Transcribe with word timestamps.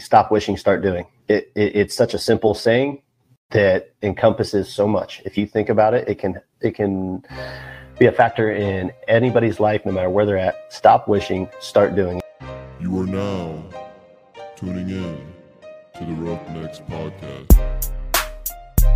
stop 0.00 0.30
wishing, 0.30 0.56
start 0.56 0.82
doing. 0.82 1.06
It, 1.28 1.52
it, 1.54 1.76
it's 1.76 1.94
such 1.94 2.14
a 2.14 2.18
simple 2.18 2.54
saying 2.54 3.02
that 3.50 3.92
encompasses 4.02 4.72
so 4.72 4.86
much. 4.86 5.22
If 5.24 5.36
you 5.36 5.46
think 5.46 5.68
about 5.68 5.94
it, 5.94 6.08
it 6.08 6.18
can 6.18 6.40
it 6.60 6.74
can 6.74 7.24
be 7.98 8.06
a 8.06 8.12
factor 8.12 8.50
in 8.50 8.92
anybody's 9.08 9.60
life, 9.60 9.84
no 9.84 9.92
matter 9.92 10.10
where 10.10 10.24
they're 10.24 10.38
at. 10.38 10.72
Stop 10.72 11.08
wishing, 11.08 11.48
start 11.60 11.94
doing. 11.94 12.20
You 12.80 13.00
are 13.00 13.06
now 13.06 13.62
tuning 14.56 14.88
in 14.88 15.34
to 15.94 16.04
the 16.04 16.12
Roughnecks 16.12 16.80
podcast 16.88 17.90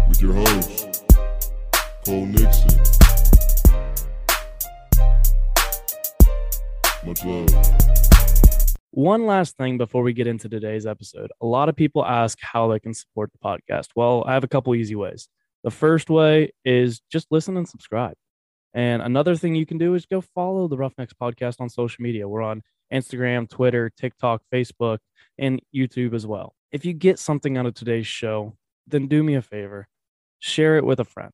with 0.09 0.23
your 0.23 0.33
host 0.33 1.05
Cole 2.05 2.27
Nixon. 2.27 2.81
Much 7.05 7.25
love. 7.25 8.14
One 8.95 9.27
last 9.27 9.57
thing 9.57 9.77
before 9.77 10.05
we 10.05 10.13
get 10.13 10.29
into 10.29 10.49
today's 10.49 10.87
episode. 10.87 11.33
A 11.41 11.47
lot 11.47 11.69
of 11.69 11.75
people 11.75 12.07
ask 12.07 12.39
how 12.41 12.69
they 12.69 12.79
can 12.79 12.95
support 12.95 13.33
the 13.33 13.39
podcast. 13.39 13.89
Well, 13.97 14.23
I 14.25 14.35
have 14.35 14.45
a 14.45 14.49
couple 14.49 14.73
easy 14.77 14.95
ways. 14.95 15.29
The 15.65 15.73
first 15.73 16.11
way 16.11 16.53
is 16.65 17.01
just 17.11 17.27
listen 17.33 17.57
and 17.57 17.69
subscribe. 17.69 18.15
And 18.73 19.03
another 19.03 19.35
thing 19.35 19.57
you 19.57 19.67
can 19.67 19.79
do 19.79 19.95
is 19.95 20.07
go 20.07 20.21
follow 20.21 20.69
the 20.69 20.77
Roughnecks 20.77 21.13
podcast 21.13 21.61
on 21.61 21.69
social 21.69 22.03
media. 22.03 22.29
We're 22.29 22.43
on 22.43 22.63
Instagram, 22.93 23.51
Twitter, 23.51 23.91
TikTok, 23.97 24.43
Facebook, 24.53 24.99
and 25.39 25.61
YouTube 25.75 26.15
as 26.15 26.25
well. 26.25 26.55
If 26.71 26.85
you 26.85 26.93
get 26.93 27.19
something 27.19 27.57
out 27.57 27.67
of 27.67 27.75
today's 27.75 28.07
show, 28.07 28.57
then 28.87 29.09
do 29.09 29.25
me 29.25 29.35
a 29.35 29.43
favor 29.43 29.89
share 30.39 30.77
it 30.77 30.85
with 30.85 31.01
a 31.01 31.05
friend. 31.05 31.33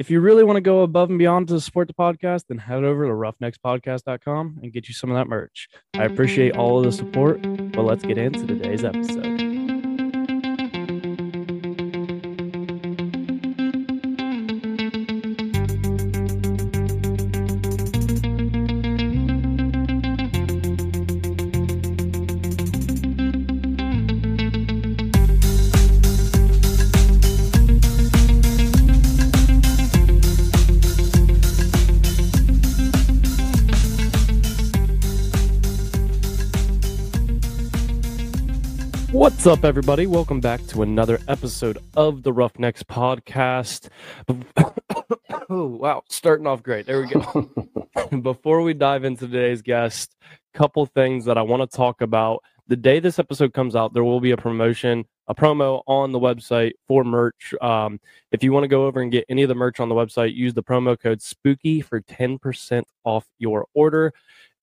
If 0.00 0.08
you 0.08 0.20
really 0.20 0.44
want 0.44 0.56
to 0.56 0.62
go 0.62 0.80
above 0.80 1.10
and 1.10 1.18
beyond 1.18 1.48
to 1.48 1.60
support 1.60 1.86
the 1.86 1.92
podcast, 1.92 2.44
then 2.48 2.56
head 2.56 2.84
over 2.84 3.04
to 3.04 3.12
roughneckspodcast.com 3.12 4.60
and 4.62 4.72
get 4.72 4.88
you 4.88 4.94
some 4.94 5.10
of 5.10 5.16
that 5.16 5.28
merch. 5.28 5.68
I 5.92 6.04
appreciate 6.04 6.56
all 6.56 6.78
of 6.78 6.86
the 6.86 6.92
support, 6.92 7.42
but 7.72 7.82
let's 7.82 8.02
get 8.02 8.16
into 8.16 8.46
today's 8.46 8.82
episode. 8.82 9.39
What's 39.40 39.58
up, 39.58 39.64
everybody? 39.64 40.06
Welcome 40.06 40.40
back 40.40 40.66
to 40.66 40.82
another 40.82 41.18
episode 41.26 41.78
of 41.96 42.24
the 42.24 42.30
Roughnecks 42.30 42.82
podcast. 42.82 43.88
oh, 45.48 45.64
wow, 45.64 46.02
starting 46.10 46.46
off 46.46 46.62
great. 46.62 46.84
There 46.84 47.00
we 47.00 47.06
go. 47.08 47.50
Before 48.20 48.60
we 48.60 48.74
dive 48.74 49.04
into 49.04 49.26
today's 49.26 49.62
guest, 49.62 50.14
couple 50.52 50.84
things 50.84 51.24
that 51.24 51.38
I 51.38 51.42
want 51.42 51.62
to 51.62 51.74
talk 51.74 52.02
about. 52.02 52.42
The 52.68 52.76
day 52.76 53.00
this 53.00 53.18
episode 53.18 53.54
comes 53.54 53.74
out, 53.74 53.94
there 53.94 54.04
will 54.04 54.20
be 54.20 54.32
a 54.32 54.36
promotion, 54.36 55.06
a 55.26 55.34
promo 55.34 55.84
on 55.86 56.12
the 56.12 56.20
website 56.20 56.72
for 56.86 57.02
merch. 57.02 57.54
Um, 57.62 57.98
if 58.32 58.44
you 58.44 58.52
want 58.52 58.64
to 58.64 58.68
go 58.68 58.84
over 58.84 59.00
and 59.00 59.10
get 59.10 59.24
any 59.30 59.42
of 59.42 59.48
the 59.48 59.54
merch 59.54 59.80
on 59.80 59.88
the 59.88 59.94
website, 59.94 60.34
use 60.34 60.52
the 60.52 60.62
promo 60.62 61.00
code 61.00 61.22
SPOOKY 61.22 61.80
for 61.80 62.02
10% 62.02 62.82
off 63.04 63.24
your 63.38 63.64
order. 63.72 64.12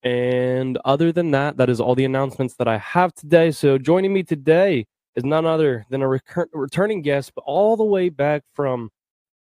And 0.04 0.78
other 0.86 1.12
than 1.12 1.32
that, 1.32 1.58
that 1.58 1.70
is 1.70 1.80
all 1.80 1.96
the 1.96 2.06
announcements 2.06 2.56
that 2.56 2.68
I 2.68 2.78
have 2.78 3.14
today. 3.14 3.52
So 3.52 3.78
joining 3.78 4.14
me 4.14 4.24
today 4.24 4.86
is 5.16 5.24
none 5.24 5.46
other 5.46 5.86
than 5.90 6.02
a 6.02 6.08
recur- 6.08 6.50
returning 6.54 7.02
guest, 7.02 7.34
but 7.34 7.44
all 7.46 7.76
the 7.76 7.84
way 7.84 8.10
back 8.10 8.44
from, 8.54 8.92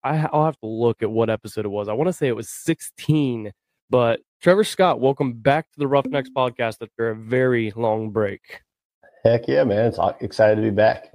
I, 0.04 0.28
will 0.34 0.46
have 0.46 0.60
to 0.60 0.68
look 0.68 1.04
at 1.04 1.12
what 1.12 1.30
episode 1.30 1.66
it 1.66 1.70
was. 1.70 1.88
I 1.88 1.94
want 1.94 2.08
to 2.08 2.14
say 2.14 2.28
it 2.28 2.36
was 2.36 2.50
16. 2.50 3.52
But 3.90 4.22
Trevor 4.42 4.64
Scott, 4.64 5.00
welcome 5.00 5.34
back 5.34 5.72
to 5.72 5.80
the 5.80 5.88
Roughnecks 5.88 6.30
podcast 6.30 6.82
after 6.82 7.10
a 7.10 7.16
very 7.16 7.72
long 7.76 8.10
break. 8.10 8.62
Heck 9.24 9.48
yeah, 9.48 9.64
man. 9.64 9.86
It's 9.86 10.00
excited 10.20 10.56
to 10.56 10.62
be 10.62 10.70
back. 10.72 11.14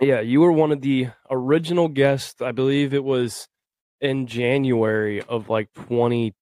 Yeah, 0.00 0.20
you 0.20 0.40
were 0.40 0.50
one 0.50 0.72
of 0.72 0.80
the 0.80 1.08
original 1.30 1.88
guests. 1.88 2.42
I 2.42 2.50
believe 2.50 2.92
it 2.92 3.04
was 3.04 3.48
in 4.00 4.26
January 4.26 5.22
of 5.22 5.48
like 5.48 5.72
20 5.74 6.34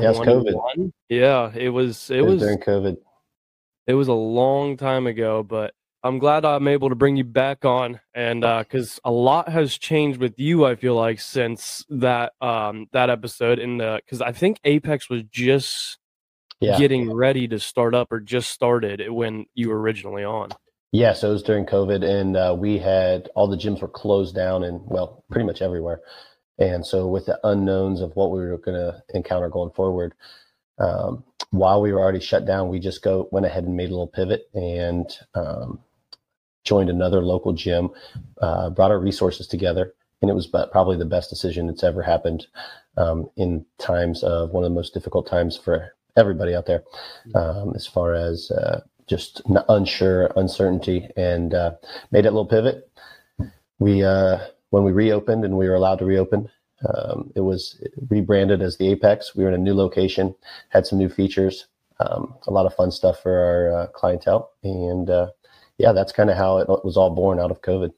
yeah, 0.00 0.12
COVID. 0.12 0.92
Yeah, 1.08 1.52
it 1.54 1.68
was. 1.70 2.10
It, 2.10 2.18
it 2.18 2.22
was, 2.22 2.34
was 2.34 2.42
during 2.42 2.58
COVID. 2.58 2.96
It 3.86 3.94
was 3.94 4.08
a 4.08 4.14
long 4.14 4.76
time 4.76 5.06
ago, 5.06 5.42
but 5.42 5.74
I'm 6.04 6.18
glad 6.18 6.44
I'm 6.44 6.68
able 6.68 6.88
to 6.88 6.94
bring 6.94 7.16
you 7.16 7.24
back 7.24 7.64
on, 7.64 8.00
and 8.14 8.40
because 8.40 8.98
uh, 9.04 9.10
a 9.10 9.12
lot 9.12 9.48
has 9.48 9.76
changed 9.76 10.18
with 10.18 10.38
you, 10.38 10.64
I 10.64 10.74
feel 10.74 10.94
like 10.94 11.20
since 11.20 11.84
that 11.90 12.32
um 12.40 12.86
that 12.92 13.10
episode. 13.10 13.58
In 13.58 13.78
the 13.78 14.00
because 14.04 14.20
I 14.20 14.32
think 14.32 14.58
Apex 14.64 15.08
was 15.08 15.22
just 15.30 15.98
yeah. 16.60 16.78
getting 16.78 17.12
ready 17.12 17.46
to 17.48 17.58
start 17.58 17.94
up 17.94 18.10
or 18.10 18.20
just 18.20 18.50
started 18.50 19.10
when 19.10 19.46
you 19.54 19.68
were 19.68 19.80
originally 19.80 20.24
on. 20.24 20.50
Yeah, 20.92 21.14
so 21.14 21.30
it 21.30 21.32
was 21.32 21.42
during 21.42 21.64
COVID, 21.64 22.04
and 22.04 22.36
uh, 22.36 22.54
we 22.58 22.78
had 22.78 23.30
all 23.34 23.48
the 23.48 23.56
gyms 23.56 23.80
were 23.80 23.88
closed 23.88 24.34
down, 24.34 24.64
and 24.64 24.80
well, 24.84 25.24
pretty 25.30 25.46
much 25.46 25.62
everywhere. 25.62 26.00
And 26.62 26.86
so, 26.86 27.08
with 27.08 27.26
the 27.26 27.40
unknowns 27.42 28.00
of 28.00 28.14
what 28.14 28.30
we 28.30 28.38
were 28.38 28.56
going 28.56 28.76
to 28.76 29.02
encounter 29.14 29.48
going 29.48 29.72
forward, 29.72 30.14
um, 30.78 31.24
while 31.50 31.82
we 31.82 31.92
were 31.92 31.98
already 31.98 32.20
shut 32.20 32.46
down, 32.46 32.68
we 32.68 32.78
just 32.78 33.02
go 33.02 33.28
went 33.32 33.46
ahead 33.46 33.64
and 33.64 33.76
made 33.76 33.88
a 33.88 33.90
little 33.90 34.06
pivot 34.06 34.48
and 34.54 35.10
um, 35.34 35.80
joined 36.62 36.88
another 36.88 37.20
local 37.20 37.52
gym, 37.52 37.90
uh, 38.40 38.70
brought 38.70 38.92
our 38.92 39.00
resources 39.00 39.48
together, 39.48 39.92
and 40.20 40.30
it 40.30 40.34
was 40.34 40.46
probably 40.46 40.96
the 40.96 41.04
best 41.04 41.30
decision 41.30 41.66
that's 41.66 41.82
ever 41.82 42.00
happened 42.00 42.46
um, 42.96 43.28
in 43.36 43.66
times 43.78 44.22
of 44.22 44.50
one 44.50 44.62
of 44.62 44.70
the 44.70 44.74
most 44.74 44.94
difficult 44.94 45.26
times 45.26 45.56
for 45.56 45.92
everybody 46.16 46.54
out 46.54 46.66
there, 46.66 46.84
um, 47.34 47.72
as 47.74 47.88
far 47.88 48.14
as 48.14 48.52
uh, 48.52 48.82
just 49.08 49.42
unsure, 49.68 50.30
uncertainty, 50.36 51.08
and 51.16 51.54
uh, 51.54 51.72
made 52.12 52.24
that 52.24 52.32
little 52.32 52.46
pivot. 52.46 52.88
We 53.80 54.04
uh, 54.04 54.38
when 54.72 54.84
we 54.84 54.90
reopened 54.92 55.44
and 55.44 55.58
we 55.58 55.68
were 55.68 55.74
allowed 55.74 55.98
to 55.98 56.06
reopen, 56.06 56.48
um, 56.88 57.30
it 57.36 57.40
was 57.40 57.78
rebranded 58.08 58.62
as 58.62 58.78
the 58.78 58.88
Apex. 58.88 59.36
We 59.36 59.44
were 59.44 59.50
in 59.50 59.54
a 59.54 59.58
new 59.58 59.74
location, 59.74 60.34
had 60.70 60.86
some 60.86 60.98
new 60.98 61.10
features, 61.10 61.66
um, 62.00 62.34
a 62.46 62.50
lot 62.50 62.64
of 62.64 62.74
fun 62.74 62.90
stuff 62.90 63.20
for 63.22 63.38
our 63.38 63.82
uh, 63.82 63.86
clientele, 63.88 64.50
and 64.64 65.10
uh, 65.10 65.28
yeah, 65.76 65.92
that's 65.92 66.10
kind 66.10 66.30
of 66.30 66.38
how 66.38 66.56
it 66.56 66.68
was 66.84 66.96
all 66.96 67.10
born 67.10 67.38
out 67.38 67.50
of 67.50 67.60
COVID. 67.60 67.92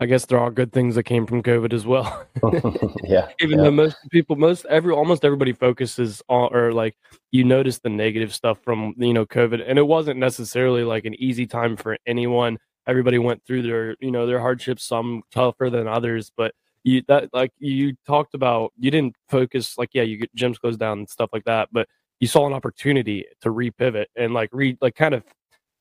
I 0.00 0.06
guess 0.06 0.26
there 0.26 0.38
are 0.38 0.50
good 0.50 0.72
things 0.72 0.96
that 0.96 1.04
came 1.04 1.26
from 1.26 1.42
COVID 1.42 1.72
as 1.72 1.86
well. 1.86 2.26
yeah. 3.04 3.28
Even 3.40 3.58
yeah. 3.58 3.64
though 3.64 3.70
most 3.70 3.96
people, 4.10 4.36
most 4.36 4.64
every, 4.66 4.92
almost 4.92 5.24
everybody 5.24 5.52
focuses 5.52 6.22
on, 6.28 6.54
or 6.54 6.72
like 6.72 6.96
you 7.32 7.42
notice 7.42 7.78
the 7.78 7.88
negative 7.88 8.32
stuff 8.32 8.58
from, 8.62 8.94
you 8.96 9.12
know, 9.12 9.26
COVID. 9.26 9.64
And 9.66 9.76
it 9.76 9.86
wasn't 9.86 10.20
necessarily 10.20 10.84
like 10.84 11.04
an 11.04 11.14
easy 11.20 11.46
time 11.46 11.76
for 11.76 11.96
anyone 12.06 12.58
everybody 12.88 13.18
went 13.18 13.44
through 13.46 13.62
their 13.62 13.96
you 14.00 14.10
know 14.10 14.26
their 14.26 14.40
hardships 14.40 14.84
some 14.84 15.22
tougher 15.30 15.70
than 15.70 15.86
others 15.86 16.32
but 16.36 16.54
you 16.84 17.02
that 17.06 17.28
like 17.32 17.52
you 17.58 17.94
talked 18.06 18.34
about 18.34 18.72
you 18.78 18.90
didn't 18.90 19.14
focus 19.28 19.78
like 19.78 19.90
yeah 19.92 20.02
you 20.02 20.16
get 20.16 20.34
gyms 20.34 20.58
closed 20.58 20.80
down 20.80 20.98
and 20.98 21.08
stuff 21.08 21.30
like 21.32 21.44
that 21.44 21.68
but 21.70 21.86
you 22.20 22.26
saw 22.26 22.46
an 22.46 22.52
opportunity 22.52 23.24
to 23.40 23.50
repivot 23.50 24.06
and 24.16 24.34
like 24.34 24.48
re 24.52 24.76
like 24.80 24.96
kind 24.96 25.14
of 25.14 25.22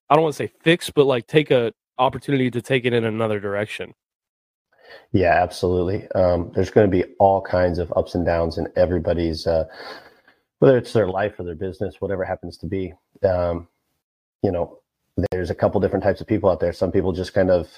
i 0.09 0.13
don't 0.13 0.23
want 0.23 0.35
to 0.35 0.37
say 0.37 0.51
fix 0.61 0.89
but 0.89 1.05
like 1.05 1.25
take 1.25 1.49
a 1.49 1.71
opportunity 1.97 2.51
to 2.51 2.61
take 2.61 2.85
it 2.85 2.93
in 2.93 3.05
another 3.05 3.39
direction. 3.39 3.93
Yeah 5.11 5.41
absolutely. 5.41 6.07
Um, 6.11 6.51
there's 6.53 6.69
going 6.69 6.89
to 6.89 6.91
be 6.91 7.03
all 7.19 7.41
kinds 7.41 7.79
of 7.79 7.91
ups 7.95 8.15
and 8.15 8.25
downs 8.25 8.57
in 8.57 8.67
everybody's 8.75 9.45
uh, 9.45 9.65
whether 10.59 10.77
it's 10.77 10.93
their 10.93 11.07
life 11.07 11.39
or 11.39 11.43
their 11.43 11.55
business 11.55 11.95
whatever 11.99 12.23
happens 12.23 12.57
to 12.57 12.67
be. 12.67 12.93
Um, 13.23 13.67
you 14.43 14.51
know 14.51 14.79
there's 15.31 15.49
a 15.49 15.55
couple 15.55 15.81
different 15.81 16.03
types 16.03 16.21
of 16.21 16.27
people 16.27 16.49
out 16.49 16.59
there. 16.59 16.73
Some 16.73 16.91
people 16.91 17.11
just 17.11 17.33
kind 17.33 17.49
of 17.49 17.69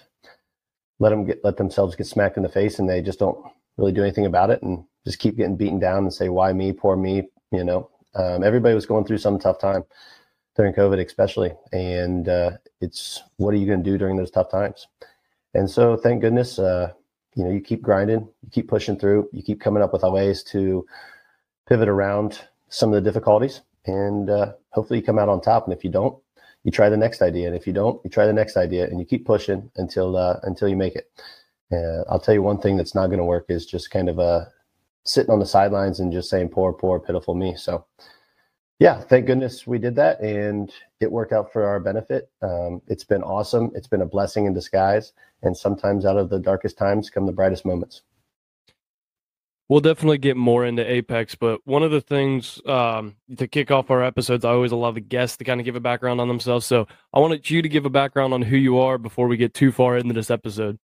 let 1.00 1.10
them 1.10 1.26
get 1.26 1.44
let 1.44 1.58
themselves 1.58 1.96
get 1.96 2.08
smacked 2.08 2.38
in 2.38 2.44
the 2.44 2.50
face, 2.50 2.80
and 2.80 2.90
they 2.90 3.02
just 3.02 3.20
don't 3.20 3.40
really 3.78 3.92
do 3.92 4.04
anything 4.04 4.26
about 4.26 4.50
it, 4.50 4.62
and 4.62 4.84
just 5.06 5.20
keep 5.20 5.38
getting 5.38 5.56
beaten 5.56 5.80
down 5.80 6.00
and 6.00 6.14
say, 6.14 6.30
"Why 6.30 6.54
me? 6.54 6.74
Poor 6.74 6.96
me." 6.96 7.30
You 7.52 7.64
know, 7.64 7.90
um, 8.16 8.44
everybody 8.44 8.76
was 8.76 8.86
going 8.86 9.06
through 9.06 9.18
some 9.20 9.40
tough 9.40 9.60
time 9.60 9.84
during 10.56 10.74
COVID, 10.74 11.04
especially, 11.06 11.54
and 11.72 12.28
uh, 12.28 12.52
it's 12.82 13.24
what 13.38 13.54
are 13.54 13.58
you 13.58 13.66
going 13.66 13.84
to 13.84 13.90
do 13.90 13.98
during 13.98 14.18
those 14.18 14.32
tough 14.32 14.52
times? 14.52 14.88
And 15.54 15.70
so, 15.70 15.96
thank 15.96 16.22
goodness, 16.22 16.60
uh, 16.60 16.92
you 17.36 17.44
know, 17.44 17.52
you 17.52 17.62
keep 17.62 17.82
grinding, 17.82 18.28
you 18.44 18.50
keep 18.52 18.68
pushing 18.68 19.00
through, 19.00 19.30
you 19.32 19.42
keep 19.42 19.62
coming 19.62 19.82
up 19.82 19.94
with 19.94 20.04
ways 20.04 20.44
to 20.44 20.86
pivot 21.68 21.90
around 21.90 22.42
some 22.68 22.90
of 22.90 22.96
the 22.96 23.10
difficulties, 23.10 23.62
and 23.86 24.30
uh, 24.30 24.52
hopefully, 24.72 25.00
you 25.00 25.06
come 25.06 25.18
out 25.18 25.30
on 25.30 25.40
top. 25.40 25.66
And 25.66 25.74
if 25.74 25.84
you 25.84 25.90
don't, 25.90 26.22
you 26.64 26.72
try 26.72 26.90
the 26.90 26.98
next 26.98 27.22
idea, 27.22 27.48
and 27.48 27.56
if 27.56 27.66
you 27.66 27.74
don't, 27.74 28.02
you 28.04 28.10
try 28.10 28.26
the 28.26 28.34
next 28.34 28.58
idea, 28.58 28.86
and 28.86 29.00
you 29.00 29.06
keep 29.06 29.26
pushing 29.26 29.72
until 29.78 30.18
uh, 30.18 30.40
until 30.44 30.68
you 30.68 30.76
make 30.76 30.96
it. 30.96 31.10
Uh, 31.72 32.04
I'll 32.10 32.20
tell 32.20 32.34
you 32.34 32.42
one 32.42 32.60
thing 32.60 32.78
that's 32.78 32.96
not 32.96 33.08
going 33.08 33.20
to 33.20 33.26
work 33.26 33.46
is 33.50 33.66
just 33.66 33.92
kind 33.92 34.10
of 34.10 34.20
uh, 34.20 34.46
sitting 35.06 35.32
on 35.32 35.40
the 35.40 35.46
sidelines 35.46 36.00
and 36.00 36.12
just 36.12 36.30
saying 36.30 36.50
"poor, 36.50 36.74
poor, 36.74 37.00
pitiful 37.00 37.36
me." 37.36 37.56
So 37.56 37.86
yeah, 38.80 39.02
thank 39.02 39.28
goodness 39.28 39.68
we 39.68 39.78
did 39.78 39.96
that, 39.96 40.22
and 40.22 40.72
it 41.00 41.12
worked 41.12 41.34
out 41.34 41.52
for 41.52 41.66
our 41.66 41.80
benefit. 41.80 42.30
Um, 42.42 42.82
it's 42.88 43.04
been 43.04 43.24
awesome. 43.24 43.72
It's 43.76 43.88
been 43.88 44.02
a 44.02 44.06
blessing 44.06 44.46
in 44.46 44.54
disguise, 44.54 45.14
and 45.44 45.56
sometimes 45.56 46.06
out 46.06 46.18
of 46.18 46.30
the 46.30 46.40
darkest 46.40 46.78
times 46.78 47.10
come 47.10 47.26
the 47.26 47.32
brightest 47.32 47.66
moments. 47.66 48.02
We'll 49.70 49.82
definitely 49.82 50.18
get 50.18 50.36
more 50.36 50.66
into 50.66 50.84
Apex, 50.84 51.36
but 51.36 51.62
one 51.64 51.84
of 51.84 51.92
the 51.92 52.02
things 52.02 52.60
um, 52.66 53.16
to 53.38 53.48
kick 53.48 53.70
off 53.70 53.92
our 53.92 54.04
episodes, 54.04 54.44
I 54.44 54.50
always 54.50 54.72
allow 54.72 54.90
the 54.90 55.00
guests 55.00 55.38
to 55.38 55.44
kind 55.44 55.62
of 55.62 55.66
give 55.66 55.76
a 55.76 55.80
background 55.80 56.20
on 56.20 56.28
themselves. 56.28 56.66
So 56.66 56.88
I 57.14 57.20
wanted 57.20 57.48
you 57.48 57.62
to 57.62 57.70
give 57.70 57.86
a 57.86 57.90
background 57.90 58.34
on 58.34 58.42
who 58.42 58.58
you 58.58 58.80
are 58.80 58.98
before 58.98 59.28
we 59.28 59.38
get 59.38 59.54
too 59.54 59.72
far 59.72 59.98
into 59.98 60.14
this 60.14 60.32
episode. 60.32 60.80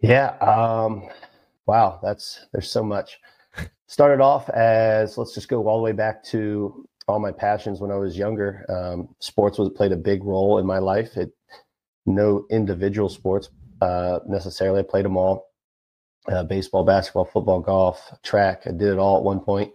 Yeah. 0.00 0.30
Um, 0.38 1.08
wow. 1.66 2.00
That's 2.02 2.46
there's 2.52 2.70
so 2.70 2.82
much. 2.82 3.20
Started 3.86 4.20
off 4.20 4.50
as 4.50 5.16
let's 5.16 5.32
just 5.32 5.48
go 5.48 5.68
all 5.68 5.78
the 5.78 5.84
way 5.84 5.92
back 5.92 6.24
to 6.24 6.88
all 7.06 7.20
my 7.20 7.30
passions 7.30 7.80
when 7.80 7.92
I 7.92 7.96
was 7.96 8.18
younger. 8.18 8.66
Um, 8.68 9.14
sports 9.20 9.58
was 9.58 9.70
played 9.70 9.92
a 9.92 9.96
big 9.96 10.24
role 10.24 10.58
in 10.58 10.66
my 10.66 10.78
life. 10.78 11.16
It 11.16 11.30
no 12.04 12.46
individual 12.50 13.08
sports 13.08 13.50
uh, 13.80 14.20
necessarily. 14.26 14.80
I 14.80 14.82
played 14.82 15.04
them 15.04 15.16
all 15.16 15.45
uh, 16.28 16.44
baseball, 16.44 16.84
basketball, 16.84 17.24
football, 17.24 17.60
golf, 17.60 18.12
track. 18.22 18.62
I 18.66 18.70
did 18.70 18.88
it 18.88 18.98
all 18.98 19.18
at 19.18 19.24
one 19.24 19.40
point. 19.40 19.72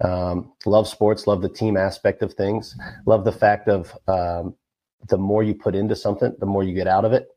Um, 0.00 0.52
love 0.64 0.88
sports, 0.88 1.26
love 1.26 1.42
the 1.42 1.48
team 1.48 1.76
aspect 1.76 2.22
of 2.22 2.34
things, 2.34 2.76
love 3.04 3.24
the 3.24 3.32
fact 3.32 3.68
of 3.68 3.96
um, 4.06 4.54
the 5.08 5.18
more 5.18 5.42
you 5.42 5.54
put 5.54 5.74
into 5.74 5.96
something, 5.96 6.34
the 6.38 6.46
more 6.46 6.62
you 6.62 6.74
get 6.74 6.86
out 6.86 7.04
of 7.04 7.12
it. 7.12 7.28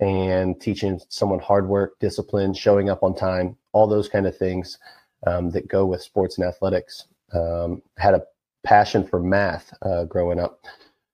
And 0.00 0.60
teaching 0.60 1.00
someone 1.08 1.38
hard 1.38 1.68
work, 1.68 1.98
discipline, 2.00 2.52
showing 2.52 2.90
up 2.90 3.02
on 3.02 3.14
time, 3.14 3.56
all 3.72 3.86
those 3.86 4.08
kind 4.08 4.26
of 4.26 4.36
things 4.36 4.78
um, 5.26 5.50
that 5.50 5.68
go 5.68 5.86
with 5.86 6.02
sports 6.02 6.36
and 6.38 6.46
athletics. 6.46 7.06
Um, 7.32 7.82
had 7.96 8.14
a 8.14 8.22
passion 8.64 9.06
for 9.06 9.20
math 9.20 9.72
uh, 9.82 10.04
growing 10.04 10.40
up. 10.40 10.64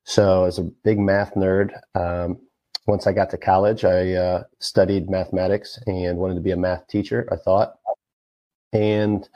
So, 0.05 0.44
as 0.44 0.58
a 0.58 0.62
big 0.62 0.99
math 0.99 1.35
nerd, 1.35 1.73
um, 1.94 2.41
once 2.87 3.06
I 3.06 3.12
got 3.12 3.31
to 3.31 3.38
college, 3.38 3.85
I 3.85 4.12
uh, 4.12 4.43
studied 4.59 5.11
mathematics 5.11 5.79
and 5.87 6.19
wanted 6.19 6.35
to 6.35 6.41
be 6.41 6.53
a 6.53 6.56
math 6.56 6.87
teacher, 6.88 7.29
I 7.31 7.37
thought. 7.37 7.79
And 8.73 9.29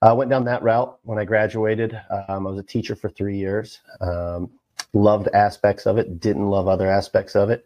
I 0.00 0.12
went 0.12 0.30
down 0.30 0.44
that 0.44 0.62
route 0.62 0.98
when 1.02 1.18
I 1.18 1.24
graduated. 1.24 1.94
Um, 2.10 2.46
I 2.46 2.50
was 2.50 2.58
a 2.58 2.62
teacher 2.62 2.94
for 2.94 3.08
three 3.08 3.36
years. 3.36 3.80
Um, 4.00 4.50
loved 4.92 5.28
aspects 5.28 5.86
of 5.86 5.98
it, 5.98 6.20
didn't 6.20 6.46
love 6.46 6.68
other 6.68 6.90
aspects 6.90 7.34
of 7.36 7.50
it. 7.50 7.64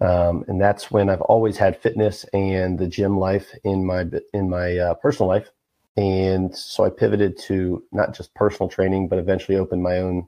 Um, 0.00 0.44
and 0.48 0.60
that's 0.60 0.90
when 0.90 1.08
I've 1.08 1.20
always 1.22 1.56
had 1.56 1.80
fitness 1.80 2.24
and 2.32 2.78
the 2.78 2.88
gym 2.88 3.18
life 3.18 3.54
in 3.62 3.86
my 3.86 4.06
in 4.32 4.50
my 4.50 4.76
uh, 4.76 4.94
personal 4.94 5.28
life. 5.28 5.48
And 5.96 6.56
so 6.56 6.84
I 6.84 6.90
pivoted 6.90 7.38
to 7.42 7.84
not 7.92 8.14
just 8.14 8.34
personal 8.34 8.68
training, 8.68 9.08
but 9.08 9.18
eventually 9.18 9.58
opened 9.58 9.82
my 9.82 9.98
own 9.98 10.26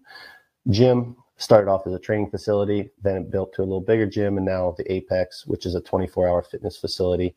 gym 0.69 1.17
started 1.37 1.71
off 1.71 1.87
as 1.87 1.93
a 1.93 1.99
training 1.99 2.31
facility, 2.31 2.91
then 3.03 3.17
it 3.17 3.31
built 3.31 3.53
to 3.55 3.63
a 3.63 3.65
little 3.65 3.81
bigger 3.81 4.07
gym, 4.07 4.37
and 4.37 4.47
now 4.47 4.75
the 4.77 4.91
Apex, 4.93 5.47
which 5.47 5.67
is 5.67 5.75
a 5.75 5.81
24 5.81 6.29
hour 6.29 6.43
fitness 6.43 6.77
facility. 6.77 7.35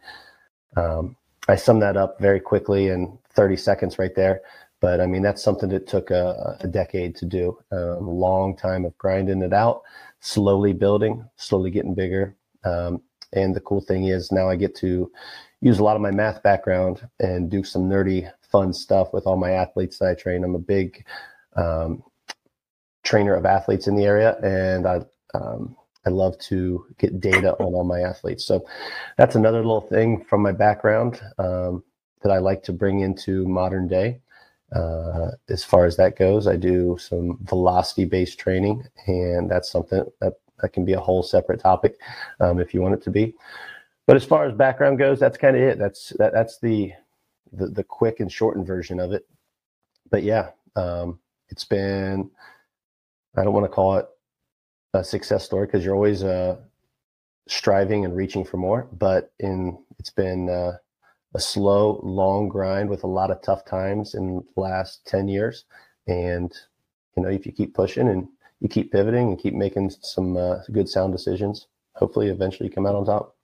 Um, 0.76 1.16
I 1.48 1.56
summed 1.56 1.82
that 1.82 1.98
up 1.98 2.20
very 2.20 2.40
quickly 2.40 2.90
in 2.90 3.18
30 3.32 3.56
seconds 3.56 3.98
right 3.98 4.14
there. 4.16 4.42
But 4.80 5.02
I 5.02 5.08
mean, 5.08 5.24
that's 5.24 5.42
something 5.42 5.70
that 5.70 5.88
took 5.88 6.12
a, 6.12 6.58
a 6.60 6.68
decade 6.68 7.16
to 7.18 7.26
do, 7.26 7.58
um, 7.72 8.08
a 8.08 8.12
long 8.12 8.56
time 8.56 8.86
of 8.86 8.98
grinding 8.98 9.42
it 9.42 9.54
out, 9.54 9.82
slowly 10.20 10.74
building, 10.74 11.28
slowly 11.36 11.72
getting 11.72 11.96
bigger. 11.96 12.36
Um, 12.64 13.02
and 13.34 13.56
the 13.56 13.62
cool 13.62 13.82
thing 13.82 14.06
is 14.06 14.32
now 14.32 14.50
I 14.50 14.56
get 14.56 14.76
to 14.78 15.12
use 15.62 15.80
a 15.80 15.84
lot 15.84 15.96
of 15.96 16.02
my 16.02 16.12
math 16.12 16.44
background 16.44 17.08
and 17.20 17.50
do 17.50 17.64
some 17.64 17.90
nerdy, 17.90 18.32
fun 18.52 18.72
stuff 18.72 19.14
with 19.14 19.26
all 19.26 19.38
my 19.38 19.52
athletes 19.52 19.98
that 19.98 20.10
I 20.10 20.14
train. 20.14 20.44
I'm 20.44 20.56
a 20.56 20.60
big 20.60 21.04
um, 21.56 22.04
trainer 23.08 23.34
of 23.34 23.46
athletes 23.46 23.88
in 23.88 23.96
the 23.96 24.04
area, 24.04 24.38
and 24.44 24.86
I 24.86 25.02
um, 25.34 25.76
I 26.06 26.10
love 26.10 26.38
to 26.52 26.86
get 27.00 27.20
data 27.20 27.54
on 27.60 27.74
all 27.74 27.84
my 27.84 28.02
athletes. 28.02 28.46
So 28.46 28.66
that's 29.18 29.36
another 29.36 29.58
little 29.58 29.82
thing 29.82 30.24
from 30.24 30.42
my 30.42 30.52
background 30.52 31.22
um, 31.38 31.84
that 32.22 32.32
I 32.32 32.38
like 32.38 32.64
to 32.64 32.74
bring 32.74 33.00
into 33.00 33.48
modern 33.48 33.88
day. 33.88 34.22
Uh, 34.76 35.32
as 35.50 35.64
far 35.64 35.86
as 35.86 35.96
that 35.98 36.18
goes, 36.18 36.48
I 36.48 36.58
do 36.58 36.98
some 37.00 37.38
velocity 37.44 38.06
based 38.06 38.40
training, 38.40 38.86
and 39.08 39.50
that's 39.50 39.72
something 39.72 40.04
that, 40.22 40.34
that 40.62 40.74
can 40.74 40.84
be 40.86 40.94
a 40.94 41.00
whole 41.00 41.24
separate 41.24 41.62
topic 41.62 41.96
um, 42.40 42.60
if 42.60 42.74
you 42.74 42.82
want 42.82 42.96
it 42.96 43.04
to 43.04 43.12
be. 43.12 43.34
But 44.06 44.16
as 44.16 44.26
far 44.26 44.46
as 44.46 44.54
background 44.54 44.98
goes, 45.00 45.20
that's 45.20 45.38
kind 45.38 45.56
of 45.56 45.62
it. 45.62 45.78
That's 45.78 46.10
that, 46.20 46.34
that's 46.34 46.60
the, 46.60 46.94
the 47.54 47.68
the 47.68 47.84
quick 47.84 48.20
and 48.20 48.32
shortened 48.32 48.68
version 48.68 49.00
of 49.00 49.12
it. 49.14 49.26
But 50.10 50.24
yeah, 50.24 50.52
um, 50.76 51.20
it's 51.50 51.66
been 51.66 52.30
I 53.38 53.44
don't 53.44 53.54
want 53.54 53.66
to 53.66 53.70
call 53.72 53.98
it 53.98 54.08
a 54.94 55.04
success 55.04 55.46
story 55.46 55.68
because 55.68 55.86
you're 55.86 55.96
always 55.96 56.24
uh, 56.24 56.58
striving 57.48 58.04
and 58.04 58.16
reaching 58.16 58.44
for 58.44 58.58
more. 58.58 58.88
But 58.92 59.32
in 59.40 59.78
it's 60.00 60.10
been 60.10 60.50
uh, 60.50 60.78
a 61.34 61.40
slow, 61.40 62.00
long 62.04 62.50
grind 62.50 62.90
with 62.90 63.04
a 63.04 63.08
lot 63.08 63.32
of 63.32 63.42
tough 63.42 63.66
times 63.66 64.16
in 64.16 64.44
the 64.56 64.62
last 64.62 65.06
ten 65.06 65.28
years. 65.28 65.66
And 66.08 66.54
you 67.16 67.24
know, 67.24 67.30
if 67.30 67.46
you 67.46 67.52
keep 67.52 67.74
pushing 67.74 68.08
and 68.08 68.28
you 68.60 68.70
keep 68.70 68.92
pivoting 68.92 69.30
and 69.30 69.40
keep 69.40 69.54
making 69.54 69.92
some 70.02 70.36
uh, 70.36 70.60
good 70.72 70.90
sound 70.90 71.14
decisions, 71.14 71.68
hopefully, 71.96 72.28
eventually, 72.28 72.70
you 72.70 72.74
come 72.74 72.88
out 72.88 72.96
on 72.96 73.06
top. 73.06 73.36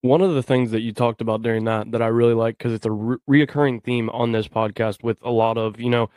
One 0.00 0.20
of 0.20 0.34
the 0.34 0.42
things 0.42 0.70
that 0.72 0.82
you 0.82 0.92
talked 0.92 1.22
about 1.22 1.42
during 1.42 1.64
that 1.64 1.90
that 1.92 2.02
I 2.02 2.08
really 2.08 2.34
like 2.34 2.58
because 2.58 2.74
it's 2.74 2.84
a 2.84 2.90
re- 2.90 3.16
reoccurring 3.28 3.82
theme 3.82 4.10
on 4.10 4.32
this 4.32 4.48
podcast 4.48 5.02
with 5.02 5.16
a 5.22 5.30
lot 5.30 5.56
of 5.56 5.80
you 5.80 5.88
know 5.88 6.10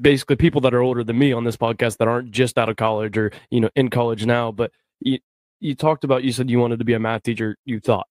basically 0.00 0.36
people 0.36 0.60
that 0.60 0.74
are 0.74 0.82
older 0.82 1.04
than 1.04 1.18
me 1.18 1.32
on 1.32 1.44
this 1.44 1.56
podcast 1.56 1.98
that 1.98 2.08
aren't 2.08 2.30
just 2.30 2.58
out 2.58 2.68
of 2.68 2.76
college 2.76 3.16
or 3.16 3.30
you 3.50 3.60
know 3.60 3.70
in 3.76 3.88
college 3.88 4.26
now 4.26 4.50
but 4.50 4.70
you, 5.00 5.18
you 5.60 5.74
talked 5.74 6.04
about 6.04 6.24
you 6.24 6.32
said 6.32 6.50
you 6.50 6.58
wanted 6.58 6.78
to 6.78 6.84
be 6.84 6.94
a 6.94 6.98
math 6.98 7.22
teacher 7.22 7.56
you 7.64 7.80
thought 7.80 8.06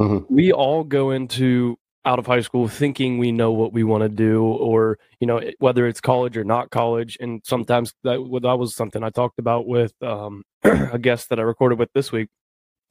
mm-hmm. 0.00 0.32
we 0.34 0.52
all 0.52 0.84
go 0.84 1.10
into 1.10 1.76
out 2.04 2.20
of 2.20 2.26
high 2.26 2.40
school 2.40 2.68
thinking 2.68 3.18
we 3.18 3.32
know 3.32 3.50
what 3.50 3.72
we 3.72 3.82
want 3.82 4.02
to 4.02 4.08
do 4.08 4.42
or 4.44 4.98
you 5.20 5.26
know 5.26 5.40
whether 5.58 5.86
it's 5.86 6.00
college 6.00 6.36
or 6.36 6.44
not 6.44 6.70
college 6.70 7.18
and 7.20 7.40
sometimes 7.44 7.92
that, 8.04 8.18
that 8.42 8.56
was 8.56 8.74
something 8.74 9.02
i 9.02 9.10
talked 9.10 9.38
about 9.38 9.66
with 9.66 9.92
um, 10.02 10.42
a 10.62 10.98
guest 10.98 11.28
that 11.28 11.40
i 11.40 11.42
recorded 11.42 11.78
with 11.78 11.90
this 11.94 12.12
week 12.12 12.28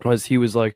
was 0.04 0.26
he 0.26 0.38
was 0.38 0.56
like 0.56 0.76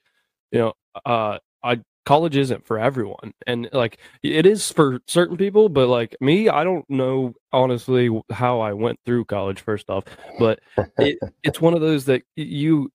you 0.52 0.60
know 0.60 0.74
uh, 1.06 1.38
i 1.64 1.80
college 2.10 2.36
isn't 2.36 2.66
for 2.66 2.80
everyone. 2.80 3.36
And 3.46 3.70
like 3.72 4.00
it 4.24 4.48
is 4.48 4.72
for 4.72 5.00
certain 5.06 5.38
people 5.38 5.70
but 5.70 5.88
like 5.88 6.16
me 6.20 6.50
i 6.50 6.64
don't 6.64 6.90
know 6.90 7.36
honestly 7.54 8.10
how 8.32 8.62
i 8.62 8.74
went 8.74 9.00
through 9.06 9.26
college 9.26 9.62
first 9.62 9.92
off 9.92 10.06
but 10.40 10.60
it, 10.98 11.20
it's 11.44 11.62
one 11.62 11.76
of 11.76 11.82
those 11.82 12.06
that 12.06 12.24
you 12.36 12.90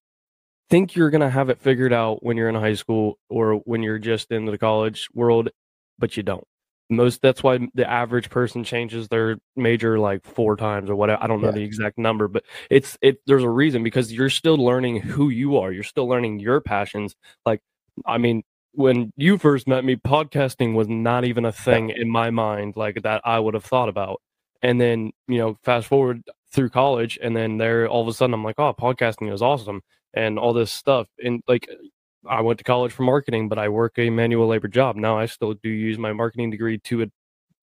think 0.69 0.97
you're 0.97 1.11
going 1.11 1.21
to 1.21 1.31
have 1.31 1.49
it 1.49 1.61
figured 1.61 1.93
out 1.93 2.25
when 2.25 2.37
you're 2.37 2.49
in 2.49 2.57
high 2.57 2.75
school 2.75 3.17
or 3.31 3.55
when 3.67 3.85
you're 3.85 4.01
just 4.01 4.33
in 4.33 4.47
the 4.47 4.59
college 4.59 5.07
world 5.15 5.49
but 5.97 6.17
you 6.17 6.25
don't. 6.25 6.45
Most 6.91 7.23
that's 7.23 7.43
why 7.43 7.61
the 7.73 7.89
average 7.89 8.31
person 8.31 8.65
changes 8.65 9.07
their 9.07 9.39
major 9.55 9.97
like 9.97 10.25
four 10.27 10.57
times 10.57 10.91
or 10.91 10.97
whatever 10.97 11.23
i 11.23 11.29
don't 11.29 11.41
know 11.41 11.49
yeah. 11.49 11.61
the 11.61 11.63
exact 11.63 11.99
number 11.99 12.27
but 12.27 12.43
it's 12.69 12.99
it 13.01 13.19
there's 13.29 13.45
a 13.45 13.49
reason 13.49 13.85
because 13.85 14.13
you're 14.13 14.29
still 14.29 14.57
learning 14.57 15.01
who 15.01 15.29
you 15.29 15.57
are. 15.59 15.71
You're 15.71 15.85
still 15.85 16.09
learning 16.09 16.41
your 16.41 16.61
passions. 16.61 17.15
Like 17.47 17.61
I 18.07 18.19
mean, 18.19 18.43
when 18.75 19.13
you 19.17 19.39
first 19.39 19.69
met 19.69 19.85
me, 19.85 19.97
podcasting 19.97 20.75
was 20.75 20.89
not 20.89 21.25
even 21.25 21.45
a 21.45 21.53
thing 21.53 21.91
in 21.91 22.11
my 22.11 22.31
mind, 22.31 22.77
like 22.77 23.03
that 23.03 23.23
I 23.25 23.39
would 23.39 23.55
have 23.55 23.65
thought 23.65 23.89
about. 23.89 24.21
And 24.63 24.81
then, 24.81 25.13
you 25.29 25.39
know, 25.39 25.59
fast 25.63 25.87
forward 25.87 26.23
through 26.53 26.71
college, 26.71 27.19
and 27.23 27.37
then 27.37 27.59
there 27.59 27.89
all 27.89 28.03
of 28.03 28.09
a 28.09 28.13
sudden 28.13 28.35
I'm 28.35 28.45
like, 28.45 28.59
oh, 28.59 28.75
podcasting 28.75 29.33
is 29.33 29.43
awesome 29.43 29.83
and 30.15 30.39
all 30.39 30.53
this 30.53 30.73
stuff. 30.73 31.09
And 31.23 31.43
like, 31.47 31.69
I 32.29 32.41
went 32.41 32.59
to 32.59 32.65
college 32.65 32.93
for 32.93 33.03
marketing, 33.03 33.49
but 33.49 33.59
I 33.59 33.69
work 33.69 33.99
a 33.99 34.11
manual 34.11 34.47
labor 34.47 34.69
job. 34.69 34.97
Now 34.97 35.19
I 35.19 35.27
still 35.27 35.55
do 35.55 35.69
use 35.69 35.99
my 35.99 36.13
marketing 36.13 36.51
degree 36.51 36.79
to 36.79 37.03
a 37.03 37.07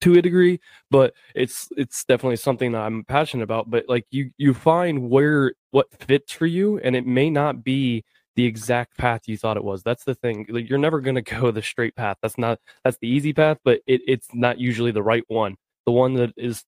to 0.01 0.15
a 0.15 0.21
degree, 0.21 0.59
but 0.89 1.13
it's 1.35 1.69
it's 1.77 2.03
definitely 2.05 2.35
something 2.35 2.71
that 2.73 2.81
I'm 2.81 3.03
passionate 3.05 3.43
about. 3.43 3.69
But 3.69 3.85
like 3.87 4.05
you 4.11 4.31
you 4.37 4.53
find 4.53 5.09
where 5.09 5.53
what 5.71 5.87
fits 5.99 6.33
for 6.33 6.45
you, 6.45 6.79
and 6.79 6.95
it 6.95 7.05
may 7.05 7.29
not 7.29 7.63
be 7.63 8.03
the 8.35 8.45
exact 8.45 8.97
path 8.97 9.21
you 9.27 9.37
thought 9.37 9.57
it 9.57 9.63
was. 9.63 9.83
That's 9.83 10.03
the 10.03 10.15
thing. 10.15 10.45
You're 10.49 10.79
never 10.79 11.01
going 11.01 11.15
to 11.21 11.21
go 11.21 11.51
the 11.51 11.61
straight 11.61 11.95
path. 11.95 12.17
That's 12.21 12.37
not 12.37 12.59
that's 12.83 12.97
the 13.01 13.07
easy 13.07 13.33
path, 13.33 13.57
but 13.63 13.81
it, 13.87 14.01
it's 14.07 14.27
not 14.33 14.59
usually 14.59 14.91
the 14.91 15.03
right 15.03 15.23
one. 15.27 15.55
The 15.85 15.91
one 15.91 16.13
that 16.15 16.33
is 16.37 16.63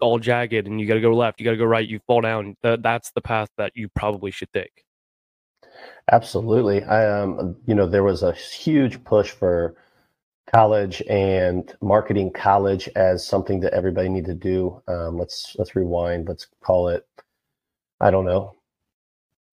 all 0.00 0.18
jagged 0.18 0.66
and 0.66 0.80
you 0.80 0.86
got 0.86 0.94
to 0.94 1.00
go 1.00 1.14
left, 1.14 1.38
you 1.38 1.44
got 1.44 1.50
to 1.52 1.56
go 1.56 1.64
right, 1.64 1.86
you 1.86 2.00
fall 2.06 2.22
down. 2.22 2.56
That, 2.62 2.82
that's 2.82 3.10
the 3.12 3.20
path 3.20 3.50
that 3.58 3.72
you 3.74 3.88
probably 3.94 4.30
should 4.30 4.52
take. 4.52 4.84
Absolutely. 6.10 6.82
I 6.84 7.20
um 7.20 7.56
you 7.66 7.74
know 7.74 7.86
there 7.86 8.02
was 8.02 8.22
a 8.22 8.32
huge 8.32 9.02
push 9.04 9.30
for 9.30 9.76
college 10.50 11.02
and 11.10 11.74
marketing 11.82 12.32
college 12.32 12.88
as 12.96 13.26
something 13.26 13.60
that 13.60 13.74
everybody 13.74 14.08
needed 14.08 14.26
to 14.26 14.34
do. 14.34 14.82
Um, 14.88 15.18
let's 15.18 15.54
let's 15.58 15.76
rewind. 15.76 16.28
Let's 16.28 16.46
call 16.62 16.88
it 16.88 17.06
I 18.00 18.10
don't 18.10 18.24
know 18.24 18.57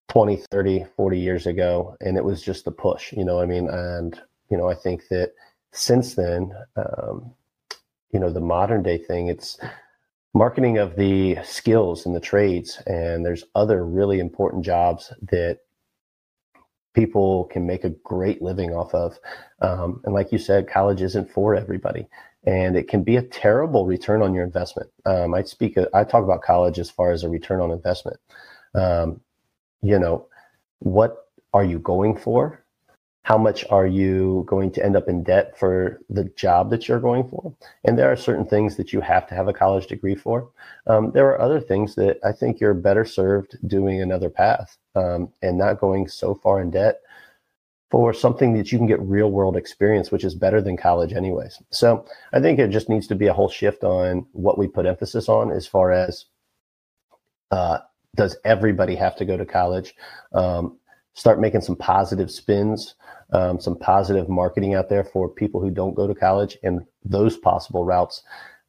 20 0.09 0.37
30 0.51 0.85
40 0.95 1.19
years 1.19 1.45
ago 1.47 1.95
and 2.01 2.17
it 2.17 2.23
was 2.23 2.41
just 2.41 2.67
a 2.67 2.71
push 2.71 3.11
you 3.13 3.25
know 3.25 3.39
i 3.39 3.45
mean? 3.45 3.69
And 3.69 4.19
you 4.49 4.57
know 4.57 4.69
i 4.69 4.75
think 4.75 5.07
that 5.09 5.33
since 5.71 6.15
then 6.15 6.51
um, 6.75 7.33
you 8.11 8.19
know 8.19 8.31
the 8.31 8.41
modern 8.41 8.83
day 8.83 8.97
thing 8.97 9.27
it's 9.27 9.57
marketing 10.33 10.77
of 10.77 10.97
the 10.97 11.37
skills 11.43 12.05
and 12.05 12.13
the 12.13 12.19
trades 12.19 12.81
and 12.85 13.25
there's 13.25 13.45
other 13.55 13.85
really 13.85 14.19
important 14.19 14.65
jobs 14.65 15.13
that 15.21 15.59
people 16.93 17.45
can 17.45 17.65
make 17.65 17.83
a 17.83 17.89
great 17.89 18.41
living 18.41 18.73
off 18.73 18.93
of. 18.93 19.19
Um, 19.61 20.01
and 20.05 20.13
like 20.13 20.31
you 20.31 20.37
said 20.37 20.67
college 20.67 21.01
isn't 21.01 21.31
for 21.31 21.55
everybody 21.55 22.07
and 22.45 22.75
it 22.75 22.87
can 22.87 23.03
be 23.03 23.15
a 23.15 23.21
terrible 23.21 23.85
return 23.85 24.21
on 24.21 24.33
your 24.33 24.43
investment. 24.43 24.89
Um, 25.05 25.33
i 25.33 25.43
speak 25.43 25.77
i 25.93 26.03
talk 26.03 26.23
about 26.23 26.41
college 26.41 26.79
as 26.79 26.89
far 26.89 27.11
as 27.11 27.23
a 27.23 27.29
return 27.29 27.61
on 27.61 27.71
investment. 27.71 28.17
Um, 28.75 29.21
you 29.85 29.99
know 29.99 30.25
what 30.79 31.29
are 31.53 31.63
you 31.63 31.79
going 31.79 32.17
for 32.17 32.65
how 33.25 33.39
much 33.39 33.65
are 33.71 33.87
you 33.87 34.43
going 34.45 34.71
to 34.71 34.85
end 34.85 34.95
up 34.95 35.07
in 35.09 35.23
debt 35.23 35.57
for 35.57 35.99
the 36.11 36.25
job 36.35 36.69
that 36.69 36.87
you're 36.87 36.99
going 36.99 37.27
for? 37.27 37.51
And 37.83 37.97
there 37.97 38.11
are 38.11 38.15
certain 38.15 38.45
things 38.45 38.75
that 38.75 38.93
you 38.93 39.01
have 39.01 39.25
to 39.27 39.33
have 39.33 39.47
a 39.47 39.53
college 39.53 39.87
degree 39.87 40.13
for. 40.13 40.47
Um, 40.85 41.09
there 41.09 41.25
are 41.29 41.41
other 41.41 41.59
things 41.59 41.95
that 41.95 42.19
I 42.23 42.31
think 42.31 42.59
you're 42.59 42.75
better 42.75 43.03
served 43.03 43.57
doing 43.67 43.99
another 43.99 44.29
path 44.29 44.77
um, 44.93 45.29
and 45.41 45.57
not 45.57 45.79
going 45.79 46.07
so 46.07 46.35
far 46.35 46.61
in 46.61 46.69
debt 46.69 47.01
for 47.89 48.13
something 48.13 48.53
that 48.57 48.71
you 48.71 48.77
can 48.77 48.85
get 48.85 49.01
real 49.01 49.31
world 49.31 49.57
experience, 49.57 50.11
which 50.11 50.23
is 50.23 50.35
better 50.35 50.61
than 50.61 50.77
college, 50.77 51.11
anyways. 51.11 51.59
So 51.71 52.05
I 52.31 52.39
think 52.39 52.59
it 52.59 52.69
just 52.69 52.89
needs 52.89 53.07
to 53.07 53.15
be 53.15 53.25
a 53.25 53.33
whole 53.33 53.49
shift 53.49 53.83
on 53.83 54.27
what 54.33 54.59
we 54.59 54.67
put 54.67 54.85
emphasis 54.85 55.27
on 55.29 55.49
as 55.49 55.65
far 55.65 55.91
as 55.91 56.25
uh, 57.49 57.79
does 58.15 58.35
everybody 58.43 58.95
have 58.95 59.15
to 59.17 59.25
go 59.25 59.37
to 59.37 59.45
college? 59.45 59.95
Um, 60.33 60.77
start 61.13 61.39
making 61.39 61.61
some 61.61 61.75
positive 61.75 62.31
spins 62.31 62.95
um, 63.31 63.59
some 63.59 63.77
positive 63.77 64.29
marketing 64.29 64.75
out 64.75 64.89
there 64.89 65.03
for 65.03 65.27
people 65.27 65.61
who 65.61 65.71
don't 65.71 65.95
go 65.95 66.07
to 66.07 66.15
college 66.15 66.57
and 66.63 66.85
those 67.03 67.37
possible 67.37 67.83
routes. 67.83 68.23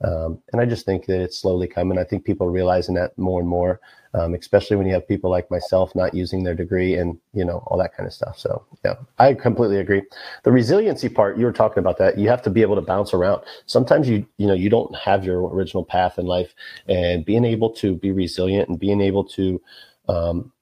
Um, 0.04 0.38
and 0.52 0.60
I 0.60 0.66
just 0.66 0.84
think 0.84 1.06
that 1.06 1.20
it's 1.20 1.38
slowly 1.38 1.66
coming. 1.66 1.98
I 1.98 2.04
think 2.04 2.24
people 2.24 2.46
are 2.46 2.50
realizing 2.50 2.94
that 2.96 3.16
more 3.16 3.40
and 3.40 3.48
more, 3.48 3.80
um, 4.12 4.34
especially 4.34 4.76
when 4.76 4.86
you 4.86 4.92
have 4.92 5.08
people 5.08 5.30
like 5.30 5.50
myself 5.50 5.94
not 5.94 6.14
using 6.14 6.42
their 6.42 6.54
degree 6.54 6.94
and 6.94 7.18
you 7.32 7.44
know 7.44 7.62
all 7.66 7.78
that 7.78 7.96
kind 7.96 8.06
of 8.06 8.12
stuff. 8.12 8.38
So 8.38 8.64
yeah, 8.84 8.94
I 9.18 9.32
completely 9.32 9.78
agree. 9.78 10.02
The 10.42 10.52
resiliency 10.52 11.08
part 11.08 11.38
you 11.38 11.46
were 11.46 11.52
talking 11.52 11.78
about 11.78 11.96
that 11.98 12.18
you 12.18 12.28
have 12.28 12.42
to 12.42 12.50
be 12.50 12.62
able 12.62 12.74
to 12.74 12.82
bounce 12.82 13.14
around. 13.14 13.42
Sometimes 13.64 14.08
you 14.08 14.26
you 14.36 14.46
know 14.46 14.54
you 14.54 14.68
don't 14.68 14.94
have 14.96 15.24
your 15.24 15.48
original 15.48 15.84
path 15.84 16.18
in 16.18 16.26
life, 16.26 16.54
and 16.88 17.24
being 17.24 17.44
able 17.44 17.70
to 17.70 17.96
be 17.96 18.12
resilient 18.12 18.68
and 18.68 18.78
being 18.78 19.00
able 19.00 19.24
to 19.24 19.60
um, 20.08 20.52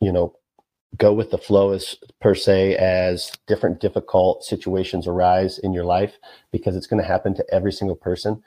you 0.00 0.12
know 0.12 0.37
go 0.96 1.12
with 1.12 1.30
the 1.30 1.38
flow 1.38 1.72
as 1.72 1.96
per 2.20 2.34
se 2.34 2.76
as 2.76 3.32
different 3.46 3.80
difficult 3.80 4.42
situations 4.42 5.06
arise 5.06 5.58
in 5.58 5.72
your 5.72 5.84
life 5.84 6.14
because 6.50 6.74
it's 6.74 6.86
going 6.86 7.02
to 7.02 7.08
happen 7.08 7.34
to 7.34 7.44
every 7.52 7.72
single 7.72 7.96
person. 7.96 8.42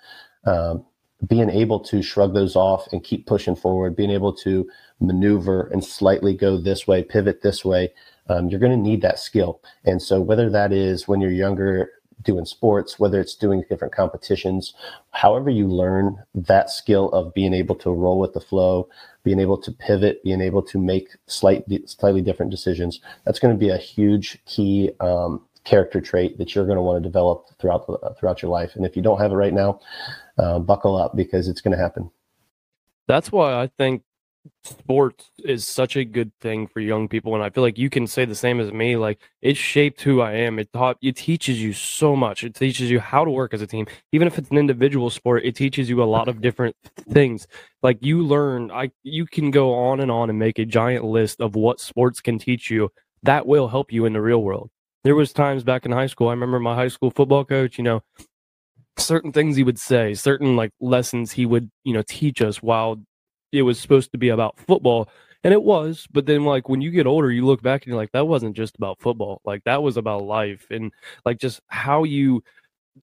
Um, 0.46 0.86
being 1.28 1.52
able 1.52 1.80
to 1.80 2.02
shrug 2.02 2.34
those 2.34 2.56
off 2.56 2.88
and 2.92 3.04
keep 3.04 3.28
pushing 3.28 3.56
forward 3.56 3.96
being 3.96 4.10
able 4.10 4.34
to 4.34 4.68
maneuver 5.00 5.68
and 5.68 5.84
slightly 5.84 6.36
go 6.36 6.58
this 6.58 6.88
way 6.88 7.04
pivot 7.04 7.44
this 7.44 7.64
way 7.64 7.94
um, 8.32 8.50
you're 8.50 8.60
going 8.60 8.72
to 8.72 8.78
need 8.78 9.02
that 9.02 9.20
skill. 9.20 9.62
And 9.84 10.02
so 10.02 10.22
whether 10.22 10.50
that 10.50 10.72
is 10.72 11.08
when 11.08 11.22
you're 11.22 11.32
younger 11.32 11.90
doing 12.24 12.46
sports, 12.46 13.00
whether 13.00 13.20
it's 13.20 13.36
doing 13.36 13.64
different 13.68 13.94
competitions, 13.94 14.74
however 15.12 15.50
you 15.50 15.68
learn 15.68 16.24
that 16.36 16.70
skill 16.70 17.10
of 17.10 17.34
being 17.34 17.54
able 17.54 17.76
to 17.76 17.92
roll 17.92 18.20
with 18.20 18.34
the 18.34 18.40
flow, 18.40 18.88
being 19.24 19.40
able 19.40 19.58
to 19.58 19.72
pivot, 19.72 20.24
being 20.24 20.42
able 20.42 20.62
to 20.62 20.80
make 20.80 21.10
slight, 21.28 21.64
slightly 21.86 22.22
different 22.22 22.52
decisions, 22.52 23.00
that's 23.26 23.40
going 23.40 23.54
to 23.54 23.60
be 23.60 23.70
a 23.70 23.78
huge 23.78 24.44
key 24.46 24.92
um, 25.00 25.46
character 25.64 26.02
trait 26.02 26.38
that 26.38 26.56
you're 26.56 26.66
going 26.66 26.78
to 26.78 26.82
want 26.82 27.02
to 27.02 27.08
develop 27.08 27.48
throughout 27.60 27.86
the, 27.88 28.16
throughout 28.20 28.42
your 28.42 28.52
life. 28.52 28.76
And 28.76 28.86
if 28.86 28.96
you 28.96 29.02
don't 29.02 29.20
have 29.20 29.32
it 29.32 29.36
right 29.36 29.54
now, 29.54 29.80
uh, 30.38 30.60
buckle 30.60 30.96
up 30.96 31.16
because 31.16 31.48
it's 31.48 31.62
going 31.62 31.76
to 31.76 31.82
happen. 31.82 32.10
That's 33.08 33.32
why 33.32 33.54
I 33.54 33.70
think 33.78 34.04
sports 34.64 35.30
is 35.44 35.68
such 35.68 35.96
a 35.96 36.04
good 36.04 36.32
thing 36.40 36.68
for 36.68 36.80
young 36.80 37.08
people 37.08 37.36
and 37.36 37.44
i 37.44 37.50
feel 37.50 37.64
like 37.64 37.78
you 37.78 37.90
can 37.90 38.08
say 38.08 38.26
the 38.26 38.36
same 38.36 38.60
as 38.60 38.72
me 38.72 38.96
like 38.96 39.20
it 39.42 39.56
shaped 39.56 40.02
who 40.02 40.22
i 40.22 40.32
am. 40.34 40.60
It 40.60 40.72
taught 40.74 40.98
it 41.02 41.16
teaches 41.16 41.62
you 41.62 41.74
so 41.74 42.16
much. 42.16 42.44
It 42.44 42.56
teaches 42.56 42.90
you 42.90 43.00
how 43.00 43.26
to 43.26 43.32
work 43.32 43.54
as 43.54 43.62
a 43.62 43.68
team. 43.68 43.88
Even 44.12 44.28
if 44.28 44.38
it's 44.38 44.50
an 44.50 44.58
individual 44.58 45.10
sport 45.10 45.44
it 45.46 45.56
teaches 45.56 45.90
you 45.90 46.02
a 46.02 46.06
lot 46.06 46.28
of 46.28 46.42
different 46.42 46.76
things. 47.12 47.48
Like 47.84 47.98
you 48.02 48.24
learn 48.24 48.72
i 48.72 48.92
you 49.04 49.26
can 49.26 49.52
go 49.52 49.74
on 49.74 50.00
and 50.00 50.12
on 50.12 50.30
and 50.30 50.40
make 50.40 50.60
a 50.60 50.66
giant 50.66 51.06
list 51.06 51.42
of 51.42 51.56
what 51.56 51.80
sports 51.80 52.22
can 52.22 52.40
teach 52.40 52.70
you 52.70 52.90
that 53.24 53.46
will 53.46 53.68
help 53.68 53.92
you 53.92 54.06
in 54.06 54.14
the 54.14 54.22
real 54.22 54.42
world. 54.42 54.70
There 55.04 55.16
was 55.16 55.34
times 55.34 55.64
back 55.64 55.86
in 55.86 55.92
high 55.92 56.08
school 56.08 56.28
i 56.30 56.32
remember 56.32 56.60
my 56.60 56.76
high 56.76 56.88
school 56.90 57.12
football 57.12 57.46
coach 57.46 57.78
you 57.78 57.84
know 57.84 58.02
certain 58.98 59.32
things 59.32 59.56
he 59.56 59.64
would 59.64 59.80
say 59.80 60.14
certain 60.14 60.56
like 60.56 60.72
lessons 60.80 61.32
he 61.32 61.46
would 61.46 61.72
you 61.84 61.94
know 61.94 62.04
teach 62.08 62.42
us 62.42 62.62
while 62.62 62.98
it 63.52 63.62
was 63.64 63.80
supposed 63.80 64.12
to 64.12 64.18
be 64.18 64.30
about 64.30 64.58
football 64.60 65.10
and 65.44 65.54
it 65.54 65.62
was 65.62 66.08
but 66.12 66.26
then 66.26 66.46
like 66.46 66.70
when 66.70 66.82
you 66.82 66.92
get 66.92 67.08
older 67.08 67.32
you 67.32 67.46
look 67.46 67.62
back 67.62 67.82
and 67.82 67.88
you're 67.88 67.98
like 67.98 68.12
that 68.12 68.28
wasn't 68.28 68.56
just 68.56 68.76
about 68.78 69.00
football. 69.00 69.42
Like 69.46 69.64
that 69.66 69.82
was 69.84 69.98
about 69.98 70.24
life 70.24 70.68
and 70.70 70.92
like 71.26 71.40
just 71.40 71.62
how 71.68 72.04
you 72.04 72.44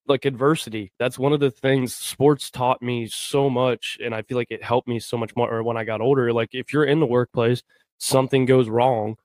like 0.07 0.25
adversity 0.25 0.93
that's 0.99 1.19
one 1.19 1.33
of 1.33 1.41
the 1.41 1.51
things 1.51 1.95
sports 1.95 2.51
taught 2.51 2.83
me 2.83 3.07
so 3.07 3.49
much 3.49 3.99
and 4.05 4.15
i 4.15 4.21
feel 4.23 4.37
like 4.37 4.51
it 4.51 4.63
helped 4.63 4.87
me 4.87 4.99
so 4.99 5.17
much 5.17 5.35
more 5.35 5.51
or 5.51 5.63
when 5.63 5.77
i 5.79 5.85
got 5.85 6.01
older 6.03 6.31
like 6.33 6.51
if 6.53 6.73
you're 6.73 6.85
in 6.85 7.01
the 7.01 7.07
workplace 7.07 7.63
something 7.99 8.45
goes 8.45 8.69
wrong 8.69 9.17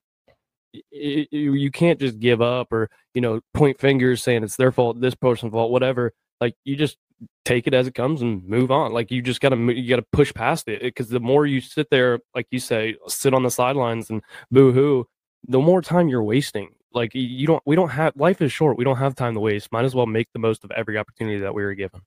it, 0.92 1.28
you 1.32 1.70
can't 1.70 2.00
just 2.00 2.20
give 2.20 2.42
up 2.42 2.72
or 2.72 2.90
you 3.14 3.22
know 3.22 3.42
point 3.54 3.80
fingers 3.80 4.24
saying 4.24 4.44
it's 4.44 4.56
their 4.56 4.72
fault 4.72 5.00
this 5.02 5.16
person's 5.16 5.52
fault 5.52 5.72
whatever 5.72 6.14
like 6.40 6.56
you 6.64 6.76
just 6.76 6.98
take 7.46 7.68
it 7.68 7.74
as 7.74 7.88
it 7.88 7.96
comes 7.96 8.22
and 8.22 8.44
move 8.48 8.72
on. 8.72 8.94
Like 8.94 9.12
you 9.12 9.22
just 9.22 9.42
got 9.42 9.50
to 9.50 9.58
you 9.58 9.90
got 9.90 9.98
to 9.98 10.08
push 10.12 10.34
past 10.34 10.68
it 10.68 10.82
because 10.82 11.10
the 11.10 11.20
more 11.20 11.46
you 11.46 11.62
sit 11.62 11.90
there, 11.90 12.20
like 12.36 12.48
you 12.52 12.60
say, 12.60 12.96
sit 13.08 13.34
on 13.34 13.44
the 13.44 13.52
sidelines 13.52 14.10
and 14.10 14.22
boo 14.52 14.72
hoo, 14.72 15.08
the 15.48 15.60
more 15.60 15.82
time 15.82 16.08
you're 16.08 16.24
wasting. 16.24 16.70
Like 16.94 17.16
you 17.16 17.48
don't, 17.48 17.64
we 17.66 17.76
don't 17.76 17.90
have 17.90 18.16
life 18.16 18.42
is 18.42 18.52
short. 18.52 18.78
We 18.78 18.84
don't 18.84 18.98
have 18.98 19.16
time 19.16 19.34
to 19.34 19.40
waste. 19.40 19.72
Might 19.72 19.86
as 19.86 19.96
well 19.96 20.06
make 20.06 20.28
the 20.34 20.40
most 20.40 20.64
of 20.64 20.72
every 20.72 20.98
opportunity 20.98 21.40
that 21.40 21.54
we 21.54 21.64
were 21.64 21.74
given. 21.74 22.02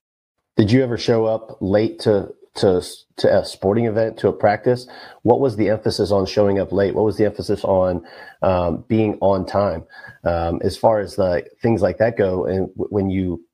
Did 0.56 0.70
you 0.70 0.82
ever 0.82 0.96
show 0.96 1.26
up 1.26 1.58
late 1.60 1.98
to 2.00 2.32
to 2.56 2.82
to 3.16 3.38
a 3.40 3.44
sporting 3.44 3.86
event 3.86 4.16
to 4.18 4.28
a 4.28 4.32
practice? 4.32 4.86
What 5.22 5.40
was 5.40 5.56
the 5.56 5.68
emphasis 5.68 6.10
on 6.10 6.24
showing 6.24 6.58
up 6.58 6.72
late? 6.72 6.94
What 6.94 7.04
was 7.04 7.16
the 7.16 7.26
emphasis 7.26 7.64
on 7.64 8.06
um, 8.42 8.84
being 8.88 9.18
on 9.20 9.44
time? 9.44 9.84
Um, 10.24 10.60
as 10.62 10.76
far 10.76 11.00
as 11.00 11.16
the 11.16 11.44
things 11.60 11.82
like 11.82 11.98
that 11.98 12.16
go, 12.16 12.46
and 12.46 12.68
w- 12.68 12.88
when 12.90 13.10
you 13.10 13.44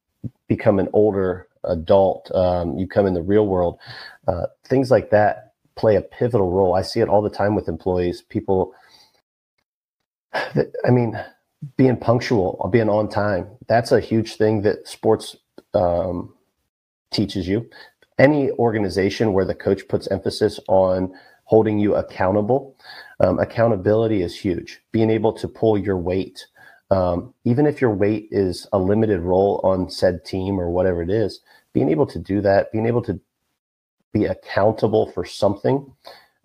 become 0.54 0.78
an 0.78 0.88
older 0.92 1.48
adult, 1.64 2.30
um, 2.34 2.76
you 2.78 2.86
come 2.86 3.06
in 3.06 3.14
the 3.14 3.22
real 3.22 3.46
world, 3.46 3.78
uh, 4.30 4.46
things 4.64 4.90
like 4.90 5.10
that 5.10 5.34
play 5.74 5.96
a 5.96 6.02
pivotal 6.02 6.50
role. 6.50 6.74
I 6.74 6.82
see 6.82 7.00
it 7.00 7.08
all 7.08 7.22
the 7.22 7.36
time 7.40 7.54
with 7.54 7.68
employees. 7.68 8.22
People, 8.36 8.74
that, 10.54 10.68
I 10.88 10.90
mean, 10.90 11.12
being 11.76 11.96
punctual, 11.96 12.68
being 12.72 12.90
on 12.90 13.08
time, 13.08 13.44
that's 13.68 13.92
a 13.92 14.00
huge 14.00 14.36
thing 14.36 14.62
that 14.62 14.88
sports 14.88 15.36
um, 15.74 16.34
teaches 17.10 17.48
you. 17.48 17.68
Any 18.18 18.50
organization 18.52 19.32
where 19.32 19.46
the 19.46 19.54
coach 19.54 19.88
puts 19.88 20.10
emphasis 20.10 20.60
on 20.68 21.12
holding 21.44 21.78
you 21.78 21.94
accountable, 21.94 22.76
um, 23.20 23.38
accountability 23.38 24.22
is 24.22 24.38
huge. 24.38 24.80
Being 24.92 25.10
able 25.10 25.32
to 25.34 25.48
pull 25.48 25.78
your 25.78 25.96
weight, 25.96 26.46
um, 26.92 27.32
even 27.44 27.66
if 27.66 27.80
your 27.80 27.90
weight 27.90 28.28
is 28.30 28.66
a 28.70 28.78
limited 28.78 29.20
role 29.20 29.62
on 29.64 29.88
said 29.88 30.26
team 30.26 30.60
or 30.60 30.70
whatever 30.70 31.02
it 31.02 31.08
is, 31.08 31.40
being 31.72 31.88
able 31.88 32.06
to 32.06 32.18
do 32.18 32.42
that, 32.42 32.70
being 32.70 32.84
able 32.84 33.00
to 33.02 33.18
be 34.12 34.26
accountable 34.26 35.10
for 35.10 35.24
something, 35.24 35.90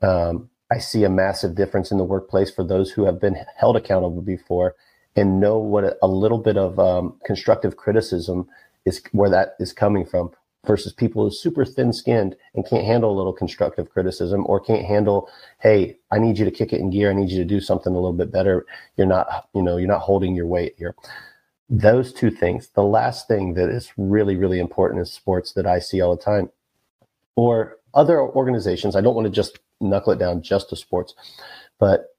um, 0.02 0.50
I 0.72 0.78
see 0.78 1.04
a 1.04 1.10
massive 1.10 1.56
difference 1.56 1.92
in 1.92 1.98
the 1.98 2.06
workplace 2.06 2.50
for 2.50 2.64
those 2.64 2.92
who 2.92 3.04
have 3.04 3.20
been 3.20 3.36
held 3.58 3.76
accountable 3.76 4.22
before 4.22 4.76
and 5.18 5.42
know 5.42 5.58
what 5.58 5.84
a, 5.84 5.98
a 6.02 6.08
little 6.08 6.38
bit 6.38 6.56
of 6.56 6.80
um, 6.80 7.20
constructive 7.26 7.76
criticism 7.76 8.48
is 8.86 9.02
where 9.12 9.30
that 9.30 9.56
is 9.60 9.74
coming 9.74 10.06
from 10.06 10.32
versus 10.68 10.94
people 10.94 11.24
who 11.24 11.30
are 11.30 11.32
super 11.32 11.66
thin 11.66 11.94
skinned 11.94 12.36
and 12.54 12.68
can't 12.68 12.86
handle 12.86 13.12
a 13.12 13.18
little 13.18 13.34
constructive 13.34 13.90
criticism 13.90 14.46
or 14.48 14.60
can't 14.60 14.86
handle, 14.86 15.30
hey, 15.60 15.98
I 16.12 16.20
need 16.20 16.38
you 16.38 16.46
to 16.46 16.52
kick 16.52 16.74
it 16.74 16.82
in 16.82 16.90
gear. 16.90 17.10
I 17.10 17.14
need 17.14 17.32
you 17.32 17.40
to 17.40 17.46
do 17.46 17.62
something 17.62 17.94
a 17.94 17.96
little 17.96 18.14
bit 18.14 18.32
better. 18.32 18.66
You're 18.98 19.08
not, 19.08 19.48
you 19.56 19.64
know, 19.64 19.78
you're 19.78 19.88
not 19.88 20.02
holding 20.02 20.36
your 20.36 20.46
weight 20.46 20.76
here. 20.78 20.96
Those 21.70 22.14
two 22.14 22.30
things. 22.30 22.70
The 22.76 22.84
last 22.84 23.28
thing 23.28 23.54
that 23.56 23.70
is 23.70 23.92
really, 23.98 24.36
really 24.36 24.60
important 24.60 25.00
in 25.00 25.06
sports 25.06 25.54
that 25.54 25.66
I 25.66 25.80
see 25.80 26.02
all 26.02 26.16
the 26.16 26.22
time 26.22 26.50
or 27.36 27.78
other 27.94 28.20
organizations. 28.20 28.96
I 28.96 29.02
don't 29.02 29.16
want 29.16 29.26
to 29.26 29.32
just 29.32 29.60
knuckle 29.80 30.14
it 30.14 30.20
down 30.20 30.42
just 30.42 30.70
to 30.70 30.76
sports, 30.76 31.16
but 31.80 32.17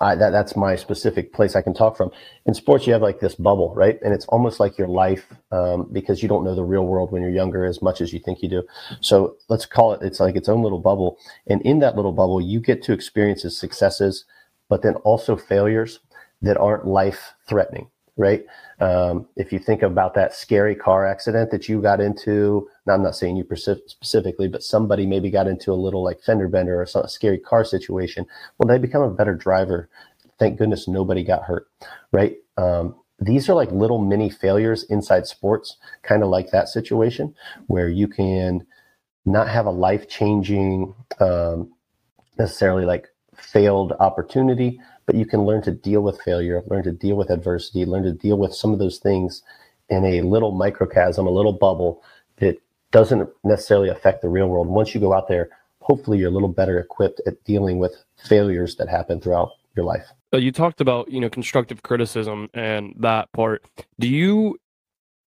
I, 0.00 0.14
that 0.14 0.30
that's 0.30 0.56
my 0.56 0.76
specific 0.76 1.32
place 1.32 1.54
I 1.54 1.62
can 1.62 1.74
talk 1.74 1.96
from. 1.96 2.10
In 2.46 2.54
sports, 2.54 2.86
you 2.86 2.92
have 2.94 3.02
like 3.02 3.20
this 3.20 3.34
bubble, 3.34 3.74
right? 3.74 3.98
And 4.02 4.14
it's 4.14 4.24
almost 4.26 4.58
like 4.58 4.78
your 4.78 4.88
life 4.88 5.26
um, 5.52 5.88
because 5.92 6.22
you 6.22 6.28
don't 6.28 6.44
know 6.44 6.54
the 6.54 6.64
real 6.64 6.86
world 6.86 7.12
when 7.12 7.20
you're 7.22 7.30
younger 7.30 7.64
as 7.66 7.82
much 7.82 8.00
as 8.00 8.12
you 8.12 8.18
think 8.18 8.42
you 8.42 8.48
do. 8.48 8.62
So 9.00 9.36
let's 9.48 9.66
call 9.66 9.92
it. 9.92 10.02
It's 10.02 10.18
like 10.20 10.36
its 10.36 10.48
own 10.48 10.62
little 10.62 10.80
bubble, 10.80 11.18
and 11.46 11.60
in 11.62 11.80
that 11.80 11.96
little 11.96 12.12
bubble, 12.12 12.40
you 12.40 12.60
get 12.60 12.82
to 12.84 12.92
experience 12.92 13.42
successes, 13.58 14.24
but 14.68 14.82
then 14.82 14.94
also 14.96 15.36
failures 15.36 16.00
that 16.42 16.56
aren't 16.56 16.86
life 16.86 17.34
threatening. 17.46 17.90
Right? 18.16 18.44
Um, 18.80 19.26
if 19.36 19.52
you 19.52 19.58
think 19.58 19.82
about 19.82 20.14
that 20.14 20.34
scary 20.34 20.74
car 20.74 21.06
accident 21.06 21.50
that 21.50 21.68
you 21.68 21.80
got 21.80 22.00
into, 22.00 22.68
now 22.86 22.94
I'm 22.94 23.02
not 23.02 23.16
saying 23.16 23.36
you 23.36 23.46
specifically, 23.86 24.48
but 24.48 24.62
somebody 24.62 25.06
maybe 25.06 25.30
got 25.30 25.46
into 25.46 25.72
a 25.72 25.74
little 25.74 26.02
like 26.02 26.20
fender 26.20 26.48
bender 26.48 26.80
or 26.80 26.86
some 26.86 27.06
scary 27.08 27.38
car 27.38 27.64
situation. 27.64 28.26
Well, 28.58 28.68
they 28.68 28.78
become 28.78 29.02
a 29.02 29.10
better 29.10 29.34
driver. 29.34 29.88
Thank 30.38 30.58
goodness 30.58 30.88
nobody 30.88 31.22
got 31.24 31.42
hurt, 31.42 31.66
right? 32.12 32.36
Um, 32.56 32.94
these 33.18 33.48
are 33.48 33.54
like 33.54 33.70
little 33.70 33.98
mini 33.98 34.30
failures 34.30 34.84
inside 34.84 35.26
sports, 35.26 35.76
kind 36.02 36.22
of 36.22 36.30
like 36.30 36.50
that 36.50 36.68
situation 36.68 37.34
where 37.66 37.88
you 37.88 38.08
can 38.08 38.66
not 39.26 39.48
have 39.48 39.66
a 39.66 39.70
life 39.70 40.08
changing, 40.08 40.94
um, 41.20 41.70
necessarily 42.38 42.86
like 42.86 43.08
failed 43.34 43.92
opportunity, 44.00 44.80
but 45.10 45.18
you 45.18 45.26
can 45.26 45.44
learn 45.44 45.60
to 45.60 45.72
deal 45.72 46.02
with 46.02 46.20
failure, 46.22 46.62
learn 46.68 46.84
to 46.84 46.92
deal 46.92 47.16
with 47.16 47.30
adversity, 47.30 47.84
learn 47.84 48.04
to 48.04 48.12
deal 48.12 48.38
with 48.38 48.54
some 48.54 48.72
of 48.72 48.78
those 48.78 48.98
things 48.98 49.42
in 49.88 50.04
a 50.04 50.20
little 50.20 50.52
microcosm, 50.52 51.26
a 51.26 51.30
little 51.30 51.52
bubble 51.52 52.00
that 52.36 52.58
doesn't 52.92 53.28
necessarily 53.42 53.88
affect 53.88 54.22
the 54.22 54.28
real 54.28 54.46
world. 54.46 54.68
Once 54.68 54.94
you 54.94 55.00
go 55.00 55.12
out 55.12 55.26
there, 55.26 55.48
hopefully 55.80 56.18
you're 56.18 56.28
a 56.28 56.32
little 56.32 56.48
better 56.48 56.78
equipped 56.78 57.20
at 57.26 57.42
dealing 57.42 57.80
with 57.80 58.04
failures 58.28 58.76
that 58.76 58.88
happen 58.88 59.20
throughout 59.20 59.50
your 59.74 59.84
life. 59.84 60.06
Uh, 60.32 60.36
you 60.36 60.52
talked 60.52 60.80
about 60.80 61.10
you 61.10 61.18
know 61.18 61.28
constructive 61.28 61.82
criticism 61.82 62.48
and 62.54 62.94
that 62.96 63.32
part. 63.32 63.64
Do 63.98 64.06
you? 64.06 64.60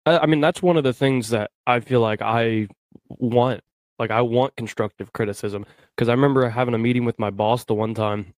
I 0.05 0.25
mean, 0.25 0.41
that's 0.41 0.61
one 0.61 0.75
of 0.75 0.83
the 0.83 0.91
things 0.91 1.29
that 1.29 1.49
I 1.65 1.79
feel 1.79 2.01
like 2.01 2.21
I 2.21 2.67
want. 3.07 3.61
Like 3.99 4.11
I 4.11 4.19
want 4.19 4.53
constructive 4.57 5.13
criticism 5.13 5.65
because 5.95 6.09
I 6.09 6.11
remember 6.11 6.49
having 6.49 6.73
a 6.73 6.77
meeting 6.77 7.05
with 7.05 7.17
my 7.19 7.29
boss 7.29 7.63
the 7.63 7.73
one 7.73 7.93
time, 7.93 8.33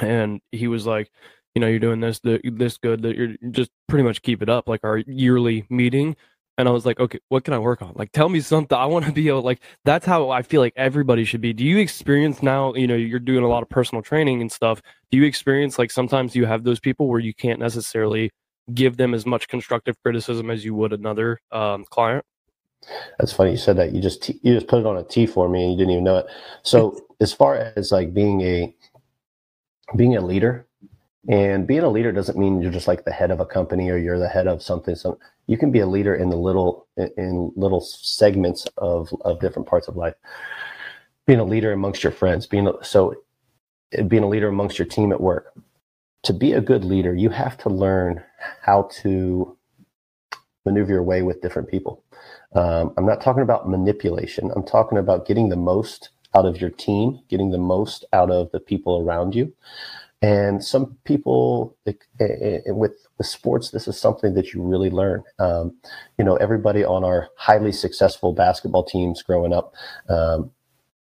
and 0.00 0.40
he 0.52 0.68
was 0.68 0.86
like, 0.86 1.10
you 1.54 1.60
know, 1.60 1.68
you're 1.68 1.78
doing 1.78 2.00
this 2.00 2.20
this 2.20 2.78
good 2.78 3.02
that 3.02 3.16
you're 3.16 3.34
just 3.50 3.70
pretty 3.88 4.04
much 4.04 4.22
keep 4.22 4.42
it 4.42 4.48
up. 4.48 4.68
Like 4.68 4.84
our 4.84 4.98
yearly 4.98 5.64
meeting, 5.70 6.16
and 6.58 6.68
I 6.68 6.70
was 6.70 6.86
like, 6.86 6.98
okay, 6.98 7.18
what 7.28 7.44
can 7.44 7.52
I 7.54 7.58
work 7.58 7.82
on? 7.82 7.92
Like, 7.94 8.12
tell 8.12 8.28
me 8.28 8.40
something. 8.40 8.76
I 8.76 8.86
want 8.86 9.04
to 9.04 9.12
be 9.12 9.28
able, 9.28 9.42
like, 9.42 9.60
that's 9.84 10.06
how 10.06 10.30
I 10.30 10.42
feel 10.42 10.60
like 10.60 10.72
everybody 10.76 11.24
should 11.24 11.42
be. 11.42 11.52
Do 11.52 11.64
you 11.64 11.78
experience 11.78 12.42
now, 12.42 12.74
you 12.74 12.86
know, 12.86 12.94
you're 12.94 13.18
doing 13.18 13.44
a 13.44 13.48
lot 13.48 13.62
of 13.62 13.68
personal 13.68 14.02
training 14.02 14.40
and 14.40 14.50
stuff. 14.50 14.80
Do 15.10 15.18
you 15.18 15.24
experience 15.24 15.78
like 15.78 15.90
sometimes 15.90 16.34
you 16.34 16.46
have 16.46 16.64
those 16.64 16.80
people 16.80 17.08
where 17.08 17.20
you 17.20 17.34
can't 17.34 17.60
necessarily 17.60 18.30
give 18.72 18.96
them 18.96 19.12
as 19.12 19.26
much 19.26 19.48
constructive 19.48 19.96
criticism 20.02 20.50
as 20.50 20.64
you 20.64 20.74
would 20.74 20.92
another 20.92 21.40
um, 21.52 21.84
client? 21.90 22.24
That's 23.18 23.32
funny 23.32 23.52
you 23.52 23.56
said 23.56 23.76
that. 23.76 23.92
You 23.92 24.00
just 24.00 24.28
you 24.28 24.54
just 24.54 24.68
put 24.68 24.80
it 24.80 24.86
on 24.86 24.96
a 24.96 25.04
T 25.04 25.26
for 25.26 25.48
me 25.48 25.62
and 25.62 25.72
you 25.72 25.78
didn't 25.78 25.92
even 25.92 26.04
know 26.04 26.18
it. 26.18 26.26
So 26.62 26.98
as 27.20 27.32
far 27.32 27.72
as 27.76 27.92
like 27.92 28.14
being 28.14 28.40
a 28.42 28.74
being 29.94 30.16
a 30.16 30.20
leader, 30.20 30.66
and 31.28 31.66
being 31.66 31.82
a 31.82 31.88
leader 31.88 32.12
doesn't 32.12 32.38
mean 32.38 32.60
you're 32.60 32.72
just 32.72 32.88
like 32.88 33.04
the 33.04 33.12
head 33.12 33.30
of 33.30 33.40
a 33.40 33.46
company 33.46 33.90
or 33.90 33.96
you're 33.96 34.18
the 34.18 34.28
head 34.28 34.46
of 34.46 34.62
something. 34.62 34.94
So 34.94 35.18
you 35.46 35.58
can 35.58 35.70
be 35.70 35.80
a 35.80 35.86
leader 35.86 36.14
in 36.14 36.30
the 36.30 36.36
little 36.36 36.86
in 36.96 37.52
little 37.56 37.80
segments 37.80 38.66
of 38.78 39.12
of 39.22 39.40
different 39.40 39.68
parts 39.68 39.88
of 39.88 39.96
life. 39.96 40.14
Being 41.26 41.40
a 41.40 41.44
leader 41.44 41.72
amongst 41.72 42.04
your 42.04 42.12
friends, 42.12 42.46
being 42.46 42.68
a, 42.68 42.72
so 42.84 43.14
being 44.08 44.22
a 44.22 44.28
leader 44.28 44.48
amongst 44.48 44.78
your 44.78 44.86
team 44.86 45.12
at 45.12 45.20
work. 45.20 45.52
To 46.24 46.32
be 46.32 46.52
a 46.52 46.60
good 46.60 46.84
leader, 46.84 47.14
you 47.14 47.30
have 47.30 47.56
to 47.58 47.68
learn 47.68 48.22
how 48.60 48.88
to 49.02 49.56
maneuver 50.64 50.92
your 50.92 51.02
way 51.02 51.22
with 51.22 51.40
different 51.40 51.68
people. 51.68 52.02
Um, 52.54 52.92
I'm 52.96 53.06
not 53.06 53.20
talking 53.20 53.42
about 53.42 53.68
manipulation. 53.68 54.50
I'm 54.54 54.64
talking 54.64 54.98
about 54.98 55.26
getting 55.26 55.48
the 55.48 55.56
most 55.56 56.10
out 56.36 56.46
of 56.46 56.60
your 56.60 56.70
team, 56.70 57.20
getting 57.28 57.50
the 57.50 57.58
most 57.58 58.04
out 58.12 58.30
of 58.30 58.50
the 58.52 58.60
people 58.60 59.00
around 59.00 59.34
you. 59.34 59.52
And 60.22 60.64
some 60.64 60.96
people 61.04 61.76
with 61.86 62.92
the 63.18 63.24
sports, 63.24 63.70
this 63.70 63.88
is 63.88 63.98
something 63.98 64.34
that 64.34 64.52
you 64.52 64.62
really 64.62 64.90
learn. 64.90 65.22
Um, 65.38 65.76
you 66.18 66.24
know, 66.24 66.36
everybody 66.36 66.84
on 66.84 67.04
our 67.04 67.28
highly 67.36 67.72
successful 67.72 68.32
basketball 68.32 68.84
teams 68.84 69.22
growing 69.22 69.52
up, 69.52 69.74
um, 70.08 70.50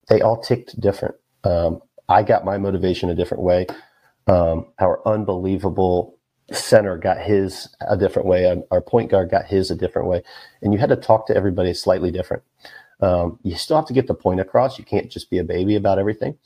they 0.10 0.22
all 0.22 0.42
ticked 0.42 0.80
different. 0.80 1.16
Um, 1.44 1.82
I 2.08 2.24
got 2.24 2.46
my 2.46 2.58
motivation 2.58 3.10
a 3.10 3.16
different 3.16 3.44
way. 3.44 3.68
Um, 4.28 4.68
our 4.80 5.06
unbelievable 5.08 6.18
center 6.52 6.98
got 6.98 7.20
his 7.20 7.76
a 7.88 7.98
different 7.98 8.28
way. 8.28 8.64
Our 8.70 8.82
point 8.82 9.10
guard 9.12 9.32
got 9.32 9.46
his 9.46 9.72
a 9.72 9.76
different 9.76 10.08
way. 10.08 10.24
And 10.62 10.74
you 10.74 10.80
had 10.80 10.90
to 10.90 10.96
talk 10.96 11.28
to 11.28 11.36
everybody 11.36 11.74
slightly 11.74 12.12
different. 12.12 12.44
Um, 13.02 13.40
you 13.44 13.56
still 13.56 13.76
have 13.78 13.88
to 13.88 13.94
get 13.94 14.08
the 14.08 14.14
point 14.14 14.40
across. 14.40 14.80
You 14.80 14.86
can't 14.86 15.12
just 15.12 15.30
be 15.30 15.38
a 15.38 15.44
baby 15.44 15.76
about 15.76 16.00
everything, 16.00 16.38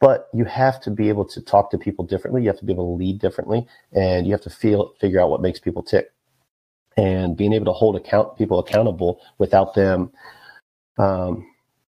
but 0.00 0.28
you 0.32 0.44
have 0.44 0.80
to 0.82 0.90
be 0.90 1.08
able 1.08 1.24
to 1.26 1.40
talk 1.40 1.70
to 1.70 1.78
people 1.78 2.04
differently. 2.04 2.42
You 2.42 2.48
have 2.48 2.58
to 2.58 2.64
be 2.64 2.72
able 2.72 2.86
to 2.86 2.98
lead 2.98 3.20
differently, 3.20 3.66
and 3.92 4.26
you 4.26 4.32
have 4.32 4.42
to 4.42 4.50
feel 4.50 4.94
figure 5.00 5.20
out 5.20 5.30
what 5.30 5.42
makes 5.42 5.60
people 5.60 5.82
tick. 5.82 6.12
And 6.96 7.36
being 7.36 7.52
able 7.52 7.66
to 7.66 7.72
hold 7.72 7.96
account 7.96 8.36
people 8.36 8.58
accountable 8.58 9.20
without 9.38 9.74
them 9.74 10.10
um, 10.98 11.46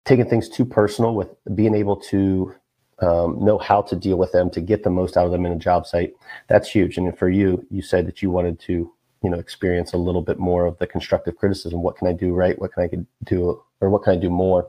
taking 0.04 0.28
things 0.28 0.48
too 0.48 0.64
personal, 0.64 1.14
with 1.14 1.28
being 1.54 1.74
able 1.74 1.96
to 1.96 2.54
um, 3.00 3.44
know 3.44 3.58
how 3.58 3.82
to 3.82 3.96
deal 3.96 4.16
with 4.16 4.32
them 4.32 4.50
to 4.50 4.60
get 4.60 4.82
the 4.82 4.90
most 4.90 5.16
out 5.16 5.26
of 5.26 5.32
them 5.32 5.44
in 5.44 5.52
a 5.52 5.56
job 5.56 5.86
site. 5.86 6.14
That's 6.48 6.68
huge. 6.68 6.96
And 6.96 7.16
for 7.18 7.28
you, 7.28 7.66
you 7.70 7.82
said 7.82 8.06
that 8.06 8.22
you 8.22 8.30
wanted 8.30 8.58
to 8.60 8.92
you 9.22 9.30
know 9.30 9.38
experience 9.38 9.92
a 9.92 9.98
little 9.98 10.22
bit 10.22 10.38
more 10.38 10.66
of 10.66 10.78
the 10.78 10.86
constructive 10.86 11.36
criticism. 11.36 11.82
What 11.82 11.96
can 11.96 12.08
i 12.08 12.12
do 12.12 12.32
right? 12.34 12.58
What 12.58 12.72
can 12.72 12.82
i 12.84 12.90
do 13.24 13.62
or 13.80 13.90
what 13.90 14.02
can 14.02 14.14
i 14.14 14.16
do 14.16 14.30
more? 14.30 14.68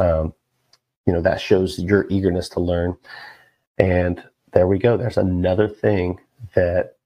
Um, 0.00 0.34
you 1.06 1.12
know 1.12 1.22
that 1.22 1.40
shows 1.40 1.78
your 1.78 2.06
eagerness 2.10 2.48
to 2.50 2.60
learn. 2.60 2.96
And 3.78 4.22
there 4.52 4.66
we 4.66 4.78
go. 4.78 4.96
There's 4.96 5.16
another 5.16 5.68
thing 5.68 6.18
that 6.54 6.96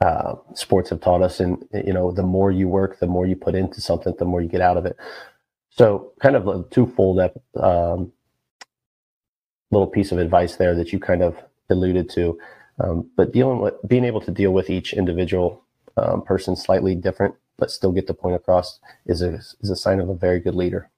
uh, 0.00 0.34
sports 0.54 0.90
have 0.90 1.00
taught 1.00 1.22
us. 1.22 1.40
And 1.40 1.66
you 1.72 1.92
know 1.92 2.12
the 2.12 2.22
more 2.22 2.50
you 2.50 2.68
work 2.68 2.98
the 2.98 3.06
more 3.06 3.26
you 3.26 3.36
put 3.36 3.54
into 3.54 3.80
something 3.80 4.14
the 4.18 4.24
more 4.24 4.42
you 4.42 4.48
get 4.48 4.60
out 4.60 4.76
of 4.76 4.86
it. 4.86 4.96
So 5.70 6.12
kind 6.20 6.36
of 6.36 6.46
a 6.46 6.62
twofold 6.70 7.20
um, 7.60 8.12
little 9.70 9.88
piece 9.88 10.12
of 10.12 10.18
advice 10.18 10.56
there 10.56 10.74
that 10.76 10.92
you 10.92 11.00
kind 11.00 11.22
of 11.22 11.36
alluded 11.70 12.08
to 12.10 12.38
um, 12.80 13.10
but 13.16 13.32
dealing 13.32 13.60
with 13.60 13.74
being 13.86 14.04
able 14.04 14.20
to 14.22 14.30
deal 14.30 14.52
with 14.52 14.70
each 14.70 14.92
individual 14.92 15.64
um, 15.96 16.22
person 16.22 16.56
slightly 16.56 16.94
different, 16.94 17.34
but 17.56 17.70
still 17.70 17.92
get 17.92 18.06
the 18.06 18.14
point 18.14 18.36
across 18.36 18.80
is 19.06 19.22
a 19.22 19.34
is 19.60 19.70
a 19.70 19.76
sign 19.76 20.00
of 20.00 20.08
a 20.08 20.14
very 20.14 20.40
good 20.40 20.54
leader. 20.54 20.90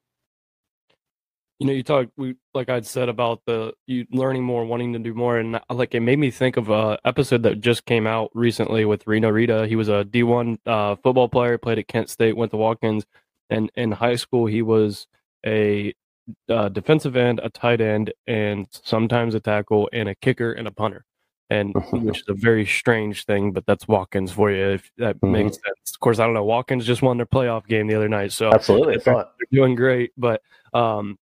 You 1.58 1.66
know, 1.66 1.72
you 1.72 1.82
talk 1.82 2.08
we 2.16 2.36
like 2.54 2.68
I'd 2.68 2.86
said 2.86 3.08
about 3.08 3.42
the 3.46 3.72
you 3.86 4.06
learning 4.10 4.44
more, 4.44 4.64
wanting 4.64 4.92
to 4.94 4.98
do 4.98 5.14
more, 5.14 5.38
and 5.38 5.60
like 5.70 5.94
it 5.94 6.00
made 6.00 6.18
me 6.18 6.30
think 6.30 6.56
of 6.56 6.70
a 6.70 6.98
episode 7.04 7.42
that 7.44 7.60
just 7.60 7.84
came 7.84 8.06
out 8.06 8.30
recently 8.34 8.84
with 8.84 9.06
Reno 9.06 9.28
Rita. 9.30 9.66
He 9.66 9.76
was 9.76 9.88
a 9.88 10.04
D 10.04 10.22
one 10.22 10.58
uh, 10.66 10.96
football 10.96 11.28
player, 11.28 11.58
played 11.58 11.78
at 11.78 11.88
Kent 11.88 12.10
State, 12.10 12.36
went 12.36 12.52
to 12.52 12.56
Watkins, 12.58 13.04
and 13.50 13.70
in 13.74 13.92
high 13.92 14.16
school 14.16 14.46
he 14.46 14.62
was 14.62 15.06
a 15.44 15.94
uh, 16.48 16.68
defensive 16.70 17.16
end, 17.16 17.40
a 17.42 17.50
tight 17.50 17.80
end, 17.80 18.12
and 18.26 18.66
sometimes 18.70 19.34
a 19.34 19.40
tackle, 19.40 19.88
and 19.92 20.08
a 20.08 20.14
kicker 20.14 20.52
and 20.52 20.66
a 20.66 20.72
punter 20.72 21.04
and 21.50 21.74
which 21.92 22.20
is 22.20 22.28
a 22.28 22.34
very 22.34 22.66
strange 22.66 23.24
thing, 23.24 23.52
but 23.52 23.66
that's 23.66 23.86
Watkins 23.88 24.32
for 24.32 24.50
you. 24.50 24.70
If 24.70 24.90
that 24.98 25.16
mm-hmm. 25.16 25.32
makes 25.32 25.56
sense. 25.56 25.92
Of 25.94 26.00
course, 26.00 26.18
I 26.18 26.24
don't 26.24 26.34
know. 26.34 26.44
Watkins 26.44 26.86
just 26.86 27.02
won 27.02 27.16
their 27.16 27.26
playoff 27.26 27.66
game 27.66 27.86
the 27.86 27.94
other 27.94 28.08
night, 28.08 28.32
so 28.32 28.50
absolutely, 28.52 28.98
they're, 28.98 29.14
they're 29.14 29.24
doing 29.52 29.74
great. 29.74 30.12
But 30.16 30.42
um, 30.74 31.18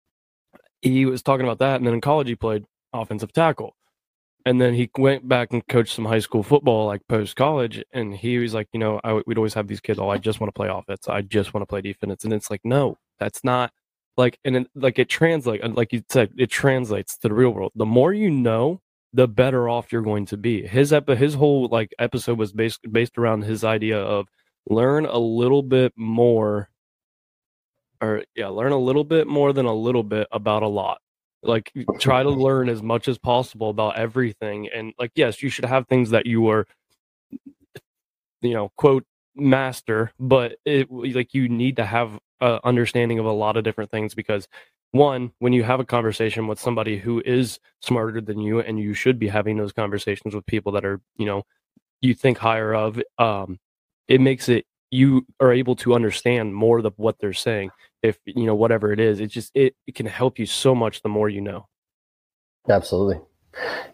he 0.83 1.07
was 1.07 1.23
talking 1.23 1.47
about 1.47 1.59
that, 1.59 1.77
and 1.77 1.87
then 1.87 1.95
in 1.95 2.01
college 2.01 2.29
he 2.29 2.35
played 2.35 2.65
offensive 2.93 3.33
tackle, 3.33 3.77
and 4.45 4.61
then 4.61 4.75
he 4.75 4.91
went 4.99 5.29
back 5.29 5.53
and 5.53 5.67
coached 5.69 5.95
some 5.95 6.05
high 6.05 6.19
school 6.19 6.43
football, 6.43 6.87
like 6.87 7.07
post 7.09 7.37
college, 7.37 7.83
and 7.93 8.15
he 8.15 8.39
was 8.39 8.55
like, 8.55 8.69
you 8.73 8.81
know, 8.81 9.01
I, 9.05 9.21
we'd 9.27 9.39
always 9.39 9.55
have 9.55 9.69
these 9.69 9.81
kids. 9.81 9.99
Oh, 9.99 10.09
I 10.09 10.19
just 10.19 10.41
want 10.41 10.49
to 10.49 10.59
play 10.59 10.69
offense. 10.69 11.09
I 11.09 11.23
just 11.23 11.55
want 11.55 11.63
to 11.63 11.67
play 11.67 11.81
defense, 11.81 12.25
and 12.25 12.33
it's 12.33 12.51
like, 12.51 12.61
no, 12.65 12.99
that's 13.19 13.45
not 13.45 13.73
like, 14.17 14.39
and 14.45 14.57
it, 14.57 14.67
like 14.75 14.99
it 14.99 15.09
translates, 15.09 15.65
like 15.65 15.93
you 15.93 16.03
said, 16.09 16.33
it 16.37 16.51
translates 16.51 17.17
to 17.19 17.29
the 17.29 17.35
real 17.35 17.51
world. 17.51 17.73
The 17.77 17.87
more 17.87 18.13
you 18.13 18.31
know 18.31 18.81
the 19.13 19.29
better 19.29 19.69
off 19.69 19.93
you're 19.93 20.03
going 20.03 20.27
to 20.27 20.37
be. 20.37 20.67
His 20.67 20.93
epi- 20.93 21.17
his 21.17 21.35
whole 21.35 21.69
like 21.69 21.93
episode 21.99 22.39
was 22.39 22.53
based 22.53 22.81
based 22.91 23.19
around 23.19 23.43
his 23.43 23.65
idea 23.65 23.99
of 23.99 24.27
learn 24.69 25.07
a 25.07 25.19
little 25.19 25.63
bit 25.63 25.93
more 25.97 26.69
or 28.01 28.23
yeah, 28.35 28.49
learn 28.49 28.73
a 28.73 28.79
little 28.79 29.05
bit 29.05 29.27
more 29.27 29.53
than 29.53 29.67
a 29.67 29.75
little 29.75 30.03
bit 30.03 30.29
about 30.31 30.63
a 30.63 30.69
lot. 30.69 31.01
Like 31.43 31.73
try 32.01 32.23
to 32.23 32.31
learn 32.31 32.69
as 32.69 32.83
much 32.83 33.09
as 33.09 33.19
possible 33.19 33.71
about 33.71 33.97
everything 33.97 34.69
and 34.69 34.93
like 34.99 35.13
yes, 35.15 35.43
you 35.43 35.49
should 35.49 35.65
have 35.65 35.87
things 35.89 36.11
that 36.11 36.27
you 36.27 36.49
are 36.49 36.67
you 38.41 38.55
know, 38.55 38.71
quote 38.77 39.05
master, 39.35 40.13
but 40.19 40.57
it 40.65 40.91
like 40.91 41.35
you 41.35 41.49
need 41.49 41.77
to 41.77 41.85
have 41.85 42.19
a 42.41 42.61
understanding 42.65 43.19
of 43.19 43.27
a 43.27 43.33
lot 43.33 43.57
of 43.57 43.65
different 43.65 43.91
things 43.91 44.15
because 44.15 44.47
one, 44.93 45.33
when 45.39 45.53
you 45.53 45.63
have 45.65 45.81
a 45.81 45.85
conversation 45.85 46.47
with 46.47 46.59
somebody 46.59 46.99
who 46.99 47.23
is 47.25 47.59
smarter 47.81 48.21
than 48.21 48.39
you, 48.39 48.61
and 48.61 48.79
you 48.79 48.95
should 48.95 49.19
be 49.19 49.29
having 49.29 49.57
those 49.57 49.73
conversations 49.73 50.35
with 50.35 50.47
people 50.47 50.73
that 50.73 50.85
are, 50.85 51.01
you 51.17 51.27
know, 51.27 51.43
you 52.01 52.15
think 52.15 52.39
higher 52.39 52.75
of, 52.75 53.01
um, 53.19 53.59
it 54.07 54.21
makes 54.21 54.49
it 54.49 54.65
you 54.91 55.27
are 55.41 55.53
able 55.53 55.77
to 55.77 55.95
understand 55.95 56.55
more 56.55 56.79
of 56.79 56.95
what 56.97 57.19
they're 57.19 57.33
saying. 57.33 57.71
If 58.03 58.19
you 58.25 58.47
know 58.47 58.55
whatever 58.55 58.93
it 58.93 59.01
is, 59.01 59.21
it 59.21 59.27
just 59.27 59.51
it, 59.55 59.75
it 59.87 59.95
can 59.95 60.07
help 60.07 60.39
you 60.39 60.47
so 60.47 60.75
much 60.75 61.03
the 61.03 61.09
more 61.09 61.29
you 61.29 61.41
know. 61.41 61.67
Absolutely. 62.69 63.21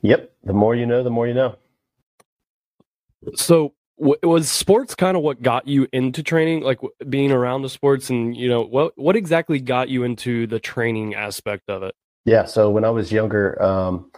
Yep. 0.02 0.32
The 0.44 0.52
more 0.52 0.74
you 0.74 0.86
know, 0.86 1.02
the 1.02 1.10
more 1.10 1.26
you 1.26 1.34
know. 1.34 1.56
So 3.34 3.74
was 3.96 4.50
sports 4.50 4.94
kind 4.94 5.16
of 5.16 5.22
what 5.22 5.42
got 5.42 5.68
you 5.68 5.86
into 5.92 6.22
training, 6.22 6.62
like 6.62 6.80
being 7.08 7.30
around 7.30 7.62
the 7.62 7.68
sports, 7.68 8.10
and 8.10 8.36
you 8.36 8.48
know 8.48 8.62
what 8.62 8.92
what 8.96 9.16
exactly 9.16 9.60
got 9.60 9.88
you 9.88 10.02
into 10.02 10.46
the 10.46 10.60
training 10.60 11.14
aspect 11.14 11.68
of 11.68 11.82
it? 11.82 11.94
Yeah. 12.24 12.44
So 12.44 12.70
when 12.70 12.84
I 12.84 12.90
was 12.90 13.12
younger, 13.12 13.60
um, 13.62 14.10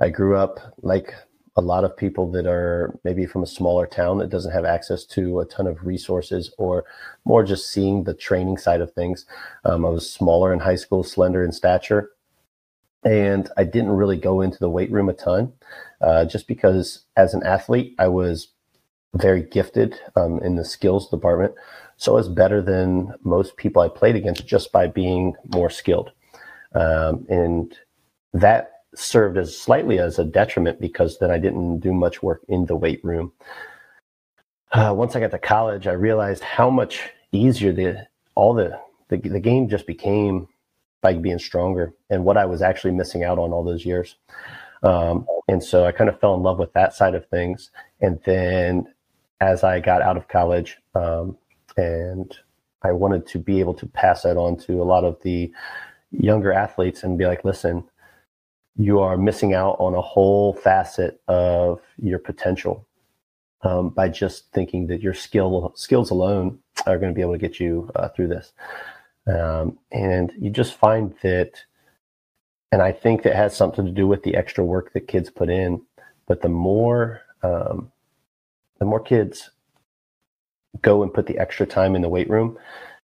I 0.00 0.08
grew 0.10 0.36
up 0.36 0.58
like 0.82 1.14
a 1.56 1.60
lot 1.60 1.84
of 1.84 1.96
people 1.96 2.30
that 2.32 2.46
are 2.46 2.98
maybe 3.04 3.26
from 3.26 3.42
a 3.42 3.46
smaller 3.46 3.86
town 3.86 4.18
that 4.18 4.30
doesn't 4.30 4.52
have 4.52 4.64
access 4.64 5.04
to 5.04 5.40
a 5.40 5.44
ton 5.44 5.66
of 5.66 5.84
resources 5.86 6.52
or 6.56 6.84
more 7.24 7.44
just 7.44 7.70
seeing 7.70 8.04
the 8.04 8.14
training 8.14 8.56
side 8.56 8.80
of 8.80 8.92
things. 8.92 9.26
Um, 9.64 9.84
I 9.84 9.90
was 9.90 10.10
smaller 10.10 10.52
in 10.52 10.60
high 10.60 10.76
school, 10.76 11.04
slender 11.04 11.44
in 11.44 11.52
stature, 11.52 12.10
and 13.04 13.50
I 13.56 13.64
didn't 13.64 13.90
really 13.90 14.16
go 14.16 14.40
into 14.40 14.58
the 14.58 14.70
weight 14.70 14.90
room 14.90 15.08
a 15.08 15.12
ton 15.12 15.52
uh, 16.00 16.24
just 16.24 16.48
because 16.48 17.04
as 17.16 17.34
an 17.34 17.42
athlete, 17.44 17.94
I 17.98 18.08
was 18.08 18.48
very 19.14 19.42
gifted 19.42 19.98
um, 20.16 20.40
in 20.42 20.56
the 20.56 20.64
skills 20.64 21.10
department. 21.10 21.54
So 21.96 22.12
I 22.12 22.16
was 22.16 22.28
better 22.28 22.62
than 22.62 23.14
most 23.22 23.56
people 23.56 23.82
I 23.82 23.88
played 23.88 24.16
against 24.16 24.46
just 24.46 24.72
by 24.72 24.86
being 24.86 25.34
more 25.54 25.70
skilled. 25.70 26.10
Um, 26.74 27.26
and 27.28 27.76
that 28.32 28.72
served 28.94 29.38
as 29.38 29.56
slightly 29.56 29.98
as 29.98 30.18
a 30.18 30.24
detriment 30.24 30.80
because 30.80 31.18
then 31.18 31.30
I 31.30 31.38
didn't 31.38 31.80
do 31.80 31.92
much 31.92 32.22
work 32.22 32.42
in 32.48 32.66
the 32.66 32.76
weight 32.76 33.04
room. 33.04 33.32
Uh, 34.72 34.94
once 34.96 35.14
I 35.14 35.20
got 35.20 35.30
to 35.32 35.38
college, 35.38 35.86
I 35.86 35.92
realized 35.92 36.42
how 36.42 36.70
much 36.70 37.02
easier 37.30 37.72
the 37.72 38.06
all 38.34 38.54
the, 38.54 38.78
the 39.08 39.16
the 39.18 39.40
game 39.40 39.68
just 39.68 39.86
became 39.86 40.48
by 41.02 41.12
being 41.14 41.38
stronger 41.38 41.92
and 42.08 42.24
what 42.24 42.38
I 42.38 42.46
was 42.46 42.62
actually 42.62 42.92
missing 42.92 43.24
out 43.24 43.38
on 43.38 43.52
all 43.52 43.64
those 43.64 43.84
years. 43.84 44.16
Um, 44.82 45.26
and 45.48 45.62
so 45.62 45.84
I 45.84 45.92
kind 45.92 46.08
of 46.08 46.18
fell 46.20 46.34
in 46.34 46.42
love 46.42 46.58
with 46.58 46.72
that 46.72 46.94
side 46.94 47.14
of 47.14 47.26
things. 47.26 47.70
And 48.00 48.20
then 48.24 48.91
as 49.42 49.64
I 49.64 49.80
got 49.80 50.02
out 50.02 50.16
of 50.16 50.28
college, 50.28 50.78
um, 50.94 51.36
and 51.76 52.34
I 52.82 52.92
wanted 52.92 53.26
to 53.28 53.38
be 53.40 53.58
able 53.58 53.74
to 53.74 53.86
pass 53.86 54.22
that 54.22 54.36
on 54.36 54.56
to 54.58 54.80
a 54.80 54.84
lot 54.84 55.04
of 55.04 55.20
the 55.22 55.52
younger 56.12 56.52
athletes 56.52 57.02
and 57.02 57.18
be 57.18 57.26
like, 57.26 57.44
listen, 57.44 57.84
you 58.76 59.00
are 59.00 59.16
missing 59.16 59.52
out 59.52 59.76
on 59.80 59.94
a 59.94 60.00
whole 60.00 60.54
facet 60.54 61.20
of 61.26 61.80
your 62.00 62.20
potential 62.20 62.86
um, 63.62 63.88
by 63.90 64.08
just 64.08 64.50
thinking 64.52 64.86
that 64.86 65.02
your 65.02 65.14
skill 65.14 65.72
skills 65.74 66.10
alone 66.10 66.58
are 66.86 66.98
going 66.98 67.12
to 67.12 67.14
be 67.14 67.20
able 67.20 67.32
to 67.32 67.38
get 67.38 67.58
you 67.58 67.90
uh, 67.96 68.08
through 68.08 68.28
this. 68.28 68.52
Um, 69.26 69.78
and 69.90 70.32
you 70.38 70.50
just 70.50 70.74
find 70.74 71.14
that, 71.22 71.52
and 72.70 72.80
I 72.80 72.92
think 72.92 73.22
that 73.22 73.34
has 73.34 73.56
something 73.56 73.84
to 73.86 73.92
do 73.92 74.06
with 74.06 74.22
the 74.22 74.36
extra 74.36 74.64
work 74.64 74.92
that 74.92 75.08
kids 75.08 75.30
put 75.30 75.50
in. 75.50 75.82
But 76.28 76.42
the 76.42 76.48
more 76.48 77.22
um, 77.42 77.90
the 78.82 78.86
more 78.86 78.98
kids 78.98 79.50
go 80.80 81.04
and 81.04 81.14
put 81.14 81.26
the 81.26 81.38
extra 81.38 81.64
time 81.64 81.94
in 81.94 82.02
the 82.02 82.08
weight 82.08 82.28
room, 82.28 82.58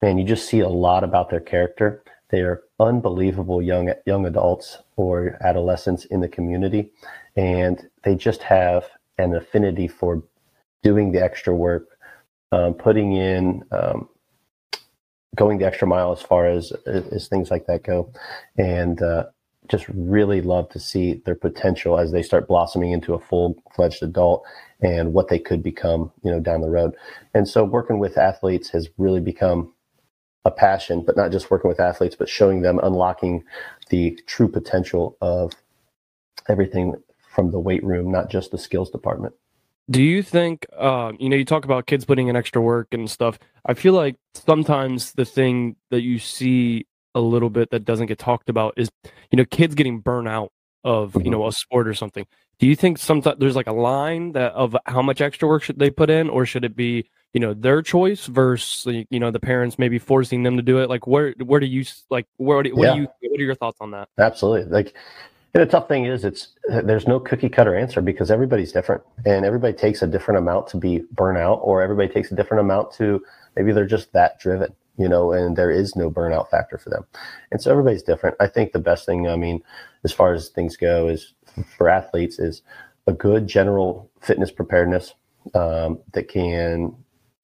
man, 0.02 0.18
you 0.18 0.26
just 0.26 0.50
see 0.50 0.60
a 0.60 0.68
lot 0.68 1.02
about 1.02 1.30
their 1.30 1.40
character. 1.40 2.04
They 2.28 2.42
are 2.42 2.64
unbelievable 2.78 3.62
young 3.62 3.94
young 4.06 4.26
adults 4.26 4.80
or 4.98 5.38
adolescents 5.40 6.04
in 6.04 6.20
the 6.20 6.28
community, 6.28 6.92
and 7.38 7.88
they 8.04 8.16
just 8.16 8.44
have 8.44 8.84
an 9.18 9.34
affinity 9.34 9.88
for 9.88 10.22
doing 10.84 11.14
the 11.14 11.24
extra 11.24 11.56
work, 11.56 11.88
um, 12.52 12.74
putting 12.74 13.14
in, 13.14 13.64
um, 13.72 14.10
going 15.38 15.58
the 15.60 15.66
extra 15.66 15.88
mile 15.88 16.12
as 16.12 16.22
far 16.22 16.48
as 16.48 16.74
as 16.86 17.30
things 17.30 17.50
like 17.50 17.66
that 17.68 17.84
go, 17.84 18.12
and 18.58 19.02
uh, 19.02 19.24
just 19.70 19.86
really 19.88 20.42
love 20.42 20.68
to 20.72 20.80
see 20.80 21.22
their 21.26 21.36
potential 21.36 21.98
as 21.98 22.12
they 22.12 22.24
start 22.24 22.46
blossoming 22.46 22.92
into 22.92 23.14
a 23.14 23.20
full 23.20 23.56
fledged 23.74 24.04
adult 24.04 24.44
and 24.82 25.14
what 25.14 25.28
they 25.28 25.40
could 25.40 25.62
become, 25.62 26.12
you 26.24 26.32
know, 26.32 26.40
down 26.40 26.62
the 26.62 26.70
road. 26.70 26.96
And 27.34 27.48
so 27.48 27.64
working 27.64 28.00
with 28.00 28.18
athletes 28.18 28.70
has 28.70 28.90
really 28.98 29.20
become 29.20 29.74
a 30.44 30.52
passion, 30.52 31.04
but 31.06 31.16
not 31.16 31.32
just 31.32 31.52
working 31.52 31.70
with 31.70 31.80
athletes, 31.80 32.16
but 32.16 32.28
showing 32.28 32.62
them 32.62 32.80
unlocking 32.82 33.44
the 33.90 34.20
true 34.26 34.48
potential 34.48 35.18
of 35.22 35.54
everything 36.50 36.96
from 37.34 37.52
the 37.52 37.60
weight 37.60 37.84
room, 37.84 38.12
not 38.12 38.30
just 38.30 38.52
the 38.52 38.58
skills 38.58 38.90
department. 38.90 39.36
Do 39.90 40.02
you 40.02 40.24
think, 40.24 40.66
uh, 40.78 41.12
you 41.20 41.30
know, 41.30 41.36
you 41.36 41.46
talk 41.46 41.66
about 41.66 41.86
kids 41.86 42.06
putting 42.06 42.28
in 42.28 42.36
extra 42.36 42.62
work 42.62 42.88
and 42.92 43.10
stuff. 43.10 43.38
I 43.66 43.74
feel 43.74 43.94
like 43.94 44.16
sometimes 44.34 45.12
the 45.14 45.26
thing 45.26 45.76
that 45.90 46.02
you 46.02 46.18
see 46.18 46.88
a 47.14 47.20
little 47.20 47.50
bit 47.50 47.72
that 47.72 47.84
doesn't 47.84 48.08
get 48.08 48.18
talked 48.18 48.50
about 48.50 48.74
is, 48.78 48.90
you 49.32 49.38
know, 49.38 49.46
kids 49.46 49.76
getting 49.76 50.00
burnt 50.00 50.28
out 50.28 50.52
of, 50.84 51.12
mm-hmm. 51.12 51.26
you 51.26 51.32
know, 51.32 51.48
a 51.48 51.52
sport 51.52 51.88
or 51.88 51.94
something. 51.94 52.26
Do 52.62 52.68
you 52.68 52.76
think 52.76 53.00
sometimes 53.00 53.40
there's 53.40 53.56
like 53.56 53.66
a 53.66 53.74
line 53.74 54.34
that 54.34 54.54
of 54.54 54.78
how 54.86 55.02
much 55.02 55.20
extra 55.20 55.48
work 55.48 55.64
should 55.64 55.80
they 55.80 55.90
put 55.90 56.12
in, 56.12 56.30
or 56.30 56.46
should 56.46 56.64
it 56.64 56.76
be 56.76 57.10
you 57.34 57.40
know 57.40 57.56
their 57.56 57.82
choice 57.82 58.28
versus 58.28 59.04
you 59.10 59.20
know 59.20 59.32
the 59.32 59.40
parents 59.40 59.80
maybe 59.80 59.98
forcing 59.98 60.44
them 60.44 60.58
to 60.58 60.62
do 60.62 60.78
it? 60.78 60.88
Like 60.88 61.08
where 61.08 61.34
where 61.44 61.60
do 61.60 61.66
you 61.66 61.84
like 62.12 62.28
where 62.38 62.62
do, 62.62 62.76
what 62.76 62.86
yeah. 62.86 62.94
do 62.94 63.02
you 63.02 63.08
what 63.32 63.40
are 63.40 63.44
your 63.44 63.56
thoughts 63.56 63.78
on 63.82 63.90
that? 63.92 64.10
Absolutely. 64.20 64.72
Like 64.72 64.94
and 65.56 65.64
the 65.64 65.66
tough 65.66 65.88
thing 65.88 66.06
is 66.06 66.24
it's 66.24 66.50
there's 66.68 67.08
no 67.08 67.20
cookie 67.20 67.50
cutter 67.50 67.76
answer 67.76 68.00
because 68.00 68.30
everybody's 68.30 68.72
different 68.72 69.02
and 69.26 69.44
everybody 69.44 69.74
takes 69.74 70.04
a 70.04 70.08
different 70.08 70.38
amount 70.38 70.68
to 70.68 70.78
be 70.78 71.02
burnout 71.16 71.62
or 71.64 71.82
everybody 71.82 72.10
takes 72.10 72.32
a 72.32 72.36
different 72.36 72.62
amount 72.62 72.92
to 72.94 73.24
maybe 73.56 73.72
they're 73.72 73.88
just 73.88 74.14
that 74.14 74.40
driven 74.40 74.72
you 75.00 75.10
know 75.10 75.32
and 75.32 75.58
there 75.58 75.72
is 75.72 75.96
no 75.96 76.12
burnout 76.12 76.48
factor 76.52 76.78
for 76.78 76.92
them. 76.92 77.08
And 77.52 77.60
so 77.60 77.72
everybody's 77.72 78.04
different. 78.04 78.36
I 78.40 78.46
think 78.46 78.72
the 78.72 78.78
best 78.78 79.08
thing 79.08 79.28
i 79.28 79.36
mean 79.36 79.64
as 80.04 80.14
far 80.14 80.34
as 80.34 80.50
things 80.50 80.78
go 80.78 81.08
is 81.08 81.34
for 81.78 81.90
athletes 81.90 82.40
is 82.40 82.62
a 83.08 83.14
good 83.14 83.48
general 83.48 84.10
fitness 84.22 84.52
preparedness 84.52 85.14
um, 85.56 86.00
that 86.14 86.28
can 86.28 86.96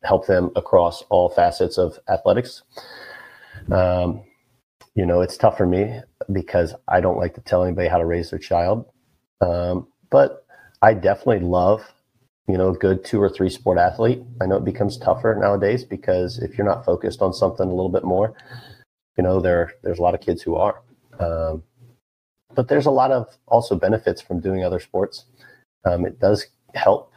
help 0.04 0.28
them 0.28 0.52
across 0.56 1.04
all 1.10 1.30
facets 1.30 1.78
of 1.78 2.00
athletics. 2.10 2.64
Um, 3.72 4.24
you 4.96 5.06
know, 5.06 5.22
it's 5.22 5.38
tough 5.38 5.58
for 5.58 5.66
me 5.66 6.00
because 6.32 6.74
I 6.88 7.02
don't 7.02 7.18
like 7.18 7.36
to 7.36 7.42
tell 7.42 7.64
anybody 7.64 7.88
how 7.88 7.98
to 7.98 8.06
raise 8.06 8.30
their 8.30 8.40
child. 8.40 8.86
Um, 9.42 9.88
but 10.10 10.46
I 10.82 10.94
definitely 10.94 11.48
love, 11.48 11.94
you 12.48 12.58
know, 12.58 12.70
a 12.70 12.78
good 12.78 13.04
two 13.04 13.22
or 13.22 13.30
three 13.30 13.50
sport 13.50 13.78
athlete. 13.78 14.24
I 14.42 14.46
know 14.46 14.58
it 14.58 14.66
becomes 14.66 14.98
tougher 14.98 15.36
nowadays 15.40 15.84
because 15.84 16.40
if 16.40 16.58
you're 16.58 16.68
not 16.68 16.86
focused 16.86 17.22
on 17.22 17.34
something 17.34 17.68
a 17.68 17.74
little 17.76 17.92
bit 17.92 18.04
more, 18.04 18.34
you 19.18 19.24
know, 19.24 19.40
there 19.40 19.74
there's 19.84 20.00
a 20.00 20.02
lot 20.02 20.16
of 20.16 20.22
kids 20.22 20.42
who 20.42 20.56
are. 20.56 20.82
Um, 21.20 21.64
but 22.58 22.70
there's 22.70 22.88
a 22.88 22.92
lot 22.92 23.12
of 23.12 23.38
also 23.48 23.76
benefits 23.76 24.20
from 24.20 24.40
doing 24.40 24.66
other 24.66 24.80
sports. 24.80 25.26
Um, 25.86 26.08
it 26.08 26.20
does 26.20 26.48
help 26.74 27.14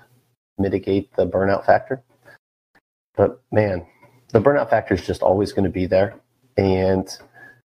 mitigate 0.58 1.16
the 1.16 1.26
burnout 1.26 1.64
factor. 1.64 2.02
But 3.16 3.40
man, 3.50 3.86
the 4.32 4.40
burnout 4.40 4.68
factor 4.68 4.92
is 4.92 5.04
just 5.04 5.22
always 5.22 5.52
going 5.52 5.64
to 5.64 5.70
be 5.70 5.86
there, 5.86 6.14
and 6.58 7.08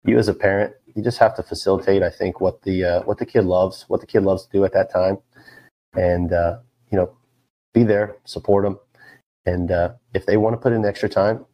you 0.04 0.16
as 0.16 0.28
a 0.28 0.34
parent, 0.34 0.74
you 0.94 1.02
just 1.02 1.18
have 1.18 1.34
to 1.36 1.42
facilitate. 1.42 2.04
I 2.04 2.08
think 2.08 2.40
what 2.40 2.62
the 2.62 2.84
uh, 2.84 3.02
what 3.02 3.18
the 3.18 3.26
kid 3.26 3.42
loves, 3.42 3.84
what 3.88 4.00
the 4.00 4.06
kid 4.06 4.20
loves 4.20 4.44
to 4.46 4.52
do 4.52 4.64
at 4.64 4.72
that 4.72 4.92
time, 4.92 5.18
and 5.94 6.32
uh, 6.32 6.58
you 6.92 6.96
know, 6.96 7.10
be 7.74 7.82
there, 7.82 8.16
support 8.24 8.64
them, 8.64 8.78
and 9.44 9.72
uh, 9.72 9.92
if 10.14 10.24
they 10.24 10.36
want 10.36 10.54
to 10.54 10.58
put 10.58 10.72
in 10.72 10.84
extra 10.84 11.08
time, 11.08 11.44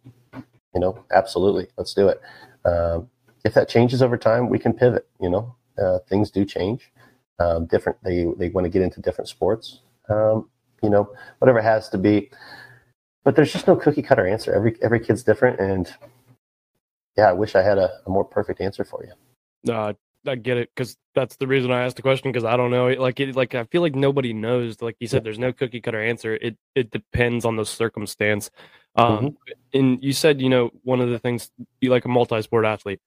you 0.75 0.81
know, 0.81 1.03
absolutely, 1.11 1.69
let's 1.79 1.95
do 1.95 2.09
it. 2.09 2.21
Um, 2.67 3.09
if 3.47 3.55
that 3.55 3.71
changes 3.71 4.03
over 4.03 4.19
time, 4.19 4.51
we 4.51 4.59
can 4.59 4.75
pivot. 4.75 5.09
You 5.19 5.31
know, 5.31 5.57
uh, 5.79 5.99
things 6.09 6.31
do 6.31 6.45
change. 6.45 6.91
Um, 7.39 7.67
different. 7.67 7.99
They 8.03 8.27
they 8.37 8.49
want 8.51 8.65
to 8.65 8.71
get 8.71 8.83
into 8.83 9.01
different 9.01 9.29
sports. 9.29 9.81
Um, 10.09 10.49
you 10.83 10.91
know, 10.91 11.13
whatever 11.39 11.59
it 11.61 11.65
has 11.65 11.89
to 11.91 11.99
be 11.99 12.31
but 13.25 13.37
there's 13.37 13.53
just 13.53 13.67
no 13.67 13.77
cookie 13.77 14.03
cutter 14.03 14.27
answer. 14.27 14.53
Every 14.55 14.77
every 14.83 15.01
kid's 15.01 15.23
different, 15.23 15.61
and 15.61 15.93
yeah, 17.17 17.29
I 17.29 17.33
wish 17.33 17.55
I 17.55 17.63
had 17.63 17.79
a, 17.79 17.91
a 18.07 18.11
more 18.11 18.25
perfect 18.25 18.61
answer 18.61 18.85
for 18.85 19.05
you. 19.05 19.13
No, 19.65 19.95
I 20.27 20.35
get 20.37 20.57
it 20.57 20.71
because 20.75 20.97
that's 21.15 21.37
the 21.37 21.47
reason 21.47 21.71
I 21.71 21.85
asked 21.85 21.97
the 21.97 22.03
question 22.03 22.33
because 22.33 22.45
I 22.45 22.57
don't 22.57 22.71
know. 22.71 22.89
Like 22.89 23.21
it, 23.21 23.37
like 23.37 23.55
I 23.55 23.65
feel 23.65 23.83
like 23.83 23.95
nobody 23.95 24.33
knows. 24.33 24.83
Like 24.83 24.97
you 24.99 25.07
said, 25.07 25.25
there's 25.25 25.39
no 25.39 25.53
cookie 25.53 25.81
cutter 25.81 26.03
answer. 26.03 26.35
It 26.35 26.57
it 26.75 26.91
depends 26.91 27.45
on 27.45 27.57
the 27.57 27.65
circumstance. 27.65 28.51
Um, 28.95 29.17
mm-hmm. 29.17 29.79
and 29.79 30.05
you 30.05 30.13
said 30.13 30.41
you 30.41 30.49
know 30.49 30.71
one 30.83 31.01
of 31.01 31.09
the 31.09 31.19
things 31.19 31.51
you 31.81 31.91
like 31.91 32.05
a 32.05 32.09
multi-sport 32.09 32.65
athlete. 32.65 33.01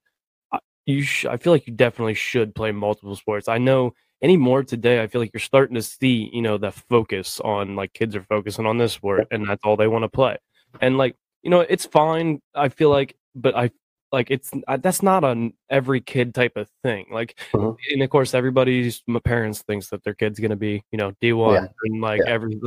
You, 0.86 1.02
sh- 1.04 1.26
I 1.26 1.38
feel 1.38 1.54
like 1.54 1.68
you 1.68 1.74
definitely 1.74 2.14
should 2.14 2.54
play 2.56 2.72
multiple 2.72 3.16
sports. 3.16 3.48
I 3.48 3.58
know 3.58 3.94
anymore 4.24 4.64
today 4.64 5.02
i 5.02 5.08
feel 5.08 5.22
like 5.22 5.32
you're 5.34 5.40
starting 5.42 5.76
to 5.76 5.82
see 5.82 6.30
you 6.32 6.42
know 6.42 6.58
the 6.58 6.72
focus 6.72 7.40
on 7.42 7.76
like 7.76 7.94
kids 7.94 8.16
are 8.16 8.24
focusing 8.24 8.66
on 8.66 8.78
this 8.78 8.94
sport 8.94 9.28
and 9.32 9.48
that's 9.48 9.62
all 9.64 9.76
they 9.76 9.88
want 9.88 10.04
to 10.04 10.10
play 10.10 10.38
and 10.82 10.98
like 10.98 11.16
you 11.44 11.50
know 11.50 11.60
it's 11.60 11.86
fine 11.86 12.42
i 12.56 12.70
feel 12.70 12.90
like 12.90 13.16
but 13.36 13.56
i 13.56 13.70
like 14.12 14.32
it's 14.32 14.52
uh, 14.68 14.78
that's 14.78 15.02
not 15.02 15.24
an 15.24 15.54
every 15.70 16.00
kid 16.00 16.34
type 16.34 16.56
of 16.56 16.70
thing 16.84 17.06
like 17.12 17.38
mm-hmm. 17.54 17.76
and 17.92 18.02
of 18.02 18.10
course 18.10 18.34
everybody's 18.34 19.04
my 19.08 19.20
parents 19.20 19.62
thinks 19.64 19.90
that 19.90 20.04
their 20.04 20.14
kid's 20.14 20.40
gonna 20.40 20.56
be 20.56 20.84
you 20.92 20.98
know 20.98 21.12
d1 21.22 21.54
yeah. 21.54 21.68
and 21.84 22.02
like 22.02 22.22
yeah. 22.24 22.32
every 22.32 22.60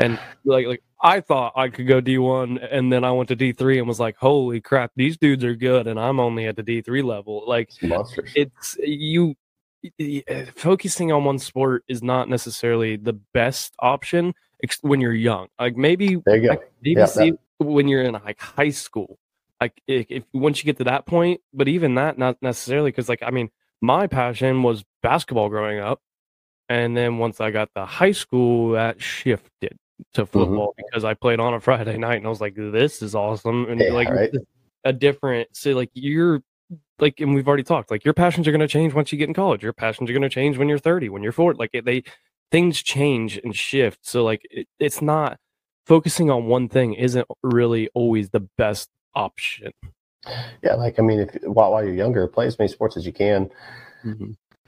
and 0.00 0.18
like 0.44 0.66
like 0.66 0.82
i 1.02 1.20
thought 1.20 1.52
i 1.56 1.68
could 1.68 1.86
go 1.86 2.00
d1 2.00 2.66
and 2.70 2.92
then 2.92 3.04
i 3.04 3.10
went 3.10 3.28
to 3.28 3.36
d3 3.36 3.78
and 3.78 3.88
was 3.88 4.00
like 4.00 4.16
holy 4.16 4.60
crap 4.60 4.90
these 4.96 5.16
dudes 5.16 5.44
are 5.44 5.54
good 5.54 5.86
and 5.86 5.98
i'm 5.98 6.20
only 6.20 6.46
at 6.46 6.56
the 6.56 6.62
d3 6.62 7.04
level 7.04 7.44
like 7.46 7.70
Monsters. 7.82 8.32
it's 8.34 8.76
you 8.80 9.34
uh, 10.00 10.44
focusing 10.54 11.12
on 11.12 11.24
one 11.24 11.38
sport 11.38 11.84
is 11.88 12.02
not 12.02 12.28
necessarily 12.28 12.96
the 12.96 13.12
best 13.12 13.74
option 13.78 14.34
when 14.82 15.00
you're 15.00 15.12
young. 15.12 15.48
Like 15.58 15.76
maybe 15.76 16.06
you 16.06 16.22
like, 16.26 16.40
maybe 16.82 17.00
Yeah, 17.00 17.06
see 17.06 17.32
when 17.58 17.88
you're 17.88 18.02
in 18.02 18.14
like 18.14 18.40
high 18.40 18.70
school. 18.70 19.18
Like 19.60 19.80
if, 19.86 20.06
if 20.10 20.24
once 20.32 20.58
you 20.58 20.64
get 20.64 20.78
to 20.78 20.84
that 20.84 21.06
point, 21.06 21.40
but 21.52 21.68
even 21.68 21.94
that 21.96 22.18
not 22.18 22.36
necessarily 22.42 22.90
because 22.90 23.08
like 23.08 23.22
I 23.22 23.30
mean 23.30 23.50
my 23.80 24.06
passion 24.06 24.62
was 24.62 24.84
basketball 25.02 25.48
growing 25.48 25.78
up, 25.80 26.00
and 26.68 26.96
then 26.96 27.18
once 27.18 27.40
I 27.40 27.50
got 27.50 27.70
to 27.76 27.84
high 27.86 28.12
school, 28.12 28.72
that 28.72 29.00
shifted 29.00 29.76
to 30.14 30.26
Mm-hmm. 30.34 30.56
football 30.56 30.74
because 30.76 31.04
I 31.04 31.14
played 31.14 31.40
on 31.40 31.54
a 31.54 31.60
Friday 31.60 31.96
night, 31.98 32.16
and 32.16 32.26
I 32.26 32.30
was 32.30 32.40
like, 32.40 32.54
"This 32.56 33.02
is 33.02 33.14
awesome!" 33.14 33.66
And 33.70 33.80
Yeah, 33.80 33.92
like 33.92 34.10
right. 34.10 34.32
a 34.84 34.92
different. 34.92 35.48
So 35.56 35.72
like 35.72 35.90
you're 35.94 36.42
like, 36.98 37.20
and 37.20 37.34
we've 37.34 37.46
already 37.48 37.62
talked. 37.62 37.90
Like 37.90 38.04
your 38.04 38.14
passions 38.14 38.48
are 38.48 38.52
going 38.52 38.60
to 38.60 38.68
change 38.68 38.94
once 38.94 39.12
you 39.12 39.18
get 39.18 39.28
in 39.28 39.34
college. 39.34 39.62
Your 39.62 39.72
passions 39.72 40.08
are 40.10 40.12
going 40.12 40.22
to 40.22 40.28
change 40.28 40.58
when 40.58 40.68
you're 40.68 40.78
30, 40.78 41.08
when 41.08 41.22
you're 41.22 41.32
40. 41.32 41.58
Like 41.58 41.72
they 41.84 42.02
things 42.50 42.82
change 42.82 43.38
and 43.42 43.54
shift. 43.54 44.00
So 44.02 44.24
like 44.24 44.42
it, 44.50 44.68
it's 44.78 45.02
not 45.02 45.38
focusing 45.86 46.30
on 46.30 46.46
one 46.46 46.68
thing 46.68 46.94
isn't 46.94 47.26
really 47.42 47.88
always 47.94 48.30
the 48.30 48.40
best 48.58 48.90
option. 49.16 49.72
Yeah, 50.62 50.74
like 50.74 50.98
I 50.98 51.02
mean, 51.02 51.20
if 51.20 51.34
while, 51.42 51.72
while 51.72 51.84
you're 51.84 51.94
younger, 51.94 52.26
play 52.26 52.46
as 52.46 52.58
many 52.58 52.68
sports 52.68 52.96
as 52.96 53.06
you 53.06 53.12
can. 53.12 53.50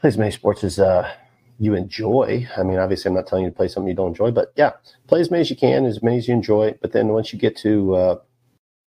Play 0.00 0.08
as 0.08 0.18
many 0.18 0.30
sports 0.30 0.62
as 0.64 0.78
uh, 0.78 1.12
you 1.58 1.74
enjoy. 1.74 2.48
I 2.56 2.62
mean, 2.62 2.78
obviously, 2.78 3.08
I'm 3.08 3.14
not 3.14 3.26
telling 3.26 3.44
you 3.44 3.50
to 3.50 3.56
play 3.56 3.68
something 3.68 3.88
you 3.88 3.94
don't 3.94 4.08
enjoy, 4.08 4.30
but 4.30 4.52
yeah, 4.56 4.72
play 5.08 5.20
as 5.20 5.30
many 5.30 5.40
as 5.40 5.50
you 5.50 5.56
can, 5.56 5.84
as 5.86 6.02
many 6.02 6.18
as 6.18 6.28
you 6.28 6.34
enjoy. 6.34 6.74
But 6.80 6.92
then 6.92 7.08
once 7.08 7.32
you 7.32 7.38
get 7.38 7.56
to, 7.58 7.94
uh, 7.96 8.20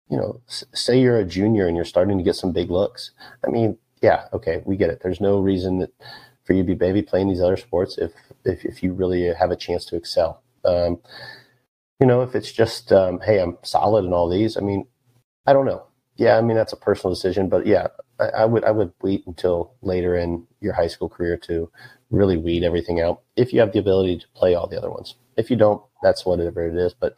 you 0.10 0.18
know, 0.18 0.42
s- 0.48 0.66
say 0.74 1.00
you're 1.00 1.20
a 1.20 1.26
junior 1.26 1.68
and 1.68 1.76
you're 1.76 1.86
starting 1.86 2.18
to 2.18 2.24
get 2.24 2.36
some 2.36 2.52
big 2.52 2.70
looks. 2.70 3.12
I 3.46 3.50
mean, 3.50 3.78
yeah, 4.02 4.26
okay, 4.34 4.62
we 4.66 4.78
get 4.78 4.90
it. 4.92 5.02
There's 5.02 5.22
no 5.22 5.40
reason 5.40 5.80
that 5.80 5.92
for 6.44 6.54
you 6.54 6.64
to 6.64 6.68
be 6.68 6.76
baby 6.76 7.02
playing 7.02 7.30
these 7.30 7.42
other 7.42 7.58
sports 7.58 7.98
if 7.98 8.12
if, 8.46 8.66
if 8.66 8.84
you 8.84 8.94
really 8.94 9.34
have 9.34 9.52
a 9.52 9.56
chance 9.56 9.86
to 9.86 9.96
excel. 9.96 10.42
Um, 10.66 11.00
you 12.00 12.08
know, 12.08 12.22
if 12.22 12.36
it's 12.36 12.52
just, 12.52 12.92
um, 12.94 13.20
hey, 13.22 13.40
I'm 13.40 13.58
solid 13.62 14.06
in 14.06 14.14
all 14.14 14.30
these. 14.30 14.58
I 14.58 14.62
mean, 14.62 14.88
I 15.46 15.54
don't 15.54 15.66
know. 15.66 15.86
Yeah, 16.16 16.38
I 16.38 16.42
mean 16.42 16.58
that's 16.58 16.74
a 16.74 16.78
personal 16.78 17.14
decision, 17.14 17.48
but 17.50 17.66
yeah, 17.66 17.88
I, 18.20 18.26
I 18.30 18.46
would 18.46 18.64
I 18.64 18.72
would 18.72 18.92
wait 19.02 19.26
until 19.26 19.74
later 19.82 20.16
in 20.18 20.46
your 20.60 20.74
high 20.74 20.88
school 20.88 21.10
career 21.10 21.38
to 21.38 21.72
really 22.12 22.38
weed 22.38 22.64
everything 22.64 23.00
out. 23.00 23.22
If 23.36 23.54
you 23.54 23.60
have 23.62 23.72
the 23.72 23.80
ability 23.80 24.18
to 24.20 24.28
play 24.36 24.54
all 24.56 24.68
the 24.68 24.78
other 24.78 24.90
ones, 24.92 25.16
if 25.38 25.50
you 25.50 25.56
don't, 25.56 25.82
that's 26.04 26.26
whatever 26.26 26.68
it 26.68 26.76
is. 26.76 26.94
But 26.94 27.16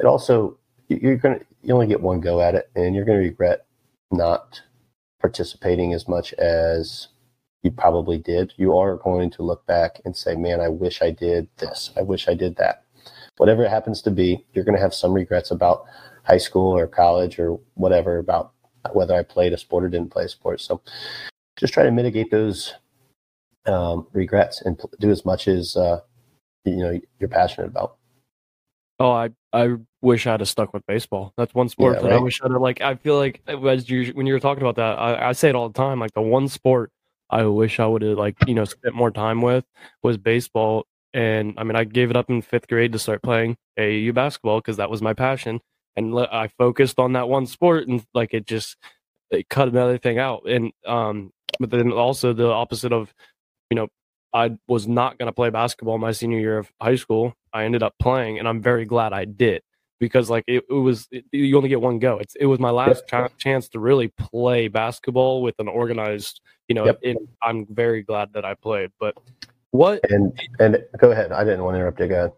it 0.00 0.06
also 0.06 0.58
you- 0.88 0.98
you're 1.02 1.16
gonna 1.16 1.40
you 1.62 1.74
only 1.74 1.86
get 1.86 2.02
one 2.02 2.20
go 2.20 2.40
at 2.40 2.54
it, 2.54 2.70
and 2.74 2.94
you're 2.94 3.04
gonna 3.04 3.18
regret 3.18 3.66
not 4.12 4.62
participating 5.20 5.92
as 5.94 6.08
much 6.08 6.32
as 6.34 7.08
you 7.62 7.70
probably 7.70 8.18
did. 8.18 8.52
You 8.56 8.76
are 8.78 8.96
going 8.96 9.30
to 9.30 9.42
look 9.42 9.66
back 9.66 10.00
and 10.04 10.16
say, 10.16 10.36
"Man, 10.36 10.60
I 10.60 10.68
wish 10.68 11.02
I 11.02 11.10
did 11.10 11.48
this. 11.58 11.90
I 11.96 12.02
wish 12.02 12.28
I 12.28 12.34
did 12.34 12.56
that." 12.56 12.84
Whatever 13.38 13.64
it 13.64 13.70
happens 13.70 14.02
to 14.02 14.10
be, 14.10 14.46
you're 14.54 14.64
to 14.64 14.80
have 14.80 14.94
some 14.94 15.12
regrets 15.14 15.50
about 15.50 15.84
high 16.24 16.38
school 16.38 16.76
or 16.76 16.86
college 16.86 17.38
or 17.38 17.58
whatever 17.74 18.18
about 18.18 18.52
whether 18.92 19.14
I 19.14 19.22
played 19.22 19.52
a 19.52 19.56
sport 19.56 19.84
or 19.84 19.88
didn't 19.88 20.10
play 20.10 20.24
a 20.24 20.28
sport. 20.28 20.60
So 20.60 20.80
just 21.56 21.72
try 21.72 21.84
to 21.84 21.90
mitigate 21.90 22.30
those 22.30 22.74
um, 23.66 24.06
regrets 24.12 24.62
and 24.62 24.78
pl- 24.78 24.90
do 25.00 25.10
as 25.10 25.24
much 25.24 25.48
as 25.48 25.76
uh, 25.76 26.00
you 26.64 26.76
know 26.76 27.00
you're 27.18 27.28
passionate 27.28 27.68
about. 27.68 27.96
Oh, 29.00 29.10
I 29.10 29.30
I 29.52 29.76
wish 30.02 30.26
I'd 30.26 30.40
have 30.40 30.48
stuck 30.48 30.72
with 30.72 30.86
baseball. 30.86 31.32
That's 31.36 31.54
one 31.54 31.68
sport 31.68 31.96
Yeah, 31.96 32.02
that 32.02 32.12
I 32.12 32.18
wish 32.18 32.40
I'd 32.42 32.50
have 32.50 32.60
like. 32.60 32.80
I 32.80 32.94
feel 32.96 33.16
like 33.16 33.40
as 33.48 33.88
you 33.88 34.12
when 34.12 34.26
you 34.26 34.34
were 34.34 34.40
talking 34.40 34.62
about 34.62 34.76
that, 34.76 34.98
I, 34.98 35.30
I 35.30 35.32
say 35.32 35.48
it 35.48 35.54
all 35.54 35.68
the 35.68 35.74
time. 35.74 36.00
Like 36.00 36.14
the 36.14 36.22
one 36.22 36.48
sport 36.48 36.90
I 37.30 37.44
wish 37.46 37.80
I 37.80 37.86
would 37.86 38.02
have 38.02 38.18
like 38.18 38.36
you 38.46 38.54
know 38.54 38.64
spent 38.64 38.94
more 38.94 39.10
time 39.10 39.42
with 39.42 39.64
was 40.02 40.16
baseball. 40.16 40.86
And 41.12 41.54
I 41.58 41.64
mean, 41.64 41.76
I 41.76 41.84
gave 41.84 42.10
it 42.10 42.16
up 42.16 42.28
in 42.28 42.42
fifth 42.42 42.68
grade 42.68 42.92
to 42.92 42.98
start 42.98 43.22
playing 43.22 43.56
AAU 43.78 44.12
basketball 44.14 44.60
because 44.60 44.76
that 44.78 44.90
was 44.90 45.00
my 45.00 45.14
passion, 45.14 45.60
and 45.96 46.14
le- 46.14 46.28
I 46.30 46.48
focused 46.48 46.98
on 46.98 47.12
that 47.12 47.28
one 47.28 47.46
sport, 47.46 47.88
and 47.88 48.04
like 48.14 48.34
it 48.34 48.46
just 48.46 48.76
it 49.30 49.48
cut 49.48 49.68
another 49.68 49.98
thing 49.98 50.18
out. 50.18 50.48
And 50.48 50.72
um, 50.86 51.32
but 51.58 51.70
then 51.70 51.92
also 51.92 52.32
the 52.32 52.48
opposite 52.48 52.92
of, 52.92 53.14
you 53.70 53.76
know, 53.76 53.88
I 54.32 54.56
was 54.66 54.88
not 54.88 55.18
going 55.18 55.26
to 55.26 55.32
play 55.32 55.50
basketball 55.50 55.98
my 55.98 56.12
senior 56.12 56.40
year 56.40 56.58
of 56.58 56.72
high 56.80 56.96
school. 56.96 57.34
I 57.52 57.64
ended 57.64 57.82
up 57.82 57.94
playing, 58.00 58.38
and 58.38 58.48
I'm 58.48 58.60
very 58.60 58.84
glad 58.84 59.12
I 59.12 59.24
did 59.24 59.62
because 60.00 60.28
like 60.28 60.44
it, 60.46 60.64
it 60.68 60.72
was 60.72 61.06
it, 61.10 61.24
you 61.32 61.56
only 61.56 61.68
get 61.68 61.80
one 61.80 61.98
go. 61.98 62.18
It's 62.18 62.34
it 62.36 62.46
was 62.46 62.58
my 62.58 62.70
last 62.70 63.06
cha- 63.06 63.28
chance 63.38 63.68
to 63.70 63.78
really 63.78 64.08
play 64.08 64.68
basketball 64.68 65.42
with 65.42 65.54
an 65.58 65.68
organized, 65.68 66.40
you 66.68 66.74
know. 66.74 66.86
Yep. 66.86 67.00
And 67.04 67.18
I'm 67.42 67.66
very 67.70 68.02
glad 68.02 68.32
that 68.34 68.44
I 68.44 68.54
played. 68.54 68.90
But 68.98 69.14
what? 69.70 70.00
And 70.10 70.38
and 70.58 70.82
go 70.98 71.12
ahead. 71.12 71.32
I 71.32 71.44
didn't 71.44 71.64
want 71.64 71.74
to 71.74 71.78
interrupt 71.78 72.00
you. 72.00 72.08
Go 72.08 72.32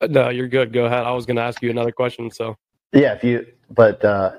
ahead. 0.00 0.10
No, 0.12 0.28
you're 0.30 0.48
good. 0.48 0.72
Go 0.72 0.86
ahead. 0.86 1.04
I 1.04 1.12
was 1.12 1.26
going 1.26 1.36
to 1.36 1.42
ask 1.42 1.62
you 1.62 1.70
another 1.70 1.92
question. 1.92 2.30
So 2.30 2.56
Yeah, 2.92 3.14
if 3.14 3.24
you, 3.24 3.46
but 3.70 4.04
uh, 4.04 4.32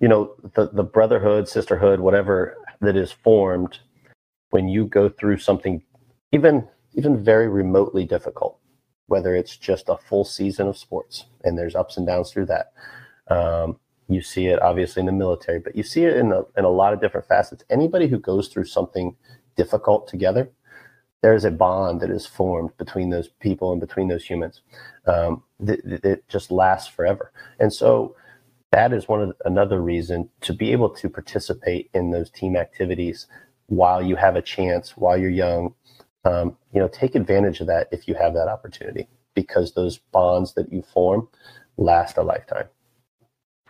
you 0.00 0.08
know, 0.08 0.34
the 0.54 0.70
the 0.72 0.84
brotherhood, 0.84 1.48
sisterhood, 1.48 2.00
whatever 2.00 2.56
that 2.80 2.96
is 2.96 3.12
formed 3.12 3.78
when 4.50 4.68
you 4.68 4.86
go 4.86 5.08
through 5.08 5.38
something, 5.38 5.82
even 6.32 6.68
even 6.94 7.22
very 7.22 7.48
remotely 7.48 8.04
difficult, 8.04 8.58
whether 9.06 9.34
it's 9.34 9.56
just 9.56 9.88
a 9.88 9.96
full 9.96 10.24
season 10.24 10.68
of 10.68 10.78
sports 10.78 11.26
and 11.44 11.58
there's 11.58 11.76
ups 11.76 11.96
and 11.96 12.06
downs 12.06 12.32
through 12.32 12.46
that. 12.46 12.72
Um, 13.28 13.78
you 14.08 14.22
see 14.22 14.46
it 14.46 14.62
obviously 14.62 15.00
in 15.00 15.06
the 15.06 15.12
military, 15.12 15.60
but 15.60 15.76
you 15.76 15.82
see 15.84 16.04
it 16.04 16.16
in 16.16 16.32
a, 16.32 16.42
in 16.56 16.64
a 16.64 16.70
lot 16.70 16.92
of 16.92 17.00
different 17.00 17.28
facets. 17.28 17.64
Anybody 17.70 18.08
who 18.08 18.18
goes 18.18 18.48
through 18.48 18.64
something 18.64 19.16
difficult 19.56 20.08
together, 20.08 20.50
there 21.22 21.34
is 21.34 21.44
a 21.44 21.50
bond 21.50 22.00
that 22.00 22.10
is 22.10 22.26
formed 22.26 22.76
between 22.78 23.10
those 23.10 23.28
people 23.28 23.72
and 23.72 23.80
between 23.80 24.08
those 24.08 24.24
humans. 24.24 24.62
Um, 25.06 25.42
just 26.28 26.50
lasts 26.50 26.88
forever. 26.88 27.32
And 27.58 27.72
so 27.72 28.16
that 28.72 28.92
is 28.92 29.08
one 29.08 29.22
of 29.22 29.28
the, 29.28 29.34
another 29.44 29.80
reason 29.80 30.30
to 30.42 30.52
be 30.52 30.72
able 30.72 30.90
to 30.90 31.08
participate 31.08 31.90
in 31.92 32.10
those 32.10 32.30
team 32.30 32.56
activities 32.56 33.26
while 33.66 34.02
you 34.02 34.16
have 34.16 34.36
a 34.36 34.42
chance, 34.42 34.96
while 34.96 35.18
you're 35.18 35.30
young. 35.30 35.74
Um, 36.24 36.56
you 36.72 36.80
know, 36.80 36.88
take 36.88 37.14
advantage 37.14 37.60
of 37.60 37.66
that 37.68 37.88
if 37.92 38.06
you 38.06 38.14
have 38.14 38.34
that 38.34 38.48
opportunity, 38.48 39.08
because 39.34 39.72
those 39.74 39.98
bonds 40.12 40.54
that 40.54 40.72
you 40.72 40.82
form 40.82 41.28
last 41.76 42.16
a 42.18 42.22
lifetime. 42.22 42.66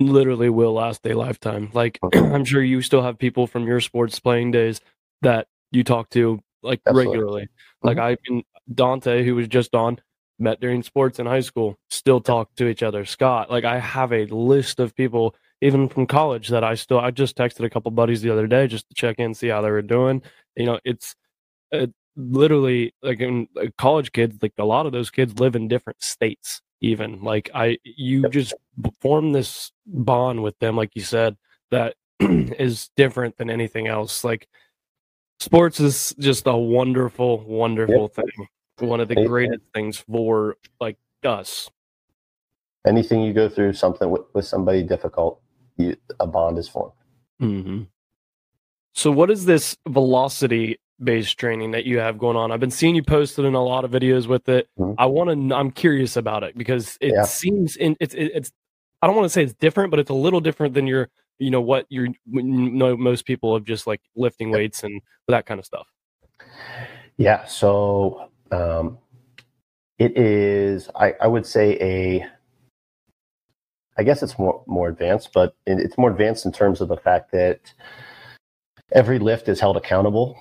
literally 0.00 0.50
will 0.50 0.72
last 0.72 1.06
a 1.06 1.14
lifetime. 1.14 1.70
Like 1.72 1.98
I'm 2.14 2.44
sure 2.44 2.62
you 2.62 2.82
still 2.82 3.02
have 3.02 3.18
people 3.18 3.46
from 3.46 3.66
your 3.66 3.80
sports 3.80 4.18
playing 4.18 4.50
days 4.50 4.80
that 5.22 5.46
you 5.70 5.84
talk 5.84 6.10
to 6.10 6.40
like 6.62 6.80
Absolutely. 6.86 7.18
regularly. 7.18 7.48
Like 7.82 7.98
I 7.98 8.16
can 8.24 8.42
Dante, 8.74 9.24
who 9.24 9.34
was 9.34 9.48
just 9.48 9.74
on, 9.74 10.00
met 10.38 10.60
during 10.60 10.82
sports 10.82 11.18
in 11.18 11.26
high 11.26 11.40
school, 11.40 11.78
still 11.90 12.20
talk 12.20 12.54
to 12.56 12.68
each 12.68 12.82
other. 12.82 13.04
Scott, 13.04 13.50
like 13.50 13.64
I 13.64 13.78
have 13.78 14.12
a 14.12 14.26
list 14.26 14.80
of 14.80 14.94
people 14.94 15.34
even 15.60 15.88
from 15.88 16.06
college 16.06 16.48
that 16.48 16.64
I 16.64 16.74
still 16.74 16.98
I 16.98 17.10
just 17.10 17.36
texted 17.36 17.64
a 17.64 17.70
couple 17.70 17.90
buddies 17.90 18.22
the 18.22 18.30
other 18.30 18.46
day 18.46 18.66
just 18.66 18.88
to 18.88 18.94
check 18.94 19.18
in, 19.18 19.34
see 19.34 19.48
how 19.48 19.60
they 19.60 19.70
were 19.70 19.82
doing. 19.82 20.22
You 20.56 20.66
know, 20.66 20.80
it's 20.84 21.14
uh, 21.72 21.86
literally 22.16 22.94
like 23.02 23.20
in 23.20 23.48
like, 23.54 23.76
college 23.76 24.12
kids, 24.12 24.38
like 24.42 24.54
a 24.58 24.64
lot 24.64 24.86
of 24.86 24.92
those 24.92 25.10
kids 25.10 25.38
live 25.38 25.54
in 25.54 25.68
different 25.68 26.02
states. 26.02 26.62
Even 26.80 27.22
like 27.22 27.50
I, 27.54 27.76
you 27.84 28.26
just 28.30 28.54
form 29.02 29.32
this 29.32 29.70
bond 29.86 30.42
with 30.42 30.58
them, 30.60 30.76
like 30.76 30.92
you 30.94 31.02
said, 31.02 31.36
that 31.70 31.94
is 32.20 32.88
different 32.96 33.36
than 33.36 33.50
anything 33.50 33.86
else. 33.86 34.24
Like 34.24 34.48
sports 35.40 35.80
is 35.80 36.14
just 36.18 36.46
a 36.46 36.56
wonderful, 36.56 37.40
wonderful 37.44 38.08
thing. 38.08 38.24
One 38.78 39.00
of 39.00 39.08
the 39.08 39.26
greatest 39.26 39.62
things 39.74 39.98
for 39.98 40.56
like 40.80 40.96
us. 41.24 41.70
Anything 42.86 43.20
you 43.20 43.32
go 43.34 43.48
through 43.48 43.74
something 43.74 44.10
with, 44.10 44.22
with 44.32 44.46
somebody 44.46 44.82
difficult, 44.82 45.40
you, 45.76 45.96
a 46.18 46.26
bond 46.26 46.56
is 46.56 46.66
formed. 46.68 46.92
hmm 47.38 47.82
So, 48.94 49.10
what 49.10 49.30
is 49.30 49.44
this 49.44 49.76
velocity 49.86 50.78
based 51.02 51.36
training 51.38 51.72
that 51.72 51.84
you 51.84 51.98
have 51.98 52.16
going 52.18 52.36
on? 52.38 52.50
I've 52.52 52.60
been 52.60 52.70
seeing 52.70 52.94
you 52.94 53.02
posted 53.02 53.44
in 53.44 53.54
a 53.54 53.62
lot 53.62 53.84
of 53.84 53.90
videos 53.90 54.26
with 54.26 54.48
it. 54.48 54.68
Mhm. 54.78 54.94
I 54.96 55.06
want 55.06 55.28
to. 55.50 55.54
I'm 55.54 55.70
curious 55.70 56.16
about 56.16 56.42
it 56.42 56.56
because 56.56 56.96
it 57.02 57.12
Yeah. 57.12 57.24
seems 57.24 57.76
in 57.76 57.96
it's 58.00 58.14
it, 58.14 58.30
it's. 58.34 58.52
I 59.02 59.06
don't 59.06 59.16
want 59.16 59.26
to 59.26 59.30
say 59.30 59.42
it's 59.42 59.54
different, 59.54 59.90
but 59.90 59.98
it's 60.00 60.10
a 60.10 60.14
little 60.14 60.40
different 60.40 60.72
than 60.74 60.86
your 60.86 61.08
you 61.40 61.50
know 61.50 61.60
what 61.60 61.86
you're 61.88 62.08
know 62.26 62.96
most 62.96 63.24
people 63.24 63.56
of 63.56 63.64
just 63.64 63.86
like 63.86 64.00
lifting 64.14 64.50
weights 64.50 64.84
and 64.84 65.00
that 65.26 65.46
kind 65.46 65.58
of 65.58 65.66
stuff. 65.66 65.88
Yeah. 67.16 67.44
So 67.46 68.30
um, 68.52 68.98
it 69.98 70.16
is, 70.16 70.88
I, 70.94 71.14
I 71.20 71.26
would 71.26 71.44
say, 71.44 71.76
a, 71.80 72.26
I 73.98 74.02
guess 74.02 74.22
it's 74.22 74.38
more, 74.38 74.62
more 74.66 74.88
advanced, 74.88 75.32
but 75.34 75.54
it's 75.66 75.98
more 75.98 76.10
advanced 76.10 76.46
in 76.46 76.52
terms 76.52 76.80
of 76.80 76.88
the 76.88 76.96
fact 76.96 77.32
that 77.32 77.74
every 78.92 79.18
lift 79.18 79.48
is 79.48 79.60
held 79.60 79.76
accountable. 79.76 80.38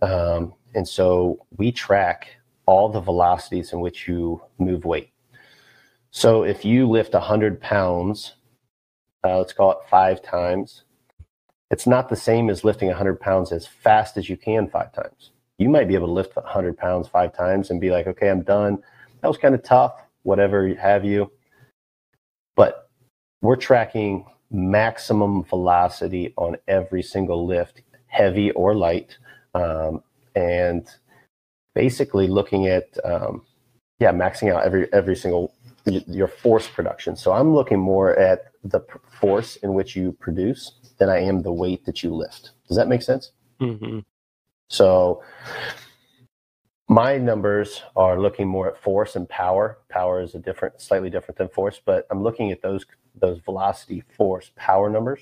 Um, 0.00 0.54
and 0.74 0.88
so 0.88 1.44
we 1.58 1.70
track 1.70 2.28
all 2.66 2.88
the 2.88 3.00
velocities 3.00 3.72
in 3.72 3.80
which 3.80 4.08
you 4.08 4.40
move 4.58 4.84
weight. 4.84 5.10
So 6.10 6.44
if 6.44 6.64
you 6.64 6.88
lift 6.88 7.12
100 7.12 7.60
pounds, 7.60 8.36
uh, 9.24 9.38
let's 9.38 9.52
call 9.52 9.72
it 9.72 9.78
five 9.88 10.22
times, 10.22 10.84
it's 11.70 11.86
not 11.86 12.08
the 12.08 12.16
same 12.16 12.50
as 12.50 12.64
lifting 12.64 12.88
100 12.88 13.20
pounds 13.20 13.52
as 13.52 13.66
fast 13.66 14.16
as 14.16 14.28
you 14.28 14.36
can 14.36 14.68
five 14.68 14.92
times 14.92 15.30
you 15.58 15.68
might 15.68 15.88
be 15.88 15.94
able 15.94 16.08
to 16.08 16.12
lift 16.12 16.36
100 16.36 16.76
pounds 16.76 17.08
five 17.08 17.34
times 17.36 17.70
and 17.70 17.80
be 17.80 17.90
like, 17.90 18.06
okay, 18.06 18.28
I'm 18.28 18.42
done. 18.42 18.82
that 19.20 19.28
was 19.28 19.38
kind 19.38 19.54
of 19.54 19.62
tough, 19.62 19.94
whatever 20.22 20.74
have 20.74 21.04
you. 21.04 21.30
But 22.56 22.88
we're 23.40 23.56
tracking 23.56 24.26
maximum 24.50 25.44
velocity 25.44 26.32
on 26.36 26.56
every 26.68 27.02
single 27.02 27.46
lift, 27.46 27.82
heavy 28.06 28.50
or 28.52 28.74
light, 28.74 29.16
um, 29.54 30.02
and 30.34 30.86
basically 31.74 32.26
looking 32.26 32.66
at 32.66 32.96
um, 33.04 33.42
yeah, 34.00 34.12
maxing 34.12 34.52
out 34.52 34.64
every 34.64 34.92
every 34.92 35.16
single 35.16 35.52
your 35.86 36.28
force 36.28 36.68
production. 36.68 37.16
So 37.16 37.32
I'm 37.32 37.54
looking 37.54 37.78
more 37.78 38.16
at 38.16 38.52
the 38.64 38.80
force 39.20 39.56
in 39.56 39.74
which 39.74 39.94
you 39.94 40.12
produce 40.12 40.72
than 40.98 41.08
I 41.08 41.20
am 41.20 41.42
the 41.42 41.52
weight 41.52 41.84
that 41.84 42.02
you 42.02 42.14
lift. 42.14 42.52
Does 42.66 42.76
that 42.76 42.88
make 42.88 43.02
sense? 43.02 43.32
Mm-hmm. 43.60 44.00
So 44.68 45.22
my 46.88 47.18
numbers 47.18 47.82
are 47.96 48.20
looking 48.20 48.48
more 48.48 48.68
at 48.68 48.82
force 48.82 49.16
and 49.16 49.28
power. 49.28 49.78
Power 49.88 50.20
is 50.20 50.34
a 50.34 50.38
different, 50.38 50.80
slightly 50.80 51.10
different 51.10 51.38
than 51.38 51.48
force, 51.48 51.80
but 51.84 52.06
I'm 52.10 52.22
looking 52.22 52.50
at 52.50 52.62
those 52.62 52.84
those 53.20 53.38
velocity, 53.38 54.02
force, 54.16 54.50
power 54.56 54.90
numbers 54.90 55.20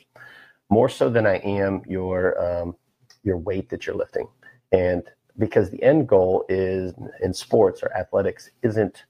more 0.70 0.88
so 0.88 1.10
than 1.10 1.26
I 1.26 1.36
am 1.36 1.82
your 1.86 2.40
um, 2.42 2.74
your 3.22 3.38
weight 3.38 3.68
that 3.68 3.86
you're 3.86 3.96
lifting. 3.96 4.26
And 4.72 5.02
because 5.38 5.70
the 5.70 5.82
end 5.82 6.08
goal 6.08 6.44
is 6.48 6.94
in 7.22 7.32
sports 7.34 7.82
or 7.82 7.94
athletics 7.94 8.50
isn't, 8.62 9.04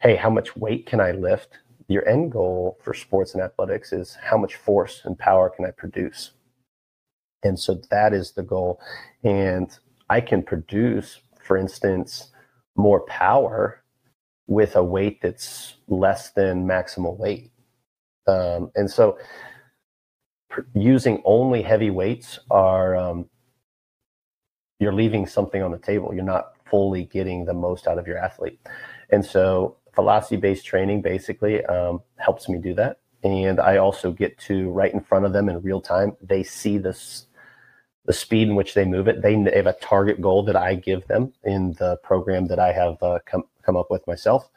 hey, 0.00 0.16
how 0.16 0.30
much 0.30 0.56
weight 0.56 0.86
can 0.86 1.00
I 1.00 1.12
lift? 1.12 1.58
Your 1.88 2.06
end 2.08 2.32
goal 2.32 2.78
for 2.82 2.94
sports 2.94 3.34
and 3.34 3.42
athletics 3.42 3.92
is 3.92 4.16
how 4.20 4.36
much 4.36 4.56
force 4.56 5.02
and 5.04 5.18
power 5.18 5.50
can 5.50 5.64
I 5.64 5.70
produce? 5.70 6.32
And 7.42 7.58
so 7.58 7.80
that 7.90 8.12
is 8.12 8.32
the 8.32 8.42
goal. 8.42 8.80
And 9.22 9.70
I 10.08 10.20
can 10.20 10.42
produce, 10.42 11.20
for 11.42 11.56
instance, 11.56 12.30
more 12.76 13.00
power 13.06 13.82
with 14.46 14.76
a 14.76 14.82
weight 14.82 15.20
that's 15.22 15.74
less 15.88 16.30
than 16.30 16.66
maximal 16.66 17.16
weight. 17.16 17.50
Um, 18.26 18.70
and 18.74 18.90
so 18.90 19.18
using 20.74 21.22
only 21.24 21.62
heavy 21.62 21.90
weights 21.90 22.38
are 22.50 22.96
um, 22.96 23.28
you're 24.78 24.92
leaving 24.92 25.26
something 25.26 25.62
on 25.62 25.70
the 25.70 25.78
table. 25.78 26.14
You're 26.14 26.24
not 26.24 26.52
fully 26.68 27.04
getting 27.04 27.44
the 27.44 27.54
most 27.54 27.86
out 27.86 27.98
of 27.98 28.06
your 28.06 28.18
athlete. 28.18 28.60
And 29.10 29.24
so 29.24 29.76
velocity 29.96 30.36
based 30.36 30.64
training 30.64 31.02
basically 31.02 31.64
um, 31.64 32.02
helps 32.16 32.48
me 32.48 32.58
do 32.58 32.74
that. 32.74 33.00
And 33.24 33.58
I 33.58 33.78
also 33.78 34.12
get 34.12 34.38
to 34.40 34.70
right 34.70 34.92
in 34.92 35.00
front 35.00 35.24
of 35.24 35.32
them 35.32 35.48
in 35.48 35.60
real 35.62 35.80
time. 35.80 36.16
They 36.22 36.44
see 36.44 36.78
this, 36.78 37.26
the 38.04 38.12
speed 38.12 38.48
in 38.48 38.54
which 38.54 38.74
they 38.74 38.84
move 38.84 39.08
it. 39.08 39.22
They, 39.22 39.34
have 39.34 39.66
a 39.66 39.72
target 39.80 40.20
goal 40.20 40.44
that 40.44 40.54
I 40.54 40.76
give 40.76 41.06
them 41.08 41.32
in 41.42 41.72
the 41.72 41.96
program 42.04 42.46
that 42.48 42.60
I 42.60 42.72
have 42.72 43.02
uh, 43.02 43.18
come, 43.26 43.44
come 43.62 43.76
up 43.76 43.90
with 43.90 44.06
myself. 44.06 44.48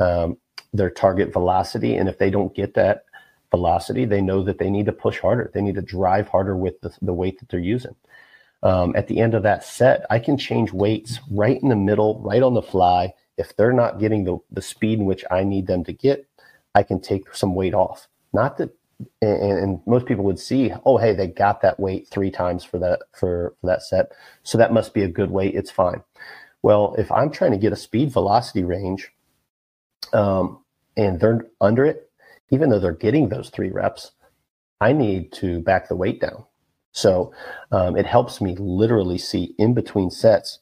Um, 0.00 0.38
their 0.72 0.90
target 0.90 1.32
velocity. 1.32 1.96
And 1.96 2.08
if 2.08 2.18
they 2.18 2.30
don't 2.30 2.54
get 2.54 2.74
that 2.74 3.04
velocity, 3.50 4.04
they 4.04 4.20
know 4.20 4.42
that 4.42 4.58
they 4.58 4.70
need 4.70 4.86
to 4.86 4.92
push 4.92 5.20
harder. 5.20 5.50
They 5.54 5.62
need 5.62 5.76
to 5.76 5.82
drive 5.82 6.28
harder 6.28 6.56
with 6.56 6.80
the, 6.80 6.92
the 7.00 7.14
weight 7.14 7.38
that 7.38 7.48
they're 7.48 7.60
using 7.60 7.94
um, 8.62 8.94
at 8.96 9.06
the 9.06 9.20
end 9.20 9.34
of 9.34 9.42
that 9.44 9.64
set, 9.64 10.04
I 10.10 10.18
can 10.18 10.36
change 10.36 10.72
weights 10.72 11.20
right 11.30 11.60
in 11.60 11.68
the 11.68 11.76
middle, 11.76 12.20
right 12.20 12.42
on 12.42 12.54
the 12.54 12.62
fly. 12.62 13.12
If 13.38 13.56
they're 13.56 13.72
not 13.72 13.98
getting 13.98 14.24
the, 14.24 14.38
the 14.50 14.62
speed 14.62 14.98
in 14.98 15.04
which 15.06 15.24
I 15.30 15.44
need 15.44 15.66
them 15.66 15.84
to 15.84 15.92
get, 15.92 16.26
I 16.74 16.82
can 16.82 17.00
take 17.00 17.34
some 17.34 17.54
weight 17.54 17.74
off. 17.74 18.08
Not 18.32 18.58
that, 18.58 18.70
and, 19.22 19.58
and 19.58 19.80
most 19.86 20.06
people 20.06 20.24
would 20.24 20.38
see, 20.38 20.72
oh, 20.84 20.98
hey, 20.98 21.14
they 21.14 21.28
got 21.28 21.62
that 21.62 21.80
weight 21.80 22.08
three 22.08 22.30
times 22.30 22.64
for 22.64 22.78
that 22.78 23.00
for, 23.12 23.54
for 23.60 23.66
that 23.66 23.82
set, 23.82 24.12
so 24.42 24.58
that 24.58 24.72
must 24.72 24.92
be 24.92 25.02
a 25.02 25.08
good 25.08 25.30
weight. 25.30 25.54
It's 25.54 25.70
fine. 25.70 26.02
Well, 26.62 26.94
if 26.98 27.10
I'm 27.12 27.30
trying 27.30 27.52
to 27.52 27.58
get 27.58 27.72
a 27.72 27.76
speed 27.76 28.12
velocity 28.12 28.64
range, 28.64 29.12
um, 30.12 30.64
and 30.96 31.20
they're 31.20 31.46
under 31.60 31.84
it, 31.84 32.10
even 32.50 32.70
though 32.70 32.80
they're 32.80 32.92
getting 32.92 33.28
those 33.28 33.50
three 33.50 33.70
reps, 33.70 34.12
I 34.80 34.92
need 34.92 35.32
to 35.34 35.60
back 35.60 35.88
the 35.88 35.96
weight 35.96 36.20
down 36.20 36.44
so 36.92 37.32
um, 37.70 37.96
it 37.96 38.06
helps 38.06 38.40
me 38.40 38.56
literally 38.58 39.18
see 39.18 39.54
in 39.58 39.74
between 39.74 40.10
sets 40.10 40.58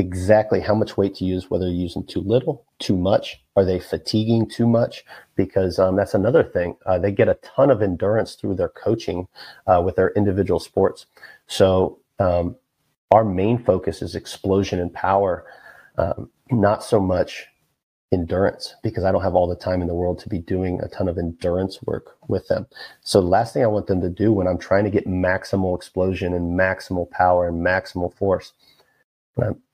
exactly 0.00 0.60
how 0.60 0.74
much 0.74 0.96
weight 0.96 1.14
to 1.16 1.24
use, 1.24 1.50
whether 1.50 1.66
you're 1.66 1.74
using 1.74 2.04
too 2.04 2.20
little, 2.20 2.64
too 2.78 2.96
much, 2.96 3.40
are 3.54 3.64
they 3.64 3.78
fatiguing 3.78 4.48
too 4.48 4.66
much? 4.66 5.04
Because 5.36 5.78
um, 5.78 5.94
that's 5.96 6.14
another 6.14 6.42
thing. 6.42 6.76
Uh, 6.86 6.98
they 6.98 7.12
get 7.12 7.28
a 7.28 7.38
ton 7.42 7.70
of 7.70 7.82
endurance 7.82 8.34
through 8.34 8.56
their 8.56 8.70
coaching 8.70 9.28
uh, 9.66 9.80
with 9.84 9.96
their 9.96 10.10
individual 10.16 10.58
sports. 10.58 11.06
So 11.46 12.00
um, 12.18 12.56
our 13.10 13.24
main 13.24 13.62
focus 13.62 14.02
is 14.02 14.16
explosion 14.16 14.80
and 14.80 14.92
power, 14.92 15.44
um, 15.98 16.30
not 16.50 16.82
so 16.82 16.98
much 16.98 17.46
endurance 18.12 18.74
because 18.82 19.04
I 19.04 19.12
don't 19.12 19.22
have 19.22 19.34
all 19.34 19.46
the 19.46 19.54
time 19.54 19.82
in 19.82 19.88
the 19.88 19.94
world 19.94 20.18
to 20.20 20.28
be 20.28 20.38
doing 20.38 20.80
a 20.80 20.88
ton 20.88 21.08
of 21.08 21.16
endurance 21.16 21.80
work 21.82 22.16
with 22.26 22.48
them. 22.48 22.66
So 23.02 23.20
the 23.20 23.28
last 23.28 23.54
thing 23.54 23.62
I 23.62 23.68
want 23.68 23.86
them 23.86 24.00
to 24.00 24.08
do 24.08 24.32
when 24.32 24.48
I'm 24.48 24.58
trying 24.58 24.84
to 24.84 24.90
get 24.90 25.06
maximal 25.06 25.76
explosion 25.76 26.34
and 26.34 26.58
maximal 26.58 27.08
power 27.10 27.46
and 27.46 27.64
maximal 27.64 28.12
force, 28.12 28.52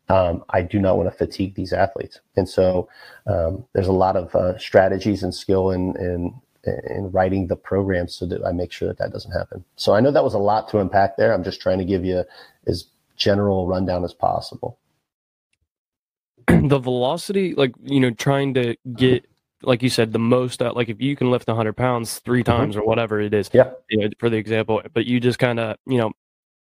um, 0.09 0.45
I 0.51 0.63
do 0.63 0.79
not 0.79 0.97
want 0.97 1.11
to 1.11 1.17
fatigue 1.17 1.55
these 1.55 1.73
athletes. 1.73 2.21
And 2.37 2.49
so 2.49 2.89
um, 3.27 3.65
there's 3.73 3.89
a 3.89 3.93
lot 3.93 4.17
of 4.17 4.35
uh, 4.35 4.59
strategies 4.59 5.23
and 5.23 5.35
skill 5.35 5.71
in, 5.71 5.97
in 5.97 6.41
in 6.89 7.11
writing 7.13 7.47
the 7.47 7.57
program 7.57 8.09
so 8.09 8.27
that 8.27 8.45
I 8.45 8.51
make 8.51 8.73
sure 8.73 8.89
that 8.89 8.99
that 8.99 9.13
doesn't 9.13 9.31
happen. 9.31 9.65
So 9.77 9.95
I 9.95 10.01
know 10.01 10.11
that 10.11 10.25
was 10.25 10.35
a 10.35 10.39
lot 10.39 10.69
to 10.71 10.81
unpack 10.81 11.17
there. 11.17 11.33
I'm 11.33 11.45
just 11.45 11.61
trying 11.61 11.79
to 11.79 11.85
give 11.85 12.05
you 12.05 12.25
as 12.67 12.87
general 13.17 13.69
rundown 13.69 14.05
as 14.05 14.13
possible. 14.13 14.79
the 16.49 16.79
velocity, 16.79 17.55
like 17.55 17.73
you 17.83 18.01
know, 18.01 18.11
trying 18.11 18.55
to 18.55 18.77
get 18.95 19.27
like 19.63 19.83
you 19.83 19.89
said, 19.89 20.13
the 20.13 20.19
most 20.19 20.63
out. 20.63 20.77
Like 20.77 20.89
if 20.89 21.01
you 21.01 21.17
can 21.17 21.31
lift 21.31 21.49
100 21.49 21.75
pounds 21.75 22.19
3 22.21 22.41
mm-hmm. 22.41 22.51
times 22.51 22.75
mm-hmm. 22.75 22.83
or 22.83 22.87
whatever 22.87 23.21
it 23.21 23.35
is, 23.35 23.51
yeah. 23.53 23.71
You 23.89 23.99
know, 23.99 24.09
for 24.19 24.31
the 24.31 24.37
example, 24.37 24.83
but 24.93 25.07
you 25.07 25.21
just 25.21 25.39
kind 25.39 25.59
of 25.59 25.77
you 25.87 25.99
know 25.99 26.13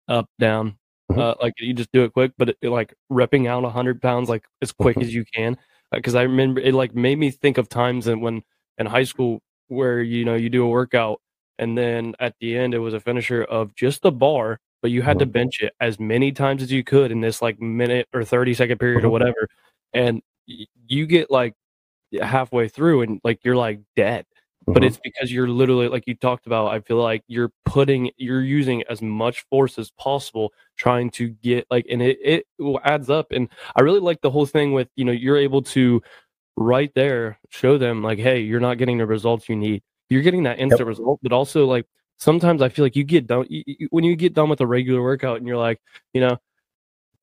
up 0.09 0.29
down, 0.39 0.77
mm-hmm. 1.11 1.21
uh, 1.21 1.35
like 1.41 1.55
you 1.59 1.75
just 1.75 1.93
do 1.93 2.05
it 2.05 2.13
quick. 2.13 2.33
But 2.39 2.51
it, 2.51 2.59
it, 2.63 2.69
like 2.71 2.95
repping 3.11 3.47
out 3.47 3.63
100 3.63 4.01
pounds 4.03 4.29
like 4.29 4.45
as 4.63 4.73
quick 4.73 4.97
mm-hmm. 4.97 5.07
as 5.07 5.15
you 5.15 5.25
can, 5.35 5.57
because 5.93 6.15
uh, 6.15 6.21
I 6.21 6.23
remember 6.23 6.61
it 6.61 6.75
like 6.75 6.95
made 6.95 7.19
me 7.19 7.31
think 7.31 7.59
of 7.59 7.69
times 7.69 8.07
and 8.07 8.23
when 8.23 8.43
in 8.79 8.87
high 8.87 9.05
school 9.05 9.41
where 9.69 10.03
you 10.03 10.25
know 10.25 10.35
you 10.35 10.49
do 10.49 10.65
a 10.65 10.69
workout 10.69 11.21
and 11.59 11.77
then 11.77 12.15
at 12.21 12.35
the 12.41 12.57
end 12.57 12.75
it 12.75 12.79
was 12.79 12.95
a 12.95 13.01
finisher 13.01 13.43
of 13.43 13.75
just 13.75 14.03
the 14.03 14.13
bar 14.13 14.61
but 14.83 14.91
you 14.93 15.03
had 15.03 15.19
to 15.19 15.25
mm-hmm. 15.25 15.33
bench 15.33 15.61
it 15.61 15.73
as 15.81 15.99
many 15.99 16.31
times 16.31 16.63
as 16.63 16.71
you 16.71 16.85
could 16.85 17.11
in 17.11 17.21
this 17.21 17.43
like 17.43 17.59
minute 17.61 18.07
or 18.13 18.23
30 18.23 18.55
second 18.55 18.79
period 18.79 18.99
or 18.99 19.01
mm-hmm. 19.01 19.13
whatever 19.13 19.49
and 19.93 20.23
you 20.47 21.07
get 21.07 21.31
like 21.31 21.55
halfway 22.21 22.69
through 22.69 23.03
and 23.03 23.21
like 23.25 23.41
you're 23.45 23.57
like 23.57 23.81
dead. 23.97 24.25
But 24.67 24.83
it's 24.83 24.99
because 25.03 25.31
you're 25.31 25.49
literally 25.49 25.89
like 25.89 26.07
you 26.07 26.15
talked 26.15 26.47
about 26.47 26.69
i 26.69 26.81
feel 26.81 26.97
like 26.97 27.23
you're 27.29 27.53
putting 27.65 28.11
you're 28.17 28.43
using 28.43 28.83
as 28.91 29.01
much 29.01 29.45
force 29.49 29.79
as 29.79 29.91
possible 29.93 30.53
trying 30.77 31.09
to 31.11 31.29
get 31.29 31.67
like 31.71 31.87
and 31.91 32.03
it 32.03 32.19
it 32.23 32.47
adds 32.85 33.09
up 33.09 33.29
and 33.31 33.49
i 33.77 33.83
really 33.83 34.01
like 34.01 34.21
the 34.23 34.31
whole 34.31 34.47
thing 34.47 34.73
with 34.73 34.89
you 34.97 35.05
know 35.05 35.13
you're 35.13 35.37
able 35.37 35.63
to 35.63 36.03
right 36.57 36.91
there 36.95 37.39
show 37.51 37.79
them 37.79 38.03
like 38.03 38.19
hey 38.19 38.41
you're 38.41 38.61
not 38.61 38.79
getting 38.79 38.99
the 38.99 39.07
results 39.07 39.49
you 39.49 39.57
need 39.57 39.83
you're 40.09 40.23
getting 40.23 40.43
that 40.43 40.59
instant 40.59 40.81
yep. 40.81 40.89
result 40.89 41.21
but 41.23 41.33
also 41.33 41.67
like 41.67 41.87
sometimes 42.19 42.63
I 42.63 42.69
feel 42.69 42.85
like 42.85 42.97
you 42.97 43.05
get 43.05 43.27
done 43.27 43.47
you, 43.49 43.63
you, 43.67 43.89
when 43.91 44.05
you 44.05 44.17
get 44.17 44.35
done 44.35 44.49
with 44.49 44.61
a 44.61 44.67
regular 44.67 45.03
workout 45.03 45.39
and 45.39 45.47
you're 45.47 45.57
like, 45.57 45.81
you 46.13 46.21
know, 46.21 46.39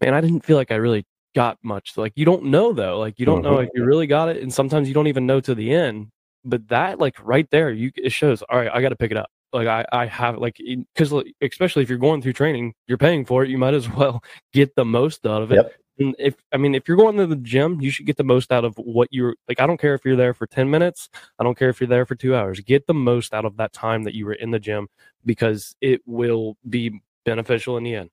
man, 0.02 0.14
I 0.14 0.22
didn't 0.22 0.46
feel 0.46 0.58
like 0.58 0.72
I 0.72 0.76
really 0.76 1.06
got 1.36 1.58
much. 1.64 1.98
Like 1.98 2.14
you 2.16 2.26
don't 2.26 2.46
know 2.46 2.74
though. 2.74 3.00
Like 3.00 3.20
you 3.20 3.26
don't 3.26 3.42
mm-hmm. 3.44 3.54
know 3.54 3.60
if 3.60 3.70
you 3.74 3.84
really 3.84 4.08
got 4.08 4.30
it, 4.30 4.42
and 4.42 4.54
sometimes 4.54 4.88
you 4.88 4.94
don't 4.94 5.08
even 5.08 5.26
know 5.26 5.40
to 5.42 5.56
the 5.56 5.74
end. 5.74 6.12
But 6.46 6.68
that 6.70 7.00
like 7.00 7.16
right 7.24 7.50
there, 7.52 7.72
you 7.72 7.92
it 7.96 8.12
shows. 8.12 8.42
All 8.44 8.58
right, 8.58 8.70
I 8.74 8.82
got 8.82 8.90
to 8.90 8.96
pick 8.96 9.12
it 9.12 9.18
up. 9.18 9.30
Like 9.52 9.68
I 9.68 9.86
I 9.92 10.06
have 10.08 10.38
like 10.38 10.58
because 10.58 11.14
especially 11.42 11.84
if 11.84 11.90
you're 11.90 11.98
going 11.98 12.22
through 12.22 12.34
training, 12.34 12.74
you're 12.88 12.98
paying 12.98 13.26
for 13.26 13.44
it. 13.44 13.50
You 13.50 13.58
might 13.58 13.74
as 13.74 13.90
well 13.96 14.24
get 14.52 14.76
the 14.76 14.86
most 14.86 15.26
out 15.26 15.42
of 15.42 15.52
it. 15.52 15.56
Yep. 15.56 15.74
And 16.00 16.16
if 16.18 16.36
I 16.52 16.58
mean, 16.58 16.74
if 16.74 16.88
you're 16.88 16.98
going 16.98 17.18
to 17.18 17.28
the 17.28 17.36
gym, 17.36 17.80
you 17.80 17.92
should 17.92 18.08
get 18.08 18.18
the 18.18 18.24
most 18.24 18.52
out 18.52 18.66
of 18.66 18.76
what 18.78 19.10
you're 19.12 19.36
like. 19.48 19.62
I 19.62 19.68
don't 19.68 19.80
care 19.80 19.94
if 19.94 20.04
you're 20.04 20.16
there 20.16 20.34
for 20.34 20.48
10 20.48 20.70
minutes. 20.70 21.08
I 21.40 21.44
don't 21.44 21.58
care 21.58 21.70
if 21.70 21.80
you're 21.80 21.88
there 21.88 22.06
for 22.06 22.16
two 22.16 22.36
hours. 22.36 22.60
Get 22.62 22.88
the 22.88 22.96
most 22.96 23.34
out 23.34 23.46
of 23.46 23.58
that 23.58 23.74
time 23.74 24.04
that 24.04 24.16
you 24.16 24.26
were 24.26 24.34
in 24.34 24.52
the 24.52 24.60
gym 24.60 24.88
because 25.24 25.76
it 25.82 26.02
will 26.06 26.58
be 26.68 27.02
beneficial 27.26 27.78
in 27.78 27.84
the 27.84 27.96
end. 27.96 28.10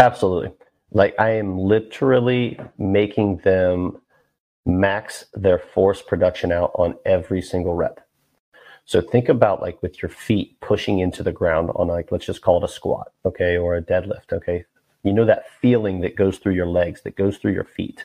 Absolutely. 0.00 0.52
Like 0.90 1.14
I 1.18 1.30
am 1.30 1.58
literally 1.58 2.58
making 2.78 3.38
them 3.38 4.00
max 4.66 5.26
their 5.32 5.58
force 5.58 6.02
production 6.02 6.52
out 6.52 6.72
on 6.74 6.96
every 7.06 7.40
single 7.40 7.74
rep. 7.74 8.00
So 8.84 9.00
think 9.00 9.28
about 9.28 9.62
like 9.62 9.82
with 9.82 10.02
your 10.02 10.10
feet 10.10 10.60
pushing 10.60 10.98
into 10.98 11.22
the 11.22 11.32
ground 11.32 11.70
on 11.74 11.88
like, 11.88 12.12
let's 12.12 12.26
just 12.26 12.42
call 12.42 12.58
it 12.58 12.70
a 12.70 12.72
squat, 12.72 13.08
okay, 13.24 13.56
or 13.56 13.76
a 13.76 13.82
deadlift, 13.82 14.32
okay? 14.32 14.64
You 15.02 15.12
know 15.12 15.24
that 15.24 15.50
feeling 15.60 16.00
that 16.00 16.16
goes 16.16 16.38
through 16.38 16.54
your 16.54 16.66
legs, 16.66 17.02
that 17.02 17.16
goes 17.16 17.38
through 17.38 17.52
your 17.52 17.64
feet. 17.64 18.04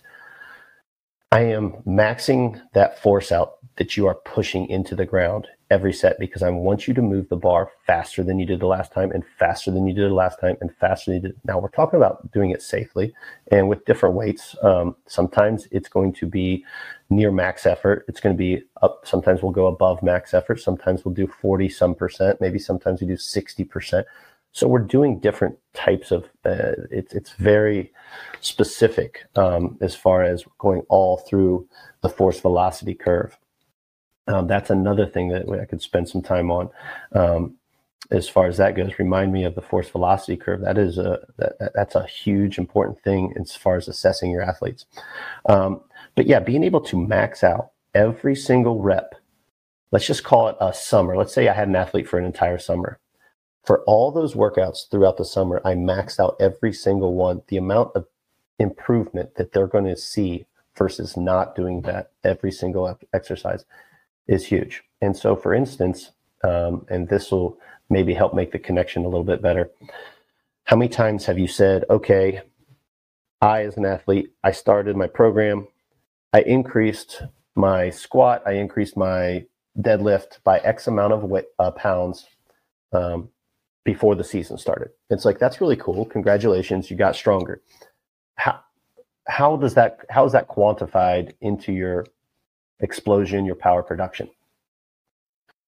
I 1.34 1.44
am 1.44 1.72
maxing 1.88 2.62
that 2.74 3.00
force 3.02 3.32
out 3.32 3.54
that 3.78 3.96
you 3.96 4.06
are 4.06 4.16
pushing 4.16 4.68
into 4.68 4.96
the 4.96 5.06
ground 5.06 5.48
every 5.70 5.94
set 5.94 6.20
because 6.20 6.44
I 6.44 6.50
want 6.50 6.86
you 6.86 6.94
to 6.94 7.02
move 7.02 7.30
the 7.30 7.38
bar 7.38 7.72
faster 7.88 8.22
than 8.22 8.38
you 8.38 8.46
did 8.46 8.60
the 8.60 8.68
last 8.68 8.92
time 8.92 9.12
and 9.12 9.24
faster 9.40 9.72
than 9.72 9.88
you 9.88 9.94
did 9.94 10.10
the 10.10 10.14
last 10.14 10.42
time 10.42 10.58
and 10.60 10.76
faster 10.76 11.10
than 11.12 11.22
you 11.22 11.30
did. 11.30 11.40
Now 11.46 11.58
we're 11.58 11.70
talking 11.70 11.96
about 11.96 12.30
doing 12.34 12.50
it 12.50 12.62
safely 12.62 13.14
and 13.50 13.70
with 13.70 13.86
different 13.86 14.16
weights. 14.16 14.58
Um, 14.62 14.98
sometimes 15.08 15.70
it's 15.72 15.88
going 15.88 16.12
to 16.14 16.26
be 16.26 16.66
near 17.10 17.32
max 17.32 17.66
effort. 17.66 18.04
It's 18.10 18.20
going 18.20 18.36
to 18.36 18.38
be 18.38 18.64
up. 18.82 19.06
Sometimes 19.06 19.42
we'll 19.42 19.54
go 19.54 19.68
above 19.68 20.04
max 20.04 20.34
effort. 20.34 20.60
Sometimes 20.60 21.06
we'll 21.06 21.14
do 21.14 21.28
40 21.28 21.70
some 21.70 21.96
percent. 21.96 22.42
Maybe 22.42 22.60
sometimes 22.60 23.00
we 23.00 23.08
do 23.08 23.16
60 23.16 23.64
percent. 23.64 24.06
So 24.54 24.68
we're 24.68 24.80
doing 24.80 25.20
different 25.20 25.58
types 25.74 26.12
of. 26.12 26.26
Uh, 26.46 26.74
it's 26.90 27.14
it's 27.14 27.32
very 27.34 27.92
specific 28.42 29.26
um, 29.36 29.78
as 29.82 29.96
far 29.96 30.24
as 30.24 30.44
going 30.60 30.82
all 30.90 31.18
through 31.18 31.68
the 32.02 32.10
force 32.10 32.40
velocity 32.40 32.94
curve. 32.94 33.38
Um, 34.28 34.48
that's 34.48 34.70
another 34.70 35.06
thing 35.06 35.30
that 35.30 35.50
I 35.50 35.66
could 35.66 35.82
spend 35.82 36.10
some 36.10 36.22
time 36.22 36.52
on. 36.52 36.70
Um, 37.14 37.56
as 38.12 38.28
far 38.28 38.48
as 38.48 38.58
that 38.58 38.76
goes, 38.76 39.00
remind 39.00 39.32
me 39.32 39.46
of 39.46 39.56
the 39.56 39.62
force 39.62 39.90
velocity 39.90 40.36
curve. 40.36 40.62
That 40.62 40.78
is 40.78 40.98
a 40.98 41.20
that, 41.38 41.72
that's 41.74 41.96
a 41.96 42.06
huge 42.06 42.58
important 42.58 43.02
thing 43.02 43.34
as 43.40 43.56
far 43.56 43.78
as 43.78 43.88
assessing 43.88 44.32
your 44.32 44.42
athletes. 44.42 44.86
Um, 45.48 45.82
but 46.16 46.28
yeah, 46.28 46.40
being 46.40 46.64
able 46.64 46.82
to 46.82 47.00
max 47.00 47.44
out 47.44 47.72
every 47.96 48.36
single 48.36 48.82
rep. 48.82 49.16
Let's 49.92 50.08
just 50.08 50.24
call 50.24 50.48
it 50.50 50.58
a 50.60 50.74
summer. 50.74 51.18
Let's 51.18 51.34
say 51.34 51.48
I 51.48 51.54
had 51.54 51.68
an 51.68 51.76
athlete 51.76 52.08
for 52.08 52.18
an 52.18 52.26
entire 52.26 52.58
summer 52.58 53.00
for 53.64 53.84
all 53.84 54.12
those 54.12 54.34
workouts 54.34 54.90
throughout 54.90 55.18
the 55.18 55.26
summer, 55.26 55.62
I 55.64 55.74
maxed 55.74 56.20
out 56.20 56.36
every 56.40 56.74
single 56.74 57.14
one. 57.14 57.44
The 57.48 57.58
amount 57.58 57.96
of 57.96 58.08
improvement 58.60 59.36
that 59.36 59.54
they're 59.54 59.68
going 59.68 59.86
to 59.86 59.98
see 59.98 60.46
versus 60.76 61.16
not 61.18 61.56
doing 61.56 61.82
that 61.82 62.12
every 62.24 62.52
single 62.52 62.98
exercise 63.14 63.66
is 64.28 64.46
huge. 64.46 64.84
And 65.02 65.16
so, 65.16 65.36
for 65.36 65.54
instance, 65.54 66.12
um, 66.44 66.86
and 66.90 67.08
this 67.08 67.32
will 67.32 67.58
maybe 67.90 68.14
help 68.14 68.34
make 68.34 68.52
the 68.52 68.60
connection 68.60 69.04
a 69.04 69.08
little 69.08 69.24
bit 69.24 69.42
better. 69.42 69.70
How 70.64 70.76
many 70.76 70.90
times 70.90 71.26
have 71.26 71.38
you 71.38 71.48
said, 71.48 71.84
okay, 71.90 72.42
I, 73.42 73.64
as 73.64 73.78
an 73.78 73.86
athlete, 73.86 74.32
I 74.44 74.52
started 74.52 74.96
my 74.96 75.08
program, 75.08 75.68
I 76.34 76.42
increased 76.42 77.24
my 77.56 77.90
squat, 77.90 78.44
I 78.46 78.54
increased 78.54 78.96
my 78.96 79.46
deadlift 79.78 80.44
by 80.44 80.60
X 80.60 80.88
amount 80.88 81.14
of 81.14 81.24
weight, 81.24 81.46
uh, 81.60 81.72
pounds 81.72 82.28
um, 82.94 83.30
before 83.84 84.16
the 84.16 84.24
season 84.24 84.58
started. 84.58 84.90
It's 85.10 85.26
like 85.26 85.40
that's 85.40 85.62
really 85.62 85.76
cool. 85.76 86.06
Congratulations, 86.06 86.90
you 86.90 86.98
got 86.98 87.16
stronger. 87.16 87.62
How 88.36 88.60
how 89.28 89.58
does 89.58 89.74
that 89.76 90.00
how 90.10 90.26
is 90.26 90.32
that 90.34 90.48
quantified 90.48 91.34
into 91.42 91.72
your 91.72 92.06
explosion, 92.80 93.46
your 93.46 93.56
power 93.56 93.84
production? 93.84 94.30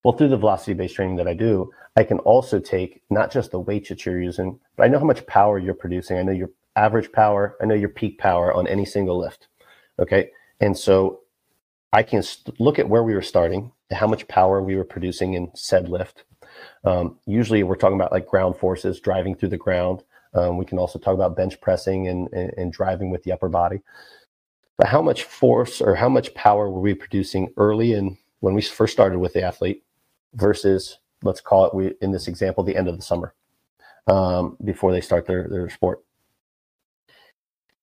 Well, 0.04 0.18
through 0.18 0.30
the 0.30 0.38
velocity 0.38 0.74
based 0.74 0.96
training 0.96 1.16
that 1.18 1.28
I 1.28 1.34
do, 1.34 1.72
I 1.96 2.04
can 2.04 2.20
also 2.20 2.60
take 2.60 3.02
not 3.10 3.32
just 3.32 3.52
the 3.52 3.60
weights 3.60 3.90
that 3.90 4.06
you're 4.06 4.22
using, 4.22 4.60
but 4.76 4.84
I 4.84 4.88
know 4.88 5.00
how 5.00 5.06
much 5.06 5.26
power 5.28 5.58
you're 5.58 5.74
producing. 5.74 6.18
I 6.18 6.24
know 6.24 6.32
your 6.32 6.50
average 6.76 7.12
power, 7.12 7.56
I 7.62 7.66
know 7.66 7.76
your 7.76 7.90
peak 7.90 8.18
power 8.18 8.54
on 8.54 8.68
any 8.68 8.86
single 8.86 9.20
lift. 9.20 9.48
Okay. 10.00 10.32
And 10.60 10.78
so 10.78 11.22
I 11.94 12.04
can 12.04 12.24
st- 12.24 12.60
look 12.60 12.80
at 12.80 12.90
where 12.90 13.04
we 13.04 13.14
were 13.14 13.22
starting, 13.22 13.72
how 13.92 14.08
much 14.08 14.28
power 14.28 14.62
we 14.62 14.76
were 14.76 14.84
producing 14.84 15.36
in 15.36 15.52
said 15.56 15.88
lift, 15.88 16.24
um, 16.84 17.18
usually 17.26 17.64
we're 17.64 17.76
talking 17.76 17.96
about 17.96 18.12
like 18.12 18.28
ground 18.28 18.58
forces 18.58 19.00
driving 19.00 19.36
through 19.36 19.50
the 19.50 19.58
ground. 19.58 20.04
Um, 20.34 20.58
we 20.58 20.66
can 20.66 20.80
also 20.80 21.00
talk 21.00 21.14
about 21.14 21.36
bench 21.36 21.62
pressing 21.62 22.08
and, 22.08 22.28
and, 22.34 22.52
and, 22.58 22.74
driving 22.74 23.12
with 23.12 23.24
the 23.24 23.32
upper 23.32 23.50
body. 23.50 23.82
But 24.78 24.88
how 24.88 25.02
much 25.02 25.24
force 25.24 25.80
or 25.80 25.96
how 25.96 26.10
much 26.10 26.34
power 26.34 26.70
were 26.70 26.82
we 26.82 26.96
producing 26.96 27.54
early 27.56 27.94
in 27.94 28.18
when 28.40 28.56
we 28.56 28.62
first 28.62 28.94
started 28.94 29.20
with 29.20 29.34
the 29.34 29.44
athlete 29.44 29.84
versus, 30.34 30.98
let's 31.22 31.40
call 31.40 31.66
it, 31.66 31.76
we, 31.76 31.94
in 32.02 32.12
this 32.12 32.28
example, 32.28 32.64
the 32.64 32.76
end 32.76 32.88
of 32.88 32.98
the 32.98 33.04
summer 33.04 33.36
um, 34.08 34.58
before 34.64 34.92
they 34.92 35.02
start 35.02 35.28
their, 35.28 35.48
their 35.48 35.70
sport? 35.70 36.04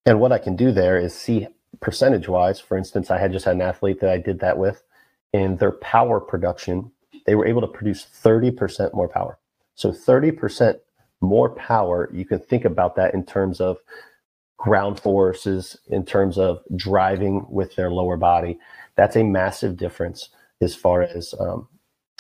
And 0.04 0.18
what 0.18 0.32
I 0.32 0.38
can 0.38 0.56
do 0.56 0.72
there 0.72 0.98
is 0.98 1.14
see 1.14 1.46
percentage 1.80 2.28
wise, 2.28 2.58
for 2.58 2.76
instance, 2.76 3.10
I 3.10 3.18
had 3.18 3.32
just 3.32 3.44
had 3.44 3.54
an 3.54 3.62
athlete 3.62 4.00
that 4.00 4.10
I 4.10 4.18
did 4.18 4.40
that 4.40 4.58
with, 4.58 4.82
and 5.32 5.58
their 5.58 5.72
power 5.72 6.20
production 6.20 6.90
they 7.26 7.34
were 7.34 7.46
able 7.46 7.60
to 7.60 7.66
produce 7.66 8.06
30% 8.22 8.94
more 8.94 9.08
power. 9.08 9.38
So 9.74 9.90
30% 9.92 10.78
more 11.20 11.50
power, 11.50 12.10
you 12.12 12.24
can 12.24 12.38
think 12.38 12.64
about 12.64 12.96
that 12.96 13.14
in 13.14 13.24
terms 13.24 13.60
of 13.60 13.78
ground 14.56 15.00
forces, 15.00 15.76
in 15.88 16.04
terms 16.04 16.38
of 16.38 16.60
driving 16.76 17.46
with 17.48 17.76
their 17.76 17.90
lower 17.90 18.16
body. 18.16 18.58
That's 18.96 19.16
a 19.16 19.22
massive 19.22 19.76
difference 19.76 20.28
as 20.60 20.74
far 20.74 21.02
as 21.02 21.34
um, 21.40 21.68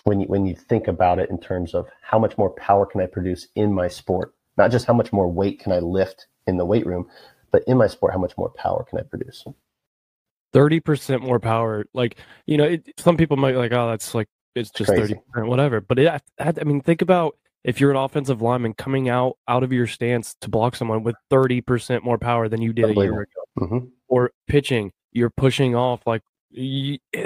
when 0.04 0.20
you, 0.20 0.26
when 0.26 0.46
you 0.46 0.54
think 0.54 0.88
about 0.88 1.18
it 1.18 1.28
in 1.30 1.38
terms 1.38 1.74
of 1.74 1.86
how 2.02 2.18
much 2.18 2.38
more 2.38 2.50
power 2.50 2.86
can 2.86 3.00
I 3.00 3.06
produce 3.06 3.48
in 3.54 3.72
my 3.72 3.88
sport, 3.88 4.34
not 4.56 4.70
just 4.70 4.86
how 4.86 4.94
much 4.94 5.12
more 5.12 5.30
weight 5.30 5.60
can 5.60 5.72
I 5.72 5.78
lift 5.80 6.26
in 6.46 6.56
the 6.56 6.64
weight 6.64 6.86
room, 6.86 7.08
but 7.50 7.62
in 7.66 7.76
my 7.76 7.86
sport, 7.86 8.12
how 8.12 8.18
much 8.18 8.36
more 8.38 8.50
power 8.50 8.84
can 8.88 8.98
I 8.98 9.02
produce? 9.02 9.44
30% 10.54 11.20
more 11.20 11.38
power. 11.38 11.84
Like, 11.92 12.16
you 12.46 12.56
know, 12.56 12.64
it, 12.64 12.88
some 12.96 13.16
people 13.16 13.36
might 13.36 13.56
like, 13.56 13.72
oh, 13.72 13.90
that's 13.90 14.14
like 14.14 14.28
it's 14.54 14.70
just 14.70 14.90
thirty 14.90 15.14
percent, 15.14 15.48
whatever. 15.48 15.80
But 15.80 15.98
it, 15.98 16.22
I 16.38 16.52
mean, 16.64 16.80
think 16.80 17.02
about 17.02 17.36
if 17.64 17.80
you're 17.80 17.90
an 17.90 17.96
offensive 17.96 18.42
lineman 18.42 18.74
coming 18.74 19.08
out 19.08 19.36
out 19.48 19.62
of 19.62 19.72
your 19.72 19.86
stance 19.86 20.34
to 20.40 20.48
block 20.48 20.76
someone 20.76 21.02
with 21.02 21.16
thirty 21.28 21.60
percent 21.60 22.04
more 22.04 22.18
power 22.18 22.48
than 22.48 22.62
you 22.62 22.72
did 22.72 22.90
a 22.90 22.94
year 22.94 23.22
ago, 23.22 23.40
mm-hmm. 23.58 23.78
or 24.08 24.32
pitching, 24.46 24.92
you're 25.12 25.30
pushing 25.30 25.74
off 25.74 26.06
like 26.06 26.22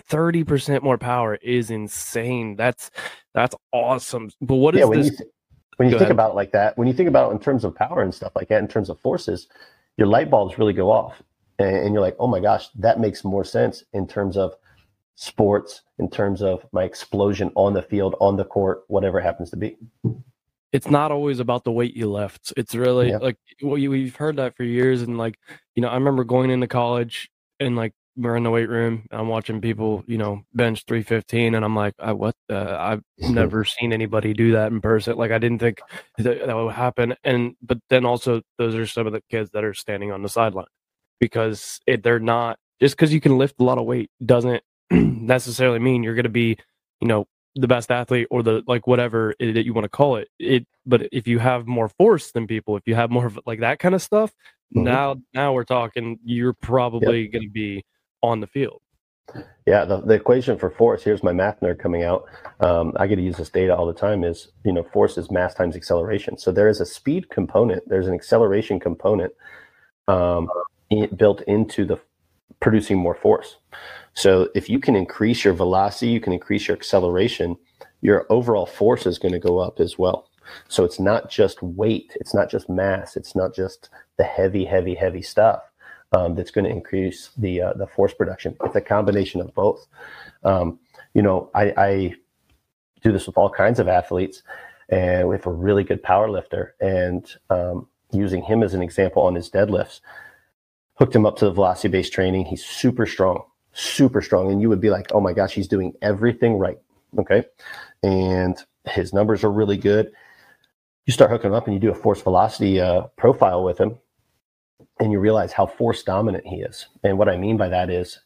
thirty 0.09 0.45
percent 0.45 0.85
more 0.85 0.99
power 0.99 1.37
is 1.37 1.70
insane. 1.70 2.57
That's 2.57 2.91
that's 3.33 3.55
awesome. 3.72 4.31
But 4.41 4.57
what 4.57 4.75
is 4.75 4.81
yeah, 4.81 4.85
when 4.87 4.99
this? 4.99 5.11
You 5.11 5.16
th- 5.16 5.31
when 5.77 5.89
you 5.89 5.95
think 5.95 6.03
ahead. 6.03 6.12
about 6.12 6.33
it 6.33 6.35
like 6.35 6.53
that, 6.53 6.79
when 6.79 6.87
you 6.87 6.95
think 6.95 7.09
about 7.09 7.31
it 7.31 7.33
in 7.33 7.41
terms 7.41 7.64
of 7.64 7.75
power 7.75 8.03
and 8.03 8.14
stuff 8.14 8.33
like 8.37 8.49
that, 8.49 8.61
in 8.61 8.68
terms 8.68 8.91
of 8.91 9.01
forces, 9.01 9.49
your 9.97 10.07
light 10.07 10.31
bulbs 10.31 10.57
really 10.57 10.72
go 10.72 10.91
off, 10.91 11.20
and, 11.59 11.77
and 11.77 11.93
you're 11.93 12.01
like, 12.01 12.16
oh 12.20 12.29
my 12.29 12.39
gosh, 12.39 12.68
that 12.77 13.01
makes 13.01 13.25
more 13.25 13.45
sense 13.45 13.83
in 13.93 14.07
terms 14.07 14.37
of 14.37 14.55
sports 15.15 15.83
in 15.99 16.11
terms 16.11 16.43
of 16.43 16.67
my 16.73 16.85
explosion 16.85 17.51
on 17.55 17.75
the 17.75 17.83
field, 17.83 18.17
on 18.21 18.37
the 18.37 18.45
court, 18.45 18.85
whatever 18.89 19.21
it 19.21 19.23
happens 19.23 19.51
to 19.51 19.57
be. 19.57 19.77
It's 20.73 20.91
not 20.91 21.12
always 21.12 21.39
about 21.39 21.62
the 21.65 21.73
weight 21.73 21.95
you 21.95 22.11
left. 22.11 22.53
It's 22.57 22.75
really 22.75 23.11
yeah. 23.11 23.19
like 23.19 23.39
well, 23.62 23.75
we've 23.75 24.17
heard 24.17 24.37
that 24.37 24.57
for 24.57 24.65
years. 24.65 25.03
And 25.03 25.17
like, 25.17 25.39
you 25.77 25.83
know, 25.83 25.89
I 25.89 25.95
remember 25.95 26.25
going 26.25 26.51
into 26.51 26.67
college 26.67 27.31
and 27.61 27.77
like 27.77 27.93
we're 28.17 28.37
in 28.37 28.43
the 28.43 28.51
weight 28.51 28.69
room. 28.69 29.07
I'm 29.11 29.29
watching 29.29 29.61
people, 29.61 30.05
you 30.07 30.19
know, 30.19 30.43
bench 30.53 30.85
315, 30.87 31.55
and 31.55 31.65
I'm 31.65 31.75
like, 31.75 31.95
I, 31.99 32.12
what? 32.12 32.35
Uh, 32.49 32.77
I've 32.79 33.03
never 33.19 33.65
seen 33.65 33.93
anybody 33.93 34.33
do 34.33 34.53
that 34.53 34.73
in 34.73 34.81
person. 34.81 35.17
Like, 35.17 35.33
I 35.33 35.39
didn't 35.39 35.59
think 35.59 35.81
that, 36.19 36.47
that 36.47 36.57
would 36.57 36.75
happen. 36.75 37.15
And 37.25 37.57
but 37.62 37.79
then 37.91 38.05
also, 38.05 38.43
those 38.59 38.75
are 38.75 38.87
some 38.87 39.07
of 39.07 39.12
the 39.12 39.23
kids 39.31 39.51
that 39.53 39.65
are 39.65 39.75
standing 39.75 40.12
on 40.12 40.23
the 40.23 40.29
sideline 40.29 40.67
because 41.21 41.81
it, 41.87 42.03
they're 42.03 42.21
not 42.21 42.59
just 42.81 42.97
because 42.97 43.12
you 43.12 43.21
can 43.21 43.39
lift 43.39 43.57
a 43.61 43.65
lot 43.65 43.79
of 43.79 43.85
weight 43.85 44.11
doesn't 44.25 44.62
necessarily 44.91 45.78
mean 45.78 46.03
you're 46.03 46.14
going 46.14 46.24
to 46.24 46.30
be, 46.30 46.57
you 47.01 47.09
know, 47.09 47.26
the 47.57 47.68
best 47.68 47.91
athlete 47.91 48.26
or 48.30 48.43
the 48.43 48.62
like 48.66 48.87
whatever 48.87 49.35
that 49.39 49.64
you 49.64 49.72
want 49.72 49.85
to 49.85 49.89
call 49.89 50.16
it. 50.16 50.28
It 50.39 50.66
but 50.87 51.09
if 51.12 51.26
you 51.28 51.39
have 51.39 51.66
more 51.66 51.89
force 51.89 52.32
than 52.32 52.47
people, 52.47 52.76
if 52.76 52.82
you 52.87 52.95
have 52.95 53.11
more 53.11 53.26
of 53.26 53.39
like 53.47 53.61
that 53.61 53.78
kind 53.78 53.95
of 53.95 54.03
stuff, 54.03 54.32
mm-hmm. 54.74 54.85
now 54.85 55.16
now 55.32 55.53
we're 55.53 55.64
talking 55.64 56.18
you're 56.24 56.53
probably 56.53 57.22
yep. 57.22 57.32
going 57.32 57.45
to 57.45 57.51
be 57.51 57.85
on 58.22 58.41
the 58.41 58.47
field. 58.47 58.80
Yeah, 59.66 59.87
the, 59.87 60.03
the 60.03 60.14
equation 60.14 60.59
for 60.59 60.70
force, 60.70 61.03
here's 61.03 61.22
my 61.22 61.32
math 61.32 61.61
nerd 61.61 61.78
coming 61.78 62.03
out. 62.03 62.26
Um, 62.61 62.93
I 62.97 63.07
get 63.07 63.16
to 63.16 63.22
use 63.22 63.39
this 63.39 63.49
data 63.49 63.74
all 63.74 63.87
the 63.87 63.95
time 63.95 64.22
is, 64.22 64.49
you 64.64 64.72
know, 64.72 64.82
force 64.93 65.16
is 65.16 65.30
mass 65.30 65.55
times 65.55 65.76
acceleration. 65.76 66.37
So 66.37 66.53
there 66.53 66.68
is 66.68 66.80
a 66.80 66.87
speed 66.87 67.30
component, 67.30 67.89
there's 67.89 68.07
an 68.07 68.14
acceleration 68.14 68.78
component 68.78 69.32
um, 70.09 70.51
built 71.16 71.41
into 71.43 71.87
the 71.87 71.99
producing 72.61 72.99
more 72.99 73.14
force. 73.14 73.57
So 74.14 74.49
if 74.55 74.68
you 74.68 74.78
can 74.78 74.97
increase 74.97 75.45
your 75.45 75.55
velocity, 75.55 76.09
you 76.09 76.20
can 76.20 76.32
increase 76.32 76.68
your 76.68 76.76
acceleration, 76.76 77.57
your 78.01 78.26
overall 78.30 78.66
force 78.66 79.07
is 79.07 79.18
going 79.18 79.32
to 79.32 79.40
go 79.40 79.59
up 79.59 79.80
as 79.80 79.99
well. 79.99 80.28
So 80.68 80.84
it's 80.84 81.01
not 81.01 81.30
just 81.30 81.62
weight, 81.62 82.12
it's 82.16 82.34
not 82.34 82.51
just 82.51 82.68
mass, 82.68 83.16
it's 83.16 83.34
not 83.34 83.55
just 83.55 83.88
the 84.18 84.24
heavy, 84.24 84.64
heavy, 84.64 84.95
heavy 84.95 85.22
stuff 85.22 85.62
um, 86.12 86.34
that's 86.34 86.51
going 86.51 86.64
to 86.64 86.70
increase 86.70 87.30
the 87.36 87.62
uh, 87.62 87.72
the 87.74 87.86
force 87.86 88.14
production. 88.14 88.57
It's 88.64 88.76
a 88.76 88.80
combination 88.80 89.40
of 89.40 89.55
both. 89.55 89.86
Um, 90.45 90.78
you 91.14 91.22
know, 91.22 91.51
I, 91.55 91.72
I 91.76 92.14
do 93.03 93.12
this 93.12 93.26
with 93.26 93.38
all 93.38 93.51
kinds 93.51 93.78
of 93.78 93.88
athletes, 93.88 94.42
and 94.88 95.28
we 95.28 95.34
have 95.34 95.47
a 95.47 95.53
really 95.53 95.84
good 95.84 96.03
power 96.03 96.30
lifter, 96.30 96.74
and 96.80 97.26
um, 97.51 97.88
using 98.12 98.42
him 98.42 98.62
as 98.62 98.74
an 98.74 98.82
example 98.82 99.22
on 99.22 99.34
his 99.34 99.51
deadlifts, 99.51 100.01
hooked 100.95 101.14
him 101.14 101.26
up 101.26 101.36
to 101.38 101.45
the 101.47 101.53
velocity 101.53 101.88
based 101.88 102.12
training. 102.12 102.47
He's 102.47 102.64
super 102.64 103.07
strong 103.07 103.45
super 103.74 104.22
strong, 104.22 104.51
and 104.51 104.62
you 104.62 104.68
would 104.68 104.80
be 104.80 104.90
like, 104.90 105.12
oh 105.12 105.20
my 105.20 105.32
gosh, 105.32 105.53
he's 105.53 105.68
doing 105.68 105.92
everything 106.01 106.55
right. 106.57 106.78
Okay. 107.18 107.45
And 108.03 108.57
his 108.86 109.12
numbers 109.12 109.45
are 109.45 109.53
really 109.53 109.76
good. 109.76 110.12
You 111.07 111.12
start 111.12 111.30
hooking 111.30 111.51
him 111.51 111.55
up 111.55 111.66
and 111.66 111.74
you 111.74 111.80
do 111.80 111.90
a 111.90 111.95
force 111.95 112.22
velocity 112.22 112.80
uh, 112.80 113.03
profile 113.18 113.62
with 113.62 113.78
him, 113.78 113.99
and 115.01 115.12
you 115.12 115.18
realize 115.18 115.53
how 115.53 115.66
force 115.66 116.03
dominant 116.03 116.47
he 116.47 116.57
is. 116.57 116.86
And 117.03 117.18
what 117.18 117.28
I 117.28 117.36
mean 117.36 117.57
by 117.57 117.68
that 117.68 117.90
is 117.90 118.20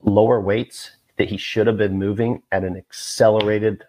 lower 0.00 0.40
weights 0.40 0.96
that 1.18 1.28
he 1.28 1.36
should 1.36 1.66
have 1.66 1.76
been 1.76 1.98
moving 1.98 2.42
at 2.52 2.64
an 2.64 2.76
accelerated, 2.76 3.84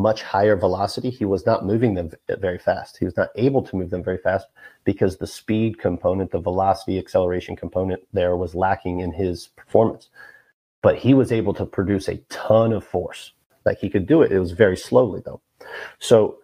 much 0.00 0.22
higher 0.22 0.56
velocity, 0.56 1.10
he 1.10 1.24
was 1.24 1.46
not 1.46 1.64
moving 1.64 1.94
them 1.94 2.10
very 2.28 2.58
fast. 2.58 2.96
He 2.98 3.04
was 3.04 3.16
not 3.16 3.30
able 3.36 3.62
to 3.62 3.76
move 3.76 3.90
them 3.90 4.04
very 4.04 4.18
fast 4.18 4.48
because 4.84 5.16
the 5.16 5.26
speed 5.26 5.78
component, 5.78 6.30
the 6.30 6.40
velocity 6.40 6.98
acceleration 6.98 7.56
component 7.56 8.02
there 8.12 8.36
was 8.36 8.54
lacking 8.54 9.00
in 9.00 9.12
his 9.12 9.48
performance. 9.48 10.10
But 10.82 10.98
he 10.98 11.14
was 11.14 11.32
able 11.32 11.54
to 11.54 11.66
produce 11.66 12.08
a 12.08 12.18
ton 12.28 12.72
of 12.72 12.84
force. 12.84 13.32
Like 13.64 13.78
he 13.78 13.90
could 13.90 14.06
do 14.06 14.22
it. 14.22 14.32
It 14.32 14.38
was 14.38 14.52
very 14.52 14.76
slowly 14.76 15.22
though. 15.24 15.40
So 15.98 16.38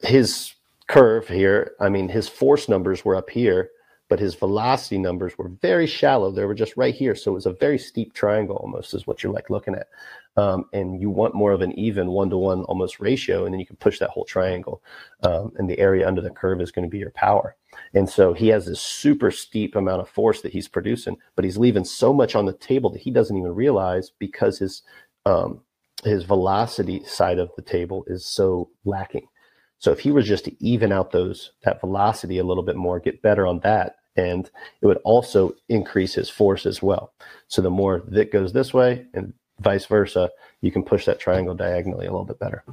his 0.00 0.54
curve 0.88 1.28
here, 1.28 1.72
I 1.80 1.88
mean, 1.88 2.08
his 2.08 2.28
force 2.28 2.68
numbers 2.68 3.04
were 3.04 3.16
up 3.16 3.30
here, 3.30 3.70
but 4.10 4.18
his 4.18 4.34
velocity 4.34 4.98
numbers 4.98 5.38
were 5.38 5.48
very 5.62 5.86
shallow. 5.86 6.32
They 6.32 6.44
were 6.44 6.54
just 6.54 6.76
right 6.76 6.94
here. 6.94 7.14
So 7.14 7.30
it 7.30 7.34
was 7.34 7.46
a 7.46 7.52
very 7.52 7.78
steep 7.78 8.12
triangle 8.12 8.56
almost 8.56 8.92
is 8.92 9.06
what 9.06 9.22
you're 9.22 9.32
like 9.32 9.48
looking 9.48 9.76
at. 9.76 9.86
Um, 10.36 10.64
and 10.72 11.00
you 11.00 11.10
want 11.10 11.34
more 11.34 11.52
of 11.52 11.60
an 11.60 11.72
even 11.78 12.08
one 12.08 12.28
to 12.30 12.36
one 12.36 12.64
almost 12.64 12.98
ratio, 12.98 13.44
and 13.44 13.54
then 13.54 13.60
you 13.60 13.66
can 13.66 13.76
push 13.76 14.00
that 14.00 14.10
whole 14.10 14.24
triangle. 14.24 14.82
Um, 15.22 15.52
and 15.56 15.70
the 15.70 15.78
area 15.78 16.08
under 16.08 16.20
the 16.20 16.30
curve 16.30 16.60
is 16.60 16.72
going 16.72 16.84
to 16.84 16.90
be 16.90 16.98
your 16.98 17.12
power. 17.12 17.56
And 17.94 18.10
so 18.10 18.32
he 18.32 18.48
has 18.48 18.66
this 18.66 18.80
super 18.80 19.30
steep 19.30 19.76
amount 19.76 20.02
of 20.02 20.08
force 20.08 20.42
that 20.42 20.52
he's 20.52 20.68
producing, 20.68 21.16
but 21.36 21.44
he's 21.44 21.58
leaving 21.58 21.84
so 21.84 22.12
much 22.12 22.34
on 22.34 22.46
the 22.46 22.52
table 22.52 22.90
that 22.90 23.02
he 23.02 23.12
doesn't 23.12 23.36
even 23.36 23.54
realize 23.54 24.10
because 24.18 24.58
his 24.58 24.82
um, 25.24 25.60
his 26.02 26.24
velocity 26.24 27.04
side 27.04 27.38
of 27.38 27.50
the 27.56 27.62
table 27.62 28.04
is 28.08 28.24
so 28.26 28.70
lacking. 28.84 29.28
So 29.78 29.92
if 29.92 30.00
he 30.00 30.10
was 30.10 30.26
just 30.26 30.44
to 30.46 30.64
even 30.64 30.92
out 30.92 31.10
those 31.10 31.52
that 31.62 31.80
velocity 31.80 32.38
a 32.38 32.44
little 32.44 32.62
bit 32.62 32.76
more, 32.76 33.00
get 33.00 33.22
better 33.22 33.46
on 33.46 33.60
that, 33.60 33.96
and 34.28 34.50
it 34.80 34.86
would 34.86 35.00
also 35.04 35.54
increase 35.68 36.14
his 36.14 36.28
force 36.30 36.66
as 36.66 36.82
well. 36.82 37.12
So 37.48 37.62
the 37.62 37.70
more 37.70 38.02
that 38.08 38.32
goes 38.32 38.52
this 38.52 38.74
way 38.74 39.06
and 39.14 39.32
vice 39.60 39.86
versa, 39.86 40.30
you 40.60 40.70
can 40.70 40.82
push 40.82 41.06
that 41.06 41.20
triangle 41.20 41.54
diagonally 41.54 42.06
a 42.06 42.10
little 42.10 42.26
bit 42.26 42.38
better. 42.38 42.64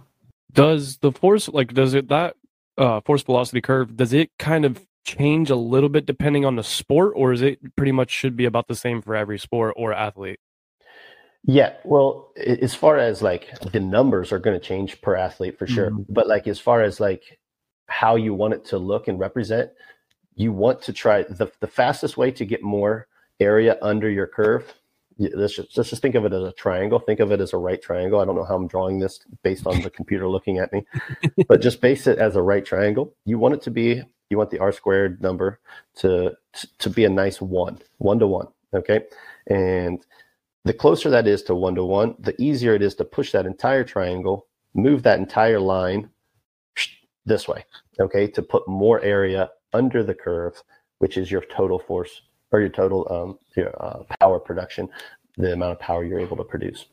Does 0.51 0.97
the 0.97 1.11
force 1.11 1.47
like 1.49 1.73
does 1.73 1.93
it 1.93 2.09
that 2.09 2.35
uh, 2.77 3.01
force 3.01 3.23
velocity 3.23 3.61
curve 3.61 3.97
does 3.97 4.13
it 4.13 4.29
kind 4.37 4.65
of 4.65 4.85
change 5.07 5.49
a 5.49 5.55
little 5.55 5.89
bit 5.89 6.05
depending 6.05 6.45
on 6.45 6.57
the 6.57 6.63
sport, 6.63 7.13
or 7.15 7.31
is 7.31 7.41
it 7.41 7.75
pretty 7.75 7.93
much 7.93 8.11
should 8.11 8.35
be 8.35 8.45
about 8.45 8.67
the 8.67 8.75
same 8.75 9.01
for 9.01 9.15
every 9.15 9.39
sport 9.39 9.73
or 9.77 9.93
athlete? 9.93 10.39
Yeah, 11.45 11.73
well, 11.85 12.33
as 12.35 12.75
far 12.75 12.97
as 12.97 13.21
like 13.21 13.47
the 13.71 13.79
numbers 13.79 14.33
are 14.33 14.39
going 14.39 14.59
to 14.59 14.65
change 14.65 15.01
per 15.01 15.15
athlete 15.15 15.57
for 15.57 15.65
sure, 15.65 15.91
mm-hmm. 15.91 16.13
but 16.13 16.27
like 16.27 16.45
as 16.45 16.59
far 16.59 16.83
as 16.83 16.99
like 16.99 17.39
how 17.87 18.17
you 18.17 18.33
want 18.33 18.53
it 18.53 18.65
to 18.65 18.77
look 18.77 19.07
and 19.07 19.17
represent, 19.17 19.71
you 20.37 20.53
want 20.53 20.81
to 20.83 20.93
try 20.93 21.23
the 21.23 21.51
the 21.59 21.67
fastest 21.67 22.15
way 22.15 22.31
to 22.31 22.45
get 22.45 22.63
more 22.63 23.07
area 23.39 23.77
under 23.81 24.09
your 24.09 24.27
curve. 24.27 24.73
Let's 25.19 25.55
just, 25.55 25.75
let's 25.75 25.89
just 25.89 26.03
think 26.03 26.13
of 26.13 26.25
it 26.25 26.33
as 26.33 26.43
a 26.43 26.51
triangle. 26.51 26.99
Think 26.99 27.19
of 27.19 27.31
it 27.31 27.41
as 27.41 27.51
a 27.51 27.57
right 27.57 27.81
triangle. 27.81 28.19
I 28.19 28.25
don't 28.25 28.35
know 28.35 28.43
how 28.43 28.55
I'm 28.55 28.67
drawing 28.67 28.99
this 28.99 29.19
based 29.41 29.65
on 29.65 29.81
the 29.81 29.89
computer 29.89 30.27
looking 30.27 30.59
at 30.59 30.71
me, 30.71 30.85
but 31.47 31.59
just 31.59 31.81
base 31.81 32.05
it 32.05 32.19
as 32.19 32.35
a 32.35 32.41
right 32.41 32.63
triangle. 32.63 33.15
You 33.25 33.39
want 33.39 33.55
it 33.55 33.63
to 33.63 33.71
be 33.71 34.03
you 34.29 34.37
want 34.37 34.51
the 34.51 34.59
r 34.59 34.71
squared 34.71 35.21
number 35.21 35.59
to 35.97 36.35
to 36.77 36.89
be 36.89 37.03
a 37.03 37.09
nice 37.09 37.41
one, 37.41 37.79
one 37.97 38.19
to 38.19 38.27
one. 38.27 38.47
Okay, 38.75 39.01
and 39.47 40.05
the 40.65 40.73
closer 40.73 41.09
that 41.09 41.25
is 41.25 41.41
to 41.43 41.55
one 41.55 41.73
to 41.75 41.83
one, 41.83 42.15
the 42.19 42.39
easier 42.39 42.75
it 42.75 42.83
is 42.83 42.93
to 42.95 43.05
push 43.05 43.31
that 43.31 43.47
entire 43.47 43.83
triangle, 43.83 44.45
move 44.75 45.01
that 45.03 45.17
entire 45.17 45.59
line 45.59 46.11
this 47.25 47.47
way, 47.47 47.65
okay, 47.99 48.27
to 48.27 48.41
put 48.41 48.67
more 48.67 49.01
area 49.01 49.49
under 49.77 50.03
the 50.03 50.13
curve, 50.13 50.61
which 50.99 51.17
is 51.17 51.31
your 51.31 51.41
total 51.41 51.79
force 51.79 52.21
or 52.51 52.59
your 52.59 52.69
total 52.69 53.07
um, 53.09 53.39
your, 53.55 53.71
uh, 53.81 54.03
power 54.19 54.39
production, 54.39 54.89
the 55.37 55.53
amount 55.53 55.73
of 55.73 55.79
power 55.79 56.03
you're 56.03 56.19
able 56.19 56.37
to 56.37 56.43
produce. 56.43 56.87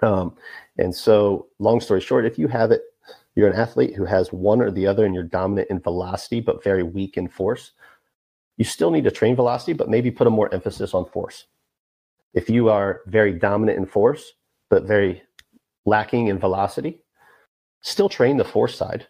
Um, 0.00 0.34
and 0.78 0.94
so, 0.94 1.48
long 1.58 1.80
story 1.80 2.00
short, 2.00 2.24
if 2.24 2.38
you 2.38 2.48
have 2.48 2.70
it, 2.70 2.82
you're 3.34 3.50
an 3.50 3.58
athlete 3.58 3.94
who 3.94 4.04
has 4.04 4.32
one 4.32 4.60
or 4.60 4.70
the 4.70 4.86
other 4.86 5.04
and 5.04 5.14
you're 5.14 5.24
dominant 5.24 5.70
in 5.70 5.80
velocity 5.80 6.40
but 6.40 6.64
very 6.64 6.82
weak 6.82 7.16
in 7.16 7.28
force, 7.28 7.72
you 8.56 8.64
still 8.64 8.90
need 8.90 9.04
to 9.04 9.10
train 9.10 9.36
velocity, 9.36 9.72
but 9.72 9.88
maybe 9.88 10.10
put 10.10 10.26
a 10.26 10.30
more 10.30 10.52
emphasis 10.52 10.94
on 10.94 11.04
force. 11.06 11.46
If 12.34 12.50
you 12.50 12.68
are 12.68 13.02
very 13.06 13.32
dominant 13.32 13.78
in 13.78 13.86
force, 13.86 14.32
but 14.70 14.84
very 14.84 15.22
lacking 15.86 16.26
in 16.26 16.38
velocity, 16.38 17.00
still 17.80 18.08
train 18.08 18.36
the 18.36 18.44
force 18.44 18.76
side, 18.76 19.06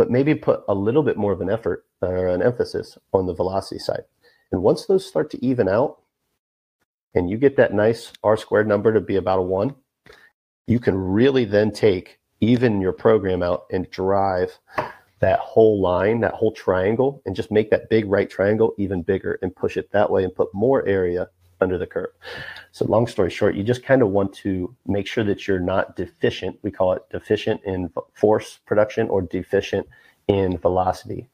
but 0.00 0.10
maybe 0.10 0.34
put 0.34 0.62
a 0.66 0.74
little 0.74 1.02
bit 1.02 1.18
more 1.18 1.30
of 1.30 1.42
an 1.42 1.50
effort 1.50 1.84
uh, 2.02 2.06
or 2.06 2.28
an 2.28 2.40
emphasis 2.40 2.96
on 3.12 3.26
the 3.26 3.34
velocity 3.34 3.78
side. 3.78 4.04
And 4.50 4.62
once 4.62 4.86
those 4.86 5.04
start 5.04 5.28
to 5.32 5.44
even 5.44 5.68
out, 5.68 5.98
and 7.14 7.28
you 7.28 7.36
get 7.36 7.56
that 7.56 7.74
nice 7.74 8.10
R 8.24 8.38
squared 8.38 8.66
number 8.66 8.94
to 8.94 9.00
be 9.02 9.16
about 9.16 9.40
a 9.40 9.42
one, 9.42 9.74
you 10.66 10.80
can 10.80 10.96
really 10.96 11.44
then 11.44 11.70
take 11.70 12.18
even 12.40 12.80
your 12.80 12.94
program 12.94 13.42
out 13.42 13.66
and 13.70 13.90
drive 13.90 14.58
that 15.18 15.40
whole 15.40 15.82
line, 15.82 16.20
that 16.20 16.32
whole 16.32 16.52
triangle, 16.52 17.20
and 17.26 17.36
just 17.36 17.50
make 17.50 17.68
that 17.68 17.90
big 17.90 18.06
right 18.06 18.30
triangle 18.30 18.72
even 18.78 19.02
bigger 19.02 19.38
and 19.42 19.54
push 19.54 19.76
it 19.76 19.92
that 19.92 20.10
way 20.10 20.24
and 20.24 20.34
put 20.34 20.48
more 20.54 20.82
area 20.86 21.28
under 21.60 21.78
the 21.78 21.86
curve. 21.86 22.10
So, 22.72 22.84
long 22.84 23.06
story 23.06 23.30
short, 23.30 23.54
you 23.54 23.62
just 23.62 23.82
kind 23.82 24.02
of 24.02 24.08
want 24.08 24.32
to 24.34 24.74
make 24.86 25.06
sure 25.06 25.24
that 25.24 25.46
you're 25.46 25.60
not 25.60 25.96
deficient. 25.96 26.58
We 26.62 26.70
call 26.70 26.92
it 26.92 27.02
deficient 27.10 27.62
in 27.64 27.90
force 28.14 28.60
production 28.66 29.08
or 29.08 29.22
deficient 29.22 29.86
in 30.28 30.58
velocity. 30.58 31.28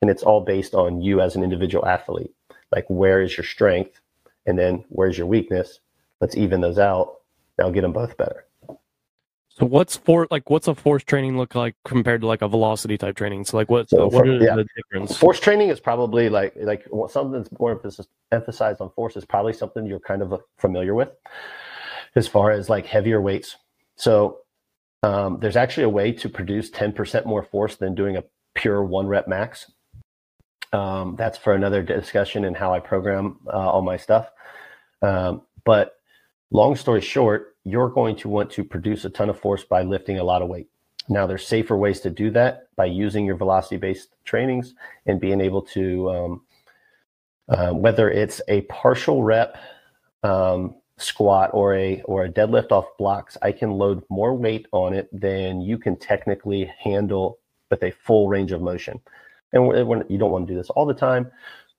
And 0.00 0.10
it's 0.10 0.22
all 0.22 0.40
based 0.40 0.74
on 0.74 1.00
you 1.00 1.20
as 1.20 1.36
an 1.36 1.42
individual 1.42 1.86
athlete. 1.86 2.32
Like, 2.72 2.86
where 2.88 3.20
is 3.20 3.36
your 3.36 3.44
strength? 3.44 4.00
And 4.46 4.58
then, 4.58 4.84
where's 4.88 5.18
your 5.18 5.26
weakness? 5.26 5.80
Let's 6.20 6.36
even 6.36 6.60
those 6.60 6.78
out. 6.78 7.20
Now, 7.58 7.70
get 7.70 7.82
them 7.82 7.92
both 7.92 8.16
better. 8.16 8.47
So 9.58 9.66
what's 9.66 9.96
for 9.96 10.28
like 10.30 10.50
what's 10.50 10.68
a 10.68 10.74
force 10.74 11.02
training 11.02 11.36
look 11.36 11.56
like 11.56 11.74
compared 11.84 12.20
to 12.20 12.28
like 12.28 12.42
a 12.42 12.48
velocity 12.48 12.96
type 12.96 13.16
training? 13.16 13.44
So 13.44 13.56
like 13.56 13.68
what's 13.68 13.90
so 13.90 14.06
what 14.06 14.24
for, 14.24 14.26
yeah. 14.26 14.54
the 14.54 14.66
difference? 14.76 15.16
Force 15.16 15.40
training 15.40 15.70
is 15.70 15.80
probably 15.80 16.28
like 16.28 16.54
like 16.56 16.86
something 17.10 17.32
that's 17.32 17.50
more 17.58 17.72
emphasis, 17.72 18.06
emphasized 18.30 18.80
on 18.80 18.90
force 18.90 19.16
is 19.16 19.24
probably 19.24 19.52
something 19.52 19.84
you're 19.84 19.98
kind 19.98 20.22
of 20.22 20.40
familiar 20.58 20.94
with, 20.94 21.08
as 22.14 22.28
far 22.28 22.52
as 22.52 22.68
like 22.68 22.86
heavier 22.86 23.20
weights. 23.20 23.56
So 23.96 24.38
um, 25.02 25.38
there's 25.40 25.56
actually 25.56 25.84
a 25.84 25.88
way 25.88 26.12
to 26.12 26.28
produce 26.28 26.70
10% 26.70 27.26
more 27.26 27.42
force 27.42 27.74
than 27.74 27.96
doing 27.96 28.16
a 28.16 28.24
pure 28.54 28.84
one 28.84 29.08
rep 29.08 29.26
max. 29.26 29.70
Um, 30.72 31.16
that's 31.16 31.36
for 31.36 31.54
another 31.54 31.82
discussion 31.82 32.44
in 32.44 32.54
how 32.54 32.72
I 32.74 32.78
program 32.78 33.38
uh, 33.46 33.56
all 33.56 33.82
my 33.82 33.96
stuff. 33.96 34.30
Um, 35.02 35.42
but 35.64 35.97
long 36.50 36.76
story 36.76 37.00
short, 37.00 37.56
you're 37.64 37.90
going 37.90 38.16
to 38.16 38.28
want 38.28 38.50
to 38.52 38.64
produce 38.64 39.04
a 39.04 39.10
ton 39.10 39.28
of 39.28 39.38
force 39.38 39.64
by 39.64 39.82
lifting 39.82 40.18
a 40.18 40.24
lot 40.24 40.42
of 40.42 40.48
weight. 40.48 40.68
Now, 41.08 41.26
there's 41.26 41.46
safer 41.46 41.76
ways 41.76 42.00
to 42.00 42.10
do 42.10 42.30
that 42.32 42.68
by 42.76 42.86
using 42.86 43.24
your 43.24 43.36
velocity 43.36 43.76
based 43.76 44.14
trainings 44.24 44.74
and 45.06 45.20
being 45.20 45.40
able 45.40 45.62
to, 45.62 46.10
um, 46.10 46.42
uh, 47.48 47.72
whether 47.72 48.10
it's 48.10 48.40
a 48.48 48.62
partial 48.62 49.22
rep 49.22 49.56
um, 50.22 50.74
squat 50.98 51.50
or 51.54 51.74
a 51.74 52.02
or 52.02 52.24
a 52.24 52.28
deadlift 52.28 52.72
off 52.72 52.86
blocks, 52.98 53.38
I 53.40 53.52
can 53.52 53.72
load 53.72 54.02
more 54.10 54.34
weight 54.34 54.66
on 54.72 54.92
it 54.92 55.08
than 55.12 55.60
you 55.60 55.78
can 55.78 55.96
technically 55.96 56.70
handle 56.78 57.38
with 57.70 57.82
a 57.82 57.90
full 57.90 58.28
range 58.28 58.52
of 58.52 58.60
motion. 58.60 59.00
And 59.52 59.66
when, 59.66 60.04
you 60.08 60.18
don't 60.18 60.30
want 60.30 60.46
to 60.46 60.52
do 60.52 60.58
this 60.58 60.70
all 60.70 60.84
the 60.84 60.92
time, 60.92 61.30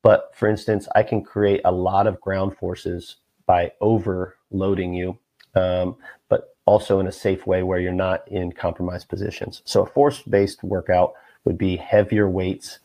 but 0.01 0.32
for 0.34 0.49
instance, 0.49 0.88
I 0.95 1.03
can 1.03 1.24
create 1.24 1.61
a 1.65 1.72
lot 1.72 2.07
of 2.07 2.20
ground 2.20 2.57
forces 2.57 3.17
by 3.45 3.74
overloading 4.52 4.93
you 4.93 5.18
um, 5.56 5.95
but 6.30 6.56
also 6.66 7.00
in 7.00 7.08
a 7.08 7.12
safe 7.12 7.45
way 7.47 7.64
where 7.64 7.80
you're 7.80 7.91
not 7.91 8.28
in 8.28 8.52
compromised 8.52 9.10
positions. 9.10 9.62
So 9.66 9.84
a 9.84 9.86
force-based 9.86 10.64
workout 10.64 11.14
would 11.45 11.58
be 11.58 11.76
heavier 11.76 12.30
weights. 12.30 12.80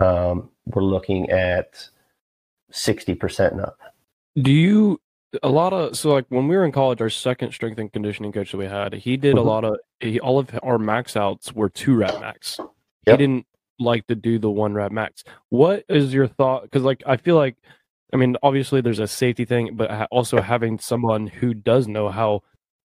Um, 0.00 0.50
we're 0.66 0.82
looking 0.82 1.30
at 1.30 1.88
60% 2.72 3.52
and 3.52 3.60
up. 3.60 3.78
Do 4.40 4.52
you 4.52 5.00
a 5.44 5.48
lot 5.48 5.72
of 5.72 5.96
so 5.96 6.12
like 6.12 6.26
when 6.28 6.48
we 6.48 6.56
were 6.56 6.64
in 6.64 6.72
college, 6.72 7.00
our 7.00 7.10
second 7.10 7.52
strength 7.52 7.78
and 7.78 7.92
conditioning 7.92 8.32
coach 8.32 8.50
that 8.50 8.58
we 8.58 8.66
had, 8.66 8.94
he 8.94 9.16
did 9.16 9.36
mm-hmm. 9.36 9.46
a 9.46 9.50
lot 9.50 9.64
of 9.64 9.76
he, 10.00 10.18
all 10.18 10.38
of 10.38 10.50
our 10.62 10.78
max 10.78 11.16
outs 11.16 11.52
were 11.52 11.68
two 11.68 11.94
rep 11.94 12.20
max. 12.20 12.58
Yep. 12.58 12.68
He 13.06 13.16
didn't 13.16 13.46
like 13.78 14.06
to 14.08 14.14
do 14.14 14.38
the 14.38 14.50
one 14.50 14.72
rep 14.72 14.90
max. 14.90 15.22
What 15.48 15.84
is 15.88 16.12
your 16.12 16.26
thought? 16.26 16.62
Because 16.62 16.82
like 16.82 17.02
I 17.06 17.16
feel 17.16 17.36
like 17.36 17.56
I 18.12 18.16
mean, 18.16 18.36
obviously 18.42 18.80
there's 18.80 18.98
a 18.98 19.08
safety 19.08 19.44
thing, 19.44 19.76
but 19.76 20.08
also 20.10 20.40
having 20.40 20.78
someone 20.78 21.26
who 21.26 21.54
does 21.54 21.88
know 21.88 22.08
how 22.08 22.42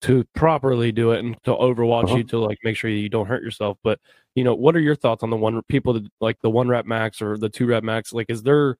to 0.01 0.23
properly 0.35 0.91
do 0.91 1.11
it 1.11 1.23
and 1.23 1.35
to 1.43 1.51
overwatch 1.51 2.05
uh-huh. 2.05 2.17
you 2.17 2.23
to 2.25 2.39
like 2.39 2.59
make 2.63 2.77
sure 2.77 2.89
you 2.89 3.09
don't 3.09 3.25
hurt 3.25 3.43
yourself. 3.43 3.77
But 3.83 3.99
you 4.35 4.43
know, 4.43 4.53
what 4.53 4.75
are 4.75 4.79
your 4.79 4.95
thoughts 4.95 5.23
on 5.23 5.29
the 5.29 5.37
one 5.37 5.61
people 5.67 5.93
that, 5.93 6.07
like 6.21 6.37
the 6.41 6.49
one 6.49 6.67
rep 6.67 6.85
max 6.85 7.21
or 7.21 7.37
the 7.37 7.49
two 7.49 7.65
rep 7.65 7.83
max? 7.83 8.13
Like, 8.13 8.27
is 8.29 8.43
there 8.43 8.77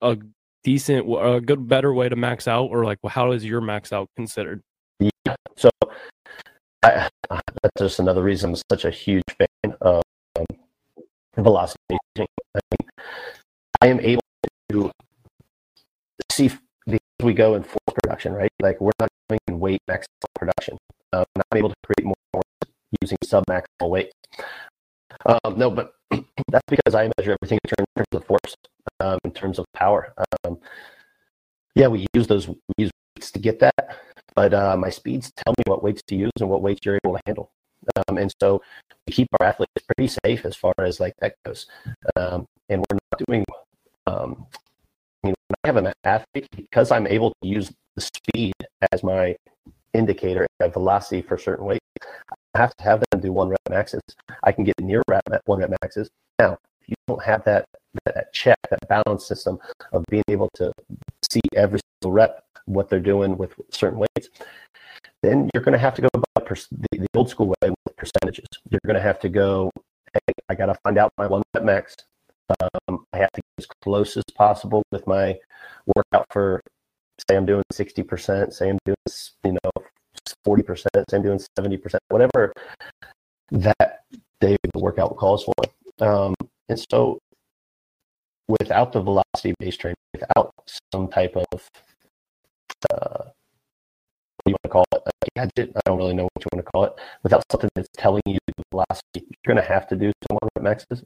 a 0.00 0.16
decent, 0.62 1.06
a 1.08 1.40
good, 1.40 1.68
better 1.68 1.92
way 1.92 2.08
to 2.08 2.16
max 2.16 2.46
out, 2.46 2.66
or 2.66 2.84
like 2.84 2.98
how 3.08 3.32
is 3.32 3.44
your 3.44 3.60
max 3.60 3.92
out 3.92 4.08
considered? 4.14 4.62
Yeah. 5.00 5.34
So 5.56 5.70
I, 6.84 7.08
that's 7.30 7.80
just 7.80 7.98
another 7.98 8.22
reason 8.22 8.50
I'm 8.50 8.56
such 8.70 8.84
a 8.84 8.90
huge 8.90 9.24
fan 9.38 9.74
of 9.80 10.02
um, 10.38 10.44
velocity. 11.36 11.98
I, 12.16 12.26
mean, 12.54 12.88
I 13.80 13.86
am 13.88 14.00
able 14.00 14.23
see 16.34 16.50
as 16.88 16.98
we 17.22 17.32
go 17.32 17.54
in 17.54 17.62
force 17.62 17.94
production, 18.02 18.32
right? 18.32 18.50
Like 18.60 18.80
we're 18.80 18.92
not 19.00 19.08
doing 19.28 19.40
in 19.48 19.60
weight 19.60 19.80
maximal 19.88 20.34
production. 20.34 20.76
Um, 21.12 21.24
not 21.36 21.46
able 21.54 21.68
to 21.68 21.76
create 21.84 22.04
more 22.04 22.42
using 23.00 23.18
sub-maximal 23.22 23.88
weight. 23.88 24.12
Um, 25.26 25.56
no, 25.56 25.70
but 25.70 25.92
that's 26.50 26.64
because 26.68 26.94
I 26.94 27.10
measure 27.18 27.36
everything 27.40 27.58
in 27.64 27.84
terms 27.96 28.06
of 28.12 28.24
force, 28.24 28.56
um, 29.00 29.18
in 29.24 29.30
terms 29.32 29.58
of 29.58 29.66
power. 29.74 30.12
Um, 30.44 30.58
yeah, 31.74 31.88
we 31.88 32.06
use 32.14 32.26
those 32.26 32.48
we 32.48 32.56
use 32.78 32.90
weights 33.16 33.30
to 33.32 33.38
get 33.38 33.60
that, 33.60 33.98
but 34.34 34.54
uh, 34.54 34.76
my 34.76 34.90
speeds 34.90 35.32
tell 35.36 35.54
me 35.58 35.64
what 35.66 35.82
weights 35.82 36.02
to 36.08 36.16
use 36.16 36.32
and 36.40 36.48
what 36.48 36.62
weights 36.62 36.80
you're 36.84 36.98
able 37.04 37.14
to 37.14 37.20
handle. 37.26 37.50
Um, 37.96 38.18
and 38.18 38.32
so 38.40 38.62
we 39.06 39.12
keep 39.12 39.28
our 39.38 39.46
athletes 39.46 39.72
pretty 39.86 40.12
safe 40.24 40.44
as 40.44 40.56
far 40.56 40.74
as 40.78 41.00
like 41.00 41.14
that 41.20 41.34
goes. 41.44 41.66
Um, 42.16 42.46
and 42.68 42.80
we're 42.80 42.98
not 43.12 43.22
doing, 43.26 43.44
um, 44.06 44.46
when 45.32 45.56
I 45.64 45.66
have 45.66 45.76
an 45.76 45.92
athlete, 46.04 46.48
because 46.56 46.90
I'm 46.90 47.06
able 47.06 47.30
to 47.42 47.48
use 47.48 47.72
the 47.96 48.00
speed 48.00 48.54
as 48.92 49.02
my 49.02 49.36
indicator 49.92 50.46
of 50.60 50.72
velocity 50.72 51.22
for 51.22 51.38
certain 51.38 51.64
weights, 51.64 51.86
I 52.54 52.58
have 52.58 52.74
to 52.76 52.84
have 52.84 53.04
them 53.10 53.20
do 53.20 53.32
one 53.32 53.48
rep 53.48 53.60
maxes. 53.70 54.02
I 54.42 54.52
can 54.52 54.64
get 54.64 54.74
near 54.80 55.02
rep 55.08 55.22
one 55.46 55.60
rep 55.60 55.70
maxes. 55.82 56.08
Now, 56.38 56.58
if 56.82 56.88
you 56.88 56.94
don't 57.08 57.22
have 57.22 57.44
that, 57.44 57.64
that 58.06 58.32
check, 58.32 58.58
that 58.70 58.86
balance 58.88 59.26
system 59.26 59.58
of 59.92 60.04
being 60.08 60.24
able 60.28 60.50
to 60.54 60.72
see 61.30 61.40
every 61.54 61.80
single 62.02 62.12
rep, 62.12 62.44
what 62.66 62.88
they're 62.88 63.00
doing 63.00 63.36
with 63.36 63.52
certain 63.70 63.98
weights, 63.98 64.28
then 65.22 65.50
you're 65.52 65.62
going 65.62 65.72
to 65.72 65.78
have 65.78 65.94
to 65.94 66.02
go 66.02 66.08
per- 66.44 66.54
the, 66.54 66.98
the, 66.98 67.06
old 67.14 67.28
school 67.28 67.48
way 67.48 67.70
with 67.70 67.96
percentages. 67.96 68.46
You're 68.70 68.80
going 68.86 68.96
to 68.96 69.02
have 69.02 69.20
to 69.20 69.28
go, 69.28 69.70
hey, 70.12 70.34
I 70.48 70.54
got 70.54 70.66
to 70.66 70.74
find 70.82 70.98
out 70.98 71.12
my 71.18 71.26
one 71.26 71.42
rep 71.54 71.64
max. 71.64 71.96
Um, 72.60 73.06
I 73.12 73.18
have 73.18 73.32
to 73.32 73.40
get 73.40 73.64
as 73.64 73.66
close 73.82 74.16
as 74.16 74.24
possible 74.34 74.82
with 74.92 75.06
my 75.06 75.38
workout 75.94 76.26
for, 76.30 76.60
say, 77.28 77.36
I'm 77.36 77.46
doing 77.46 77.62
60%, 77.72 78.52
say 78.52 78.70
I'm 78.70 78.78
doing, 78.84 78.96
you 79.44 79.52
know, 79.52 79.70
40%, 80.46 80.76
say 80.78 81.16
I'm 81.16 81.22
doing 81.22 81.40
70%, 81.58 81.96
whatever 82.08 82.52
that 83.50 84.00
day 84.40 84.56
the 84.72 84.80
workout 84.80 85.16
calls 85.16 85.44
for. 85.44 85.54
Um, 86.06 86.34
and 86.68 86.78
so 86.90 87.18
without 88.48 88.92
the 88.92 89.00
velocity 89.00 89.54
based 89.58 89.80
training, 89.80 89.96
without 90.12 90.52
some 90.92 91.08
type 91.08 91.36
of 91.36 91.68
uh, 92.92 93.30
you 94.46 94.52
want 94.52 94.62
to 94.64 94.68
call 94.68 94.84
it, 94.92 95.02
a 95.06 95.26
gadget. 95.36 95.72
I 95.76 95.80
don't 95.86 95.98
really 95.98 96.14
know 96.14 96.24
what 96.24 96.44
you 96.44 96.48
want 96.52 96.64
to 96.64 96.70
call 96.70 96.84
it. 96.84 96.92
Without 97.22 97.44
something 97.50 97.70
that's 97.74 97.88
telling 97.96 98.22
you 98.26 98.38
the 98.46 98.62
velocity, 98.70 99.26
you're 99.28 99.54
going 99.54 99.56
to 99.56 99.62
have 99.62 99.86
to 99.88 99.96
do 99.96 100.12
some 100.28 100.38
one 100.40 100.48
rep 100.54 100.64
maxes. 100.64 101.04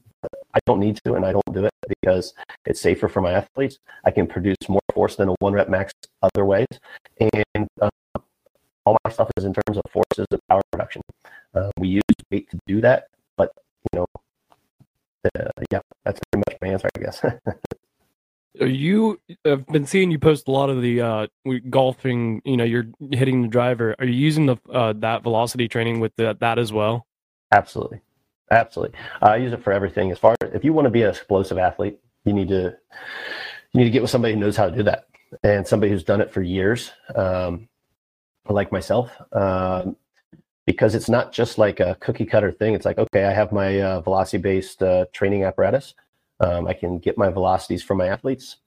I 0.53 0.59
don't 0.65 0.79
need 0.79 0.99
to, 1.05 1.13
and 1.13 1.25
I 1.25 1.31
don't 1.31 1.53
do 1.53 1.65
it 1.65 1.73
because 1.87 2.33
it's 2.65 2.81
safer 2.81 3.07
for 3.07 3.21
my 3.21 3.31
athletes. 3.33 3.77
I 4.05 4.11
can 4.11 4.27
produce 4.27 4.57
more 4.67 4.81
force 4.93 5.15
than 5.15 5.29
a 5.29 5.35
one 5.39 5.53
rep 5.53 5.69
max 5.69 5.93
other 6.21 6.45
ways, 6.45 6.67
and 7.19 7.67
uh, 7.81 7.89
all 8.85 8.97
my 9.03 9.11
stuff 9.11 9.29
is 9.37 9.45
in 9.45 9.53
terms 9.53 9.77
of 9.77 9.83
forces 9.91 10.25
of 10.31 10.39
power 10.49 10.61
production. 10.71 11.01
Uh, 11.53 11.69
we 11.77 11.87
use 11.89 12.03
weight 12.31 12.49
to 12.49 12.59
do 12.67 12.81
that, 12.81 13.07
but 13.37 13.51
you 13.93 13.99
know, 13.99 14.05
uh, 15.35 15.49
yeah, 15.71 15.79
that's 16.03 16.19
pretty 16.31 16.43
much 16.49 16.57
my 16.61 16.67
answer, 16.69 16.89
I 16.95 16.99
guess. 16.99 17.21
You 18.55 19.19
I've 19.45 19.65
been 19.67 19.85
seeing 19.85 20.11
you 20.11 20.19
post 20.19 20.47
a 20.47 20.51
lot 20.51 20.69
of 20.69 20.81
the 20.81 21.01
uh 21.01 21.27
golfing, 21.69 22.41
you 22.45 22.57
know, 22.57 22.63
you're 22.63 22.87
hitting 23.11 23.43
the 23.43 23.47
driver. 23.47 23.95
Are 23.99 24.05
you 24.05 24.13
using 24.13 24.47
the 24.47 24.57
uh 24.73 24.93
that 24.97 25.23
velocity 25.23 25.67
training 25.67 25.99
with 25.99 26.15
the, 26.15 26.35
that 26.39 26.57
as 26.57 26.73
well? 26.73 27.05
Absolutely. 27.51 28.01
Absolutely. 28.51 28.97
I 29.21 29.37
use 29.37 29.53
it 29.53 29.63
for 29.63 29.71
everything. 29.71 30.11
As 30.11 30.17
far 30.17 30.35
as 30.41 30.51
if 30.53 30.63
you 30.63 30.73
want 30.73 30.85
to 30.85 30.89
be 30.89 31.03
an 31.03 31.09
explosive 31.09 31.57
athlete, 31.57 31.99
you 32.25 32.33
need 32.33 32.49
to 32.49 32.75
you 33.73 33.79
need 33.79 33.85
to 33.85 33.91
get 33.91 34.01
with 34.01 34.11
somebody 34.11 34.33
who 34.33 34.39
knows 34.39 34.57
how 34.57 34.69
to 34.69 34.75
do 34.75 34.83
that 34.83 35.05
and 35.43 35.67
somebody 35.67 35.91
who's 35.91 36.03
done 36.03 36.21
it 36.21 36.31
for 36.31 36.41
years. 36.41 36.91
Um, 37.15 37.69
like 38.47 38.71
myself. 38.71 39.11
Um, 39.31 39.95
because 40.65 40.93
it's 40.93 41.09
not 41.09 41.31
just 41.31 41.57
like 41.57 41.79
a 41.79 41.95
cookie 41.95 42.25
cutter 42.25 42.51
thing. 42.51 42.75
It's 42.75 42.85
like, 42.85 42.99
okay, 42.99 43.25
I 43.25 43.33
have 43.33 43.51
my 43.51 43.81
uh, 43.81 44.01
velocity 44.01 44.37
based 44.37 44.83
uh, 44.83 45.05
training 45.13 45.43
apparatus. 45.43 45.95
Um, 46.39 46.67
I 46.67 46.73
can 46.73 46.99
get 46.99 47.17
my 47.17 47.29
velocities 47.29 47.83
from 47.83 47.97
my 47.97 48.07
athletes, 48.07 48.57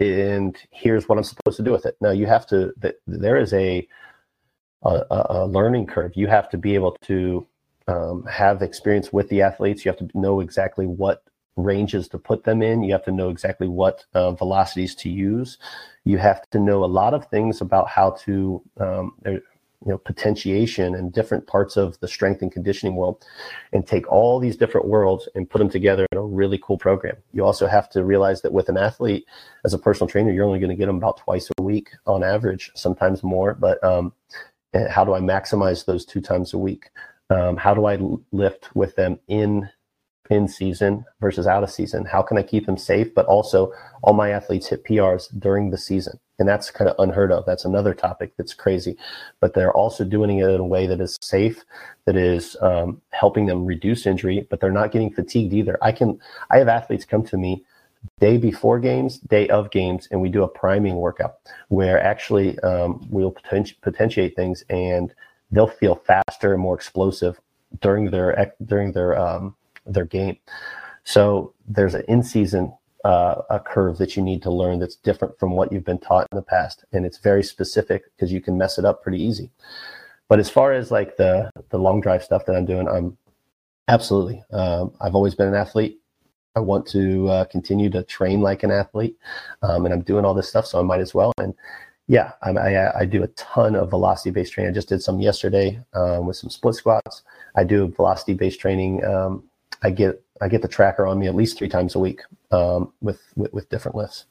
and 0.00 0.56
here's 0.70 1.08
what 1.08 1.18
I'm 1.18 1.24
supposed 1.24 1.56
to 1.56 1.62
do 1.62 1.72
with 1.72 1.86
it. 1.86 1.96
Now 2.00 2.10
you 2.10 2.26
have 2.26 2.46
to. 2.48 2.72
There 3.06 3.36
is 3.36 3.52
a 3.52 3.86
a, 4.82 5.04
a 5.10 5.46
learning 5.46 5.86
curve. 5.86 6.12
You 6.14 6.26
have 6.26 6.48
to 6.50 6.58
be 6.58 6.74
able 6.74 6.96
to 7.02 7.46
um, 7.88 8.24
have 8.24 8.62
experience 8.62 9.12
with 9.12 9.28
the 9.28 9.42
athletes. 9.42 9.84
You 9.84 9.90
have 9.90 9.98
to 9.98 10.18
know 10.18 10.40
exactly 10.40 10.86
what 10.86 11.22
ranges 11.56 12.08
to 12.08 12.18
put 12.18 12.44
them 12.44 12.62
in. 12.62 12.82
You 12.82 12.92
have 12.92 13.04
to 13.04 13.12
know 13.12 13.28
exactly 13.28 13.68
what 13.68 14.04
uh, 14.14 14.32
velocities 14.32 14.94
to 14.96 15.10
use. 15.10 15.58
You 16.04 16.18
have 16.18 16.48
to 16.50 16.58
know 16.58 16.84
a 16.84 16.86
lot 16.86 17.14
of 17.14 17.26
things 17.26 17.60
about 17.60 17.88
how 17.88 18.10
to. 18.24 18.62
Um, 18.78 19.14
you 19.84 19.90
know 19.90 19.98
potentiation 19.98 20.94
and 20.94 21.12
different 21.12 21.46
parts 21.46 21.76
of 21.76 21.98
the 22.00 22.08
strength 22.08 22.42
and 22.42 22.52
conditioning 22.52 22.94
world 22.94 23.24
and 23.72 23.86
take 23.86 24.10
all 24.10 24.38
these 24.38 24.56
different 24.56 24.86
worlds 24.86 25.28
and 25.34 25.48
put 25.50 25.58
them 25.58 25.68
together 25.68 26.06
in 26.12 26.18
a 26.18 26.22
really 26.22 26.58
cool 26.58 26.78
program. 26.78 27.16
You 27.32 27.44
also 27.44 27.66
have 27.66 27.90
to 27.90 28.04
realize 28.04 28.42
that 28.42 28.52
with 28.52 28.68
an 28.68 28.76
athlete 28.76 29.26
as 29.64 29.74
a 29.74 29.78
personal 29.78 30.08
trainer 30.08 30.30
you're 30.30 30.44
only 30.44 30.60
going 30.60 30.70
to 30.70 30.76
get 30.76 30.86
them 30.86 30.96
about 30.96 31.18
twice 31.18 31.50
a 31.58 31.62
week 31.62 31.90
on 32.06 32.22
average 32.22 32.70
sometimes 32.74 33.22
more 33.22 33.54
but 33.54 33.82
um, 33.82 34.12
how 34.88 35.04
do 35.04 35.14
i 35.14 35.20
maximize 35.20 35.84
those 35.84 36.04
two 36.04 36.20
times 36.20 36.52
a 36.54 36.58
week? 36.58 36.90
Um, 37.30 37.56
how 37.56 37.74
do 37.74 37.86
i 37.86 37.98
lift 38.30 38.74
with 38.74 38.94
them 38.96 39.18
in 39.28 39.68
in 40.30 40.48
season 40.48 41.04
versus 41.20 41.46
out 41.46 41.62
of 41.62 41.70
season? 41.70 42.04
How 42.04 42.22
can 42.22 42.38
i 42.38 42.42
keep 42.42 42.66
them 42.66 42.78
safe 42.78 43.14
but 43.14 43.26
also 43.26 43.72
all 44.02 44.14
my 44.14 44.30
athletes 44.30 44.68
hit 44.68 44.84
prs 44.84 45.28
during 45.38 45.70
the 45.70 45.78
season 45.78 46.18
and 46.42 46.48
that's 46.48 46.72
kind 46.72 46.90
of 46.90 46.96
unheard 46.98 47.30
of. 47.30 47.46
That's 47.46 47.64
another 47.64 47.94
topic 47.94 48.32
that's 48.36 48.52
crazy, 48.52 48.96
but 49.38 49.54
they're 49.54 49.72
also 49.72 50.04
doing 50.04 50.38
it 50.38 50.48
in 50.48 50.60
a 50.60 50.66
way 50.66 50.88
that 50.88 51.00
is 51.00 51.16
safe, 51.22 51.64
that 52.04 52.16
is 52.16 52.56
um, 52.60 53.00
helping 53.10 53.46
them 53.46 53.64
reduce 53.64 54.06
injury, 54.06 54.44
but 54.50 54.58
they're 54.58 54.72
not 54.72 54.90
getting 54.90 55.12
fatigued 55.12 55.52
either. 55.52 55.78
I 55.80 55.92
can, 55.92 56.18
I 56.50 56.58
have 56.58 56.66
athletes 56.66 57.04
come 57.04 57.22
to 57.26 57.36
me 57.36 57.64
day 58.18 58.38
before 58.38 58.80
games, 58.80 59.18
day 59.18 59.46
of 59.50 59.70
games, 59.70 60.08
and 60.10 60.20
we 60.20 60.28
do 60.30 60.42
a 60.42 60.48
priming 60.48 60.96
workout 60.96 61.36
where 61.68 62.02
actually 62.02 62.58
um, 62.58 63.06
we'll 63.08 63.30
poten- 63.30 63.80
potentiate 63.80 64.34
things 64.34 64.64
and 64.68 65.14
they'll 65.52 65.68
feel 65.68 65.94
faster 65.94 66.54
and 66.54 66.60
more 66.60 66.74
explosive 66.74 67.40
during 67.80 68.10
their 68.10 68.52
during 68.64 68.90
their 68.90 69.16
um, 69.16 69.54
their 69.86 70.06
game. 70.06 70.38
So 71.04 71.54
there's 71.68 71.94
an 71.94 72.02
in 72.08 72.24
season 72.24 72.74
uh, 73.04 73.42
a 73.50 73.60
curve 73.60 73.98
that 73.98 74.16
you 74.16 74.22
need 74.22 74.42
to 74.42 74.50
learn 74.50 74.78
that's 74.78 74.96
different 74.96 75.38
from 75.38 75.52
what 75.52 75.72
you've 75.72 75.84
been 75.84 75.98
taught 75.98 76.26
in 76.30 76.36
the 76.36 76.42
past, 76.42 76.84
and 76.92 77.04
it's 77.04 77.18
very 77.18 77.42
specific 77.42 78.04
because 78.14 78.32
you 78.32 78.40
can 78.40 78.56
mess 78.56 78.78
it 78.78 78.84
up 78.84 79.02
pretty 79.02 79.22
easy. 79.22 79.50
But 80.28 80.38
as 80.38 80.48
far 80.48 80.72
as 80.72 80.90
like 80.90 81.16
the 81.16 81.50
the 81.70 81.78
long 81.78 82.00
drive 82.00 82.22
stuff 82.22 82.46
that 82.46 82.56
I'm 82.56 82.64
doing, 82.64 82.88
I'm 82.88 83.16
absolutely. 83.88 84.42
Um, 84.52 84.92
I've 85.00 85.14
always 85.14 85.34
been 85.34 85.48
an 85.48 85.54
athlete. 85.54 85.98
I 86.54 86.60
want 86.60 86.86
to 86.88 87.28
uh, 87.28 87.44
continue 87.46 87.90
to 87.90 88.02
train 88.02 88.40
like 88.40 88.62
an 88.62 88.70
athlete, 88.70 89.16
um, 89.62 89.84
and 89.84 89.94
I'm 89.94 90.02
doing 90.02 90.24
all 90.24 90.34
this 90.34 90.48
stuff, 90.48 90.66
so 90.66 90.78
I 90.78 90.82
might 90.82 91.00
as 91.00 91.14
well. 91.14 91.32
And 91.38 91.54
yeah, 92.08 92.32
I, 92.42 92.50
I, 92.50 93.00
I 93.00 93.04
do 93.04 93.22
a 93.22 93.28
ton 93.28 93.74
of 93.74 93.90
velocity 93.90 94.30
based 94.30 94.52
training. 94.52 94.70
I 94.70 94.74
just 94.74 94.88
did 94.88 95.02
some 95.02 95.20
yesterday 95.20 95.80
um, 95.94 96.26
with 96.26 96.36
some 96.36 96.50
split 96.50 96.74
squats. 96.74 97.22
I 97.56 97.64
do 97.64 97.88
velocity 97.88 98.34
based 98.34 98.60
training. 98.60 99.04
Um, 99.04 99.44
I 99.82 99.90
get 99.90 100.22
I 100.40 100.48
get 100.48 100.62
the 100.62 100.68
tracker 100.68 101.06
on 101.06 101.18
me 101.18 101.26
at 101.26 101.34
least 101.34 101.58
three 101.58 101.68
times 101.68 101.94
a 101.94 101.98
week 101.98 102.20
um, 102.52 102.92
with, 103.00 103.20
with, 103.34 103.52
with 103.52 103.68
different 103.68 103.96
lifts. 103.96 104.26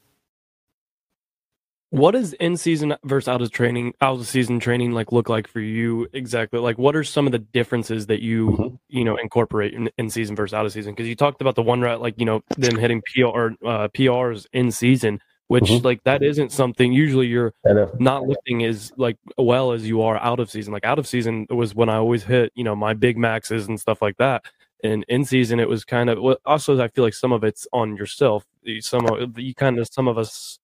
What 1.92 2.12
does 2.12 2.32
in 2.32 2.56
season 2.56 2.96
versus 3.04 3.28
out 3.28 3.42
of 3.42 3.50
training, 3.50 3.92
out 4.00 4.18
of 4.18 4.26
season 4.26 4.60
training 4.60 4.92
like 4.92 5.12
look 5.12 5.28
like 5.28 5.46
for 5.46 5.60
you 5.60 6.08
exactly? 6.14 6.58
Like, 6.58 6.78
what 6.78 6.96
are 6.96 7.04
some 7.04 7.26
of 7.26 7.32
the 7.32 7.38
differences 7.38 8.06
that 8.06 8.22
you 8.22 8.48
mm-hmm. 8.48 8.74
you 8.88 9.04
know 9.04 9.16
incorporate 9.16 9.74
in, 9.74 9.90
in 9.98 10.08
season 10.08 10.34
versus 10.34 10.54
out 10.54 10.64
of 10.64 10.72
season? 10.72 10.94
Because 10.94 11.06
you 11.06 11.14
talked 11.14 11.42
about 11.42 11.54
the 11.54 11.62
one 11.62 11.82
rep, 11.82 12.00
like 12.00 12.14
you 12.16 12.24
know 12.24 12.42
them 12.56 12.78
hitting 12.78 13.02
PR 13.02 13.50
uh, 13.66 13.88
PRs 13.88 14.46
in 14.54 14.72
season, 14.72 15.20
which 15.48 15.64
mm-hmm. 15.64 15.84
like 15.84 16.02
that 16.04 16.22
isn't 16.22 16.50
something 16.50 16.94
usually 16.94 17.26
you're 17.26 17.52
not 17.98 18.26
lifting 18.26 18.64
as 18.64 18.90
like 18.96 19.18
well 19.36 19.72
as 19.72 19.86
you 19.86 20.00
are 20.00 20.16
out 20.16 20.40
of 20.40 20.50
season. 20.50 20.72
Like 20.72 20.86
out 20.86 20.98
of 20.98 21.06
season 21.06 21.46
was 21.50 21.74
when 21.74 21.90
I 21.90 21.96
always 21.96 22.24
hit 22.24 22.52
you 22.54 22.64
know 22.64 22.74
my 22.74 22.94
big 22.94 23.18
maxes 23.18 23.68
and 23.68 23.78
stuff 23.78 24.00
like 24.00 24.16
that 24.16 24.46
and 24.82 25.04
in 25.08 25.24
season 25.24 25.60
it 25.60 25.68
was 25.68 25.84
kind 25.84 26.10
of 26.10 26.20
well, 26.20 26.36
also 26.44 26.80
i 26.80 26.88
feel 26.88 27.04
like 27.04 27.14
some 27.14 27.32
of 27.32 27.44
it's 27.44 27.66
on 27.72 27.96
yourself. 27.96 28.44
Some 28.80 29.06
of 29.06 29.38
you 29.38 29.54
kind 29.54 29.78
of 29.78 29.88
some 29.90 30.08
of 30.08 30.18
us 30.18 30.58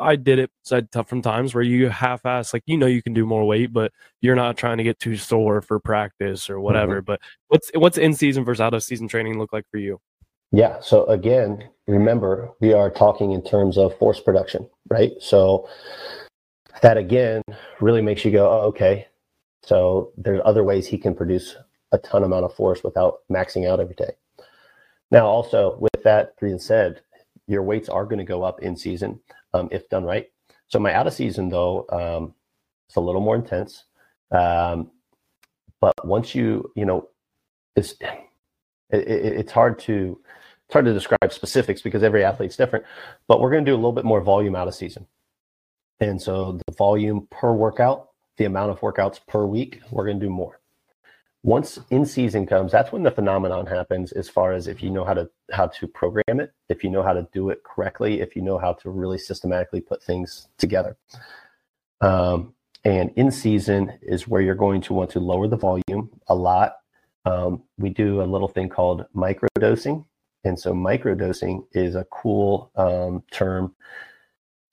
i 0.00 0.16
did 0.16 0.38
it 0.38 0.50
said 0.62 0.90
tough 0.90 1.08
from 1.08 1.22
times 1.22 1.54
where 1.54 1.62
you 1.62 1.88
half-ass 1.88 2.52
like 2.52 2.62
you 2.66 2.76
know 2.76 2.86
you 2.86 3.02
can 3.02 3.14
do 3.14 3.24
more 3.24 3.46
weight 3.46 3.72
but 3.72 3.92
you're 4.20 4.36
not 4.36 4.56
trying 4.56 4.78
to 4.78 4.84
get 4.84 4.98
too 4.98 5.16
sore 5.16 5.60
for 5.62 5.78
practice 5.78 6.50
or 6.50 6.60
whatever 6.60 6.96
mm-hmm. 6.96 7.06
but 7.06 7.20
what's 7.48 7.70
what's 7.74 7.98
in 7.98 8.14
season 8.14 8.44
versus 8.44 8.60
out 8.60 8.74
of 8.74 8.82
season 8.82 9.08
training 9.08 9.38
look 9.38 9.52
like 9.52 9.64
for 9.70 9.78
you? 9.78 10.00
Yeah 10.52 10.80
so 10.80 11.04
again 11.06 11.64
remember 11.86 12.50
we 12.60 12.72
are 12.72 12.90
talking 12.90 13.32
in 13.32 13.42
terms 13.42 13.78
of 13.78 13.96
force 13.98 14.20
production 14.20 14.68
right? 14.90 15.12
So 15.20 15.68
that 16.82 16.96
again 16.96 17.42
really 17.80 18.02
makes 18.02 18.24
you 18.24 18.30
go 18.30 18.50
oh, 18.50 18.66
okay. 18.68 19.06
So 19.62 20.12
there's 20.16 20.40
other 20.44 20.64
ways 20.64 20.86
he 20.86 20.98
can 20.98 21.14
produce 21.14 21.56
a 21.92 21.98
ton 21.98 22.24
amount 22.24 22.44
of 22.44 22.54
force 22.54 22.82
without 22.84 23.20
maxing 23.30 23.68
out 23.68 23.80
every 23.80 23.94
day. 23.94 24.12
Now, 25.10 25.26
also 25.26 25.76
with 25.78 26.02
that 26.04 26.38
being 26.40 26.58
said, 26.58 27.00
your 27.46 27.62
weights 27.62 27.88
are 27.88 28.04
going 28.04 28.18
to 28.18 28.24
go 28.24 28.42
up 28.42 28.62
in 28.62 28.76
season 28.76 29.20
um, 29.54 29.68
if 29.72 29.88
done 29.88 30.04
right. 30.04 30.30
So 30.68 30.78
my 30.78 30.94
out 30.94 31.06
of 31.06 31.12
season 31.12 31.48
though, 31.48 31.86
um, 31.90 32.34
it's 32.86 32.96
a 32.96 33.00
little 33.00 33.20
more 33.20 33.34
intense. 33.34 33.84
Um, 34.30 34.90
but 35.80 35.94
once 36.04 36.34
you, 36.34 36.70
you 36.76 36.84
know, 36.84 37.08
it's 37.74 37.94
it, 38.90 39.08
it, 39.08 39.32
it's 39.38 39.52
hard 39.52 39.78
to 39.80 40.20
it's 40.66 40.72
hard 40.72 40.84
to 40.84 40.92
describe 40.92 41.32
specifics 41.32 41.82
because 41.82 42.02
every 42.02 42.24
athlete's 42.24 42.56
different. 42.56 42.84
But 43.26 43.40
we're 43.40 43.50
going 43.50 43.64
to 43.64 43.70
do 43.70 43.74
a 43.74 43.76
little 43.76 43.92
bit 43.92 44.04
more 44.04 44.20
volume 44.20 44.54
out 44.54 44.68
of 44.68 44.74
season, 44.74 45.06
and 45.98 46.20
so 46.20 46.60
the 46.66 46.74
volume 46.74 47.26
per 47.30 47.52
workout, 47.52 48.10
the 48.36 48.44
amount 48.44 48.70
of 48.70 48.80
workouts 48.80 49.18
per 49.26 49.44
week, 49.44 49.80
we're 49.90 50.04
going 50.04 50.20
to 50.20 50.26
do 50.26 50.30
more. 50.30 50.59
Once 51.42 51.78
in 51.90 52.04
season 52.04 52.46
comes, 52.46 52.70
that's 52.70 52.92
when 52.92 53.02
the 53.02 53.10
phenomenon 53.10 53.64
happens. 53.64 54.12
As 54.12 54.28
far 54.28 54.52
as 54.52 54.66
if 54.66 54.82
you 54.82 54.90
know 54.90 55.04
how 55.04 55.14
to 55.14 55.30
how 55.50 55.68
to 55.68 55.86
program 55.86 56.40
it, 56.40 56.52
if 56.68 56.84
you 56.84 56.90
know 56.90 57.02
how 57.02 57.14
to 57.14 57.26
do 57.32 57.48
it 57.48 57.62
correctly, 57.64 58.20
if 58.20 58.36
you 58.36 58.42
know 58.42 58.58
how 58.58 58.74
to 58.74 58.90
really 58.90 59.18
systematically 59.18 59.80
put 59.80 60.02
things 60.02 60.48
together. 60.58 60.98
Um, 62.02 62.54
and 62.84 63.10
in 63.16 63.30
season 63.30 63.98
is 64.02 64.28
where 64.28 64.40
you're 64.40 64.54
going 64.54 64.80
to 64.82 64.94
want 64.94 65.10
to 65.10 65.20
lower 65.20 65.48
the 65.48 65.56
volume 65.56 66.10
a 66.28 66.34
lot. 66.34 66.76
Um, 67.24 67.62
we 67.78 67.90
do 67.90 68.22
a 68.22 68.24
little 68.24 68.48
thing 68.48 68.68
called 68.68 69.04
microdosing. 69.14 70.04
And 70.44 70.58
so 70.58 70.72
microdosing 70.72 71.66
is 71.72 71.94
a 71.94 72.06
cool 72.10 72.70
um, 72.76 73.22
term 73.30 73.74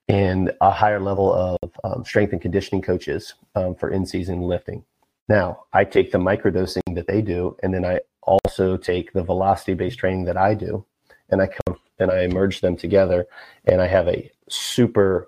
and 0.07 0.53
a 0.61 0.71
higher 0.71 1.01
level 1.01 1.33
of 1.33 1.71
um, 1.83 2.05
strength 2.05 2.31
and 2.31 2.41
conditioning 2.41 2.81
coaches 2.81 3.33
um, 3.55 3.75
for 3.75 3.89
in-season 3.89 4.41
lifting. 4.41 4.85
Now, 5.27 5.65
I 5.73 5.83
take 5.83 6.11
the 6.11 6.17
microdosing 6.17 6.95
that 6.95 7.07
they 7.07 7.21
do, 7.21 7.57
and 7.61 7.73
then 7.73 7.85
I 7.85 7.99
also 8.21 8.77
take 8.77 9.13
the 9.13 9.23
velocity-based 9.23 9.99
training 9.99 10.25
that 10.25 10.37
I 10.37 10.53
do, 10.53 10.85
and 11.29 11.41
I 11.41 11.47
come 11.47 11.77
and 11.99 12.11
I 12.11 12.27
merge 12.27 12.61
them 12.61 12.77
together, 12.77 13.25
and 13.65 13.81
I 13.81 13.87
have 13.87 14.07
a 14.07 14.31
super, 14.49 15.27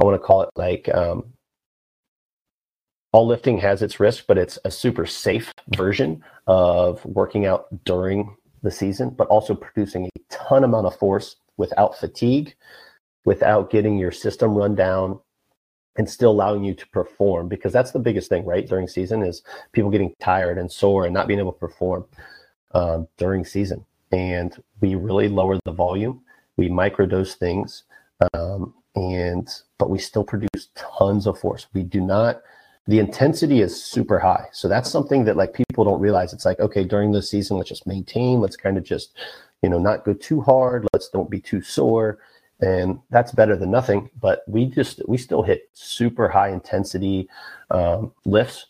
I 0.00 0.04
want 0.04 0.14
to 0.14 0.24
call 0.24 0.42
it 0.42 0.50
like 0.56 0.88
um, 0.94 1.32
all 3.12 3.26
lifting 3.26 3.58
has 3.58 3.82
its 3.82 3.98
risk, 3.98 4.24
but 4.28 4.38
it's 4.38 4.58
a 4.64 4.70
super 4.70 5.06
safe 5.06 5.52
version 5.74 6.22
of 6.46 7.04
working 7.04 7.46
out 7.46 7.66
during 7.84 8.36
the 8.62 8.70
season, 8.70 9.10
but 9.10 9.26
also 9.28 9.54
producing 9.54 10.06
a 10.06 10.10
ton 10.30 10.64
amount 10.64 10.86
of 10.86 10.96
force 10.98 11.36
without 11.56 11.98
fatigue, 11.98 12.54
without 13.24 13.70
getting 13.70 13.98
your 13.98 14.12
system 14.12 14.54
run 14.54 14.74
down, 14.74 15.18
and 15.98 16.08
still 16.08 16.30
allowing 16.30 16.64
you 16.64 16.74
to 16.74 16.86
perform. 16.88 17.48
Because 17.48 17.72
that's 17.72 17.90
the 17.90 17.98
biggest 17.98 18.28
thing, 18.28 18.44
right? 18.44 18.66
During 18.66 18.88
season 18.88 19.22
is 19.22 19.42
people 19.72 19.90
getting 19.90 20.14
tired 20.20 20.58
and 20.58 20.70
sore 20.70 21.04
and 21.04 21.14
not 21.14 21.26
being 21.26 21.40
able 21.40 21.52
to 21.52 21.58
perform 21.58 22.06
uh, 22.72 23.02
during 23.16 23.44
season. 23.44 23.84
And 24.12 24.60
we 24.80 24.94
really 24.94 25.28
lower 25.28 25.58
the 25.64 25.72
volume. 25.72 26.22
We 26.56 26.68
microdose 26.68 27.34
things, 27.34 27.82
um, 28.32 28.72
and 28.94 29.48
but 29.78 29.90
we 29.90 29.98
still 29.98 30.24
produce 30.24 30.68
tons 30.74 31.26
of 31.26 31.38
force. 31.38 31.66
We 31.74 31.82
do 31.82 32.00
not 32.00 32.42
the 32.86 32.98
intensity 32.98 33.60
is 33.60 33.82
super 33.82 34.18
high. 34.18 34.46
So 34.52 34.68
that's 34.68 34.90
something 34.90 35.24
that 35.24 35.36
like 35.36 35.52
people 35.52 35.84
don't 35.84 36.00
realize. 36.00 36.32
It's 36.32 36.44
like, 36.44 36.60
okay, 36.60 36.84
during 36.84 37.12
the 37.12 37.22
season, 37.22 37.56
let's 37.56 37.68
just 37.68 37.86
maintain, 37.86 38.40
let's 38.40 38.56
kind 38.56 38.78
of 38.78 38.84
just, 38.84 39.16
you 39.62 39.68
know, 39.68 39.78
not 39.78 40.04
go 40.04 40.14
too 40.14 40.40
hard. 40.40 40.86
Let's 40.92 41.08
don't 41.08 41.30
be 41.30 41.40
too 41.40 41.62
sore. 41.62 42.18
And 42.60 43.00
that's 43.10 43.32
better 43.32 43.56
than 43.56 43.70
nothing. 43.70 44.10
But 44.20 44.42
we 44.46 44.66
just, 44.66 45.06
we 45.08 45.18
still 45.18 45.42
hit 45.42 45.68
super 45.72 46.28
high 46.28 46.48
intensity 46.48 47.28
um, 47.70 48.12
lifts. 48.24 48.66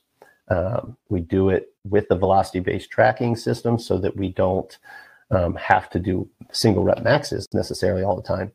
Um, 0.49 0.97
we 1.09 1.21
do 1.21 1.51
it 1.51 1.73
with 1.85 2.09
the 2.09 2.17
velocity 2.17 2.61
based 2.61 2.91
tracking 2.91 3.37
system 3.37 3.79
so 3.79 3.99
that 3.99 4.17
we 4.17 4.31
don't 4.31 4.77
um, 5.31 5.55
have 5.55 5.91
to 5.91 5.99
do 5.99 6.29
single 6.53 6.85
rep 6.85 7.03
maxes 7.03 7.47
necessarily 7.53 8.03
all 8.03 8.17
the 8.17 8.23
time. 8.23 8.53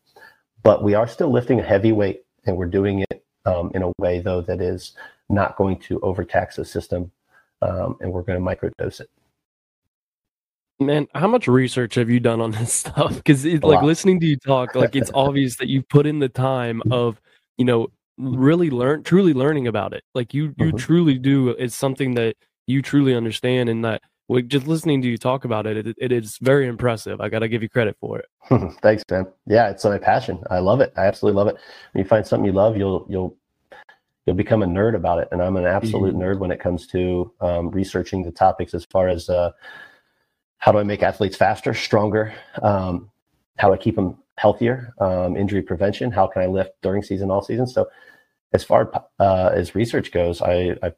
But 0.64 0.84
we 0.84 0.94
are 0.94 1.08
still 1.08 1.32
lifting 1.32 1.60
a 1.60 1.64
heavy 1.64 1.92
weight 1.92 2.24
and 2.46 2.58
we're 2.58 2.66
doing 2.66 3.06
it 3.10 3.24
um, 3.46 3.72
in 3.74 3.82
a 3.84 3.92
way 3.98 4.20
though 4.20 4.42
that 4.42 4.62
is 4.62 4.94
not 5.30 5.56
going 5.56 5.78
to 5.80 6.00
overtax 6.02 6.58
the 6.58 6.66
system, 6.66 7.12
um, 7.62 7.98
and 8.02 8.12
we're 8.12 8.22
going 8.22 8.40
to 8.40 8.46
microdose 8.46 9.00
it. 9.00 9.10
Man, 10.82 11.08
how 11.14 11.28
much 11.28 11.48
research 11.48 11.96
have 11.96 12.10
you 12.10 12.20
done 12.20 12.42
on 12.42 12.52
this 12.52 12.74
stuff? 12.86 13.16
Because 13.16 13.46
like 13.46 13.84
listening 13.84 14.20
to 14.20 14.26
you 14.26 14.38
talk, 14.38 14.76
like 14.76 14.96
it's 14.96 15.12
obvious 15.14 15.58
that 15.58 15.68
you 15.68 15.84
put 15.84 16.08
in 16.08 16.20
the 16.20 16.30
time 16.30 16.82
of, 16.92 17.22
you 17.58 17.66
know, 17.66 17.88
really 18.18 18.70
learn, 18.70 19.04
truly 19.04 19.34
learning 19.34 19.68
about 19.68 19.94
it. 19.94 20.04
Like 20.16 20.34
you, 20.34 20.56
you 20.58 20.68
mm-hmm. 20.68 20.78
truly 20.78 21.18
do. 21.18 21.50
It's 21.50 21.76
something 21.76 22.16
that 22.16 22.36
you 22.66 22.82
truly 22.82 23.16
understand, 23.16 23.70
and 23.70 23.86
that 23.86 24.02
like 24.28 24.48
just 24.48 24.66
listening 24.66 25.02
to 25.04 25.08
you 25.08 25.18
talk 25.18 25.46
about 25.46 25.68
it, 25.68 25.86
it, 25.86 25.96
it 26.00 26.12
is 26.12 26.38
very 26.42 26.68
impressive. 26.68 27.22
I 27.22 27.30
got 27.30 27.40
to 27.40 27.48
give 27.48 27.62
you 27.62 27.70
credit 27.70 27.96
for 28.00 28.20
it. 28.20 28.26
Thanks, 28.82 29.04
man. 29.12 29.28
Yeah, 29.46 29.70
it's 29.70 29.84
my 29.84 29.98
passion. 29.98 30.42
I 30.50 30.60
love 30.60 30.82
it. 30.82 30.94
I 30.98 31.06
absolutely 31.06 31.38
love 31.38 31.48
it. 31.48 31.58
When 31.92 32.04
you 32.04 32.08
find 32.08 32.26
something 32.26 32.46
you 32.46 32.54
love, 32.54 32.76
you'll 32.76 33.06
you'll 33.08 33.38
you'll 34.26 34.36
become 34.36 34.64
a 34.64 34.68
nerd 34.68 34.96
about 34.96 35.20
it. 35.20 35.28
And 35.32 35.42
I'm 35.42 35.58
an 35.58 35.66
absolute 35.66 36.16
mm-hmm. 36.16 36.22
nerd 36.22 36.40
when 36.40 36.52
it 36.52 36.60
comes 36.60 36.88
to 36.88 37.32
um, 37.42 37.70
researching 37.70 38.24
the 38.24 38.32
topics 38.32 38.74
as 38.74 38.86
far 38.86 39.10
as 39.10 39.30
uh, 39.30 39.52
how 40.62 40.72
do 40.72 40.78
I 40.78 40.84
make 40.84 41.04
athletes 41.04 41.36
faster, 41.36 41.74
stronger, 41.74 42.34
um, 42.62 43.10
how 43.58 43.68
do 43.68 43.74
I 43.74 43.78
keep 43.78 43.96
them 43.96 44.18
healthier, 44.38 44.94
um, 45.02 45.36
injury 45.36 45.62
prevention, 45.62 46.12
how 46.12 46.28
can 46.28 46.42
I 46.42 46.46
lift 46.46 46.72
during 46.82 47.04
season, 47.04 47.30
all 47.30 47.42
season. 47.42 47.68
So 47.68 47.90
as 48.54 48.64
far 48.64 48.92
uh, 49.20 49.52
as 49.54 49.76
research 49.76 50.12
goes, 50.12 50.42
I, 50.42 50.76
I 50.84 50.94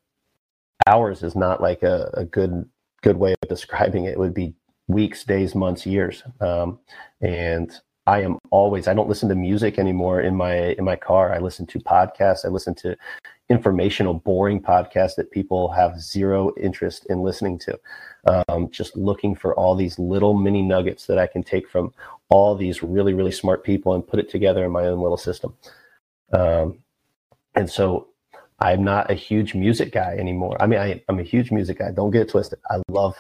hours 0.86 1.24
is 1.24 1.36
not 1.36 1.62
like 1.62 1.82
a, 1.82 2.10
a, 2.14 2.26
good 2.26 2.70
good 3.02 3.18
way 3.18 3.36
of 3.42 3.50
describing 3.50 4.06
it. 4.06 4.14
It 4.14 4.20
would 4.20 4.34
be 4.34 4.54
weeks, 4.88 5.24
days, 5.24 5.56
months, 5.56 5.86
years. 5.86 6.24
Um, 6.42 6.80
and 7.22 7.72
I 8.06 8.22
am 8.22 8.38
always 8.52 8.88
I 8.88 8.94
don't 8.94 9.08
listen 9.08 9.30
to 9.30 9.36
music 9.36 9.80
anymore 9.80 10.22
in 10.22 10.36
my 10.36 10.56
in 10.78 10.84
my 10.84 10.98
car. 10.98 11.34
I 11.34 11.40
listen 11.40 11.66
to 11.68 11.80
podcasts. 11.80 12.46
I 12.46 12.50
listen 12.50 12.76
to 12.76 12.98
informational, 13.54 14.16
boring 14.16 14.62
podcast 14.62 15.16
that 15.16 15.32
people 15.32 15.70
have 15.72 16.02
zero 16.02 16.52
interest 16.58 17.06
in 17.10 17.22
listening 17.22 17.60
to. 17.60 17.80
Um, 18.26 18.70
just 18.72 18.98
looking 18.98 19.36
for 19.36 19.54
all 19.56 19.76
these 19.76 20.00
little 20.00 20.34
mini 20.34 20.62
nuggets 20.62 21.06
that 21.08 21.20
I 21.20 21.28
can 21.28 21.44
take 21.44 21.70
from 21.70 21.94
all 22.30 22.56
these 22.56 22.82
really 22.82 23.14
really 23.14 23.32
smart 23.32 23.64
people 23.64 23.94
and 23.94 24.08
put 24.08 24.20
it 24.20 24.30
together 24.30 24.66
in 24.66 24.72
my 24.72 24.86
own 24.88 25.00
little 25.00 25.18
system. 25.18 25.56
Um, 26.32 26.80
and 27.56 27.70
so 27.70 28.08
I'm 28.60 28.84
not 28.84 29.12
a 29.12 29.14
huge 29.14 29.54
music 29.54 29.92
guy 29.92 30.16
anymore. 30.18 30.56
I 30.62 30.68
mean, 30.68 30.80
I, 30.80 31.04
I'm 31.10 31.20
a 31.20 31.24
huge 31.24 31.52
music 31.52 31.80
guy. 31.80 31.92
Don't 31.92 32.12
get 32.12 32.24
it 32.24 32.30
twisted. 32.30 32.60
I 32.70 32.82
love, 32.88 33.16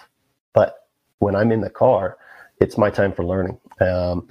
but 0.54 0.88
when 1.20 1.36
I'm 1.36 1.52
in 1.52 1.62
the 1.62 1.70
car, 1.70 2.18
it's 2.60 2.78
my 2.78 2.90
time 2.90 3.14
for 3.14 3.26
learning. 3.26 3.60
Um, 3.82 4.28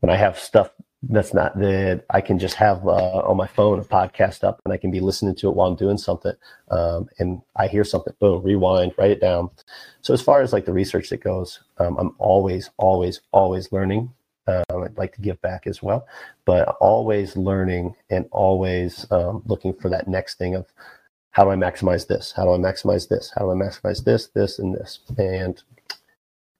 when 0.00 0.10
I 0.10 0.16
have 0.16 0.38
stuff 0.38 0.70
that's 1.02 1.34
not 1.34 1.58
that 1.58 2.04
I 2.10 2.20
can 2.20 2.38
just 2.38 2.54
have 2.54 2.86
uh, 2.86 3.18
on 3.20 3.36
my 3.36 3.46
phone 3.46 3.78
a 3.78 3.84
podcast 3.84 4.42
up 4.42 4.60
and 4.64 4.72
I 4.72 4.76
can 4.76 4.90
be 4.90 5.00
listening 5.00 5.34
to 5.36 5.48
it 5.48 5.54
while 5.54 5.68
I'm 5.68 5.76
doing 5.76 5.98
something. 5.98 6.32
Um, 6.70 7.08
and 7.18 7.42
I 7.54 7.68
hear 7.68 7.84
something, 7.84 8.14
boom, 8.18 8.42
rewind, 8.42 8.92
write 8.98 9.10
it 9.10 9.20
down. 9.20 9.50
So 10.00 10.14
as 10.14 10.22
far 10.22 10.40
as 10.40 10.52
like 10.52 10.64
the 10.64 10.72
research 10.72 11.10
that 11.10 11.22
goes, 11.22 11.60
um, 11.78 11.96
I'm 11.98 12.14
always, 12.18 12.70
always, 12.76 13.20
always 13.32 13.70
learning. 13.72 14.12
Um, 14.48 14.84
I'd 14.84 14.96
like 14.96 15.12
to 15.16 15.20
give 15.20 15.40
back 15.42 15.66
as 15.66 15.82
well, 15.82 16.06
but 16.44 16.68
always 16.80 17.36
learning 17.36 17.94
and 18.10 18.26
always 18.30 19.04
um, 19.10 19.42
looking 19.46 19.74
for 19.74 19.88
that 19.90 20.08
next 20.08 20.38
thing 20.38 20.54
of 20.54 20.66
how 21.32 21.44
do 21.44 21.50
I 21.50 21.56
maximize 21.56 22.06
this? 22.06 22.32
How 22.34 22.44
do 22.44 22.54
I 22.54 22.56
maximize 22.56 23.08
this? 23.08 23.32
How 23.36 23.42
do 23.44 23.50
I 23.50 23.54
maximize 23.54 24.04
this, 24.04 24.28
this, 24.28 24.58
and 24.58 24.72
this? 24.72 25.00
And 25.18 25.62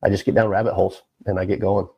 I 0.03 0.11
just 0.11 0.25
get 0.25 0.35
down 0.35 0.49
rabbit 0.49 0.75
holes 0.75 1.03
and 1.25 1.39
I 1.39 1.45
get 1.45 1.61
going. 1.61 1.89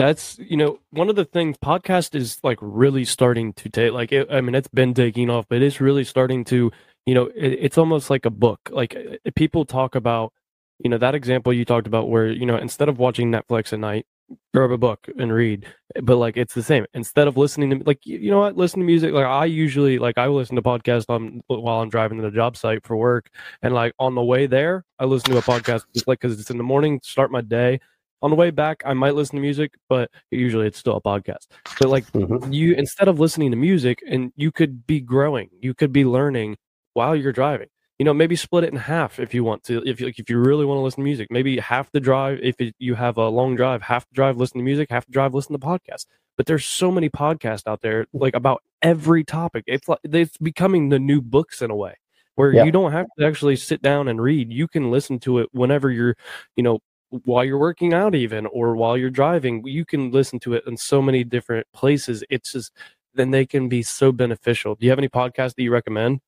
That's 0.00 0.38
you 0.38 0.56
know 0.56 0.78
one 0.92 1.10
of 1.10 1.16
the 1.16 1.26
things 1.26 1.58
podcast 1.58 2.14
is 2.14 2.38
like 2.42 2.56
really 2.62 3.04
starting 3.04 3.52
to 3.52 3.68
take 3.68 3.92
like 3.92 4.12
it, 4.12 4.28
I 4.30 4.40
mean 4.40 4.54
it's 4.54 4.66
been 4.68 4.94
taking 4.94 5.28
off, 5.28 5.44
but 5.46 5.60
it's 5.60 5.78
really 5.78 6.04
starting 6.04 6.42
to 6.44 6.72
you 7.04 7.14
know 7.14 7.26
it, 7.36 7.58
it's 7.60 7.76
almost 7.76 8.08
like 8.08 8.24
a 8.24 8.30
book. 8.30 8.60
Like 8.72 8.94
eh, 8.94 9.18
eh, 9.26 9.30
people 9.36 9.66
talk 9.66 9.94
about 9.94 10.32
you 10.78 10.88
know 10.88 10.96
that 10.96 11.14
example 11.14 11.52
you 11.52 11.66
talked 11.66 11.86
about 11.86 12.08
where 12.08 12.28
you 12.28 12.46
know 12.46 12.56
instead 12.56 12.88
of 12.88 12.98
watching 12.98 13.30
Netflix 13.30 13.74
at 13.74 13.78
night, 13.78 14.06
grab 14.54 14.70
a 14.70 14.78
book 14.78 15.06
and 15.18 15.34
read. 15.34 15.66
Eh, 15.94 16.00
but 16.02 16.16
like 16.16 16.38
it's 16.38 16.54
the 16.54 16.62
same. 16.62 16.86
Instead 16.94 17.28
of 17.28 17.36
listening 17.36 17.68
to 17.68 17.84
like 17.84 18.06
you 18.06 18.30
know 18.30 18.38
what, 18.40 18.56
listen 18.56 18.80
to 18.80 18.86
music. 18.86 19.12
Like 19.12 19.26
I 19.26 19.44
usually 19.44 19.98
like 19.98 20.16
I 20.16 20.28
listen 20.28 20.56
to 20.56 20.62
podcasts 20.62 21.10
on 21.10 21.42
while 21.48 21.82
I'm 21.82 21.90
driving 21.90 22.16
to 22.16 22.24
the 22.24 22.30
job 22.30 22.56
site 22.56 22.86
for 22.86 22.96
work, 22.96 23.28
and 23.60 23.74
like 23.74 23.92
on 23.98 24.14
the 24.14 24.24
way 24.24 24.46
there, 24.46 24.86
I 24.98 25.04
listen 25.04 25.30
to 25.32 25.36
a 25.36 25.42
podcast 25.42 25.84
just 25.92 26.08
like 26.08 26.20
because 26.20 26.40
it's 26.40 26.48
in 26.48 26.56
the 26.56 26.64
morning, 26.64 27.00
start 27.04 27.30
my 27.30 27.42
day 27.42 27.80
on 28.22 28.30
the 28.30 28.36
way 28.36 28.50
back 28.50 28.82
i 28.84 28.92
might 28.92 29.14
listen 29.14 29.36
to 29.36 29.42
music 29.42 29.72
but 29.88 30.10
usually 30.30 30.66
it's 30.66 30.78
still 30.78 30.96
a 30.96 31.00
podcast. 31.00 31.46
But 31.78 31.88
like 31.88 32.10
mm-hmm. 32.12 32.52
you 32.52 32.74
instead 32.74 33.08
of 33.08 33.20
listening 33.20 33.50
to 33.50 33.56
music 33.56 34.02
and 34.08 34.32
you 34.36 34.50
could 34.50 34.86
be 34.86 35.00
growing 35.00 35.50
you 35.60 35.74
could 35.74 35.92
be 35.92 36.04
learning 36.04 36.56
while 36.94 37.14
you're 37.14 37.32
driving. 37.32 37.68
You 37.98 38.04
know 38.04 38.14
maybe 38.14 38.36
split 38.36 38.64
it 38.64 38.72
in 38.72 38.78
half 38.78 39.20
if 39.20 39.34
you 39.34 39.44
want 39.44 39.62
to 39.64 39.82
if 39.86 40.00
you, 40.00 40.06
like, 40.06 40.18
if 40.18 40.30
you 40.30 40.38
really 40.38 40.64
want 40.64 40.78
to 40.78 40.82
listen 40.82 40.98
to 40.98 41.04
music. 41.04 41.28
Maybe 41.30 41.58
half 41.58 41.90
the 41.92 42.00
drive 42.00 42.40
if 42.42 42.60
it, 42.60 42.74
you 42.78 42.94
have 42.94 43.18
a 43.18 43.28
long 43.28 43.56
drive 43.56 43.82
half 43.82 44.08
the 44.08 44.14
drive 44.14 44.38
listen 44.38 44.58
to 44.58 44.64
music 44.64 44.90
half 44.90 45.06
the 45.06 45.12
drive 45.12 45.34
listen 45.34 45.52
to 45.52 45.58
podcasts. 45.58 46.06
But 46.36 46.46
there's 46.46 46.64
so 46.64 46.90
many 46.90 47.10
podcasts 47.10 47.66
out 47.66 47.82
there 47.82 48.06
like 48.12 48.34
about 48.34 48.62
every 48.80 49.24
topic. 49.24 49.64
It's 49.66 49.86
like 49.88 49.98
it's 50.04 50.38
becoming 50.38 50.88
the 50.88 50.98
new 50.98 51.20
books 51.20 51.60
in 51.60 51.70
a 51.70 51.76
way 51.76 51.94
where 52.36 52.54
yeah. 52.54 52.64
you 52.64 52.72
don't 52.72 52.92
have 52.92 53.06
to 53.18 53.26
actually 53.26 53.56
sit 53.56 53.82
down 53.82 54.08
and 54.08 54.22
read. 54.22 54.50
You 54.50 54.66
can 54.66 54.90
listen 54.90 55.18
to 55.20 55.40
it 55.40 55.48
whenever 55.52 55.90
you're 55.90 56.16
you 56.56 56.62
know 56.62 56.78
while 57.24 57.44
you're 57.44 57.58
working 57.58 57.92
out 57.92 58.14
even 58.14 58.46
or 58.46 58.76
while 58.76 58.96
you're 58.96 59.10
driving 59.10 59.66
you 59.66 59.84
can 59.84 60.10
listen 60.10 60.38
to 60.38 60.54
it 60.54 60.62
in 60.66 60.76
so 60.76 61.02
many 61.02 61.24
different 61.24 61.66
places 61.72 62.22
it's 62.30 62.52
just 62.52 62.72
then 63.14 63.30
they 63.30 63.46
can 63.46 63.68
be 63.68 63.82
so 63.82 64.12
beneficial. 64.12 64.74
Do 64.74 64.86
you 64.86 64.90
have 64.90 64.98
any 64.98 65.08
podcasts 65.08 65.54
that 65.54 65.62
you 65.62 65.72
recommend? 65.72 66.20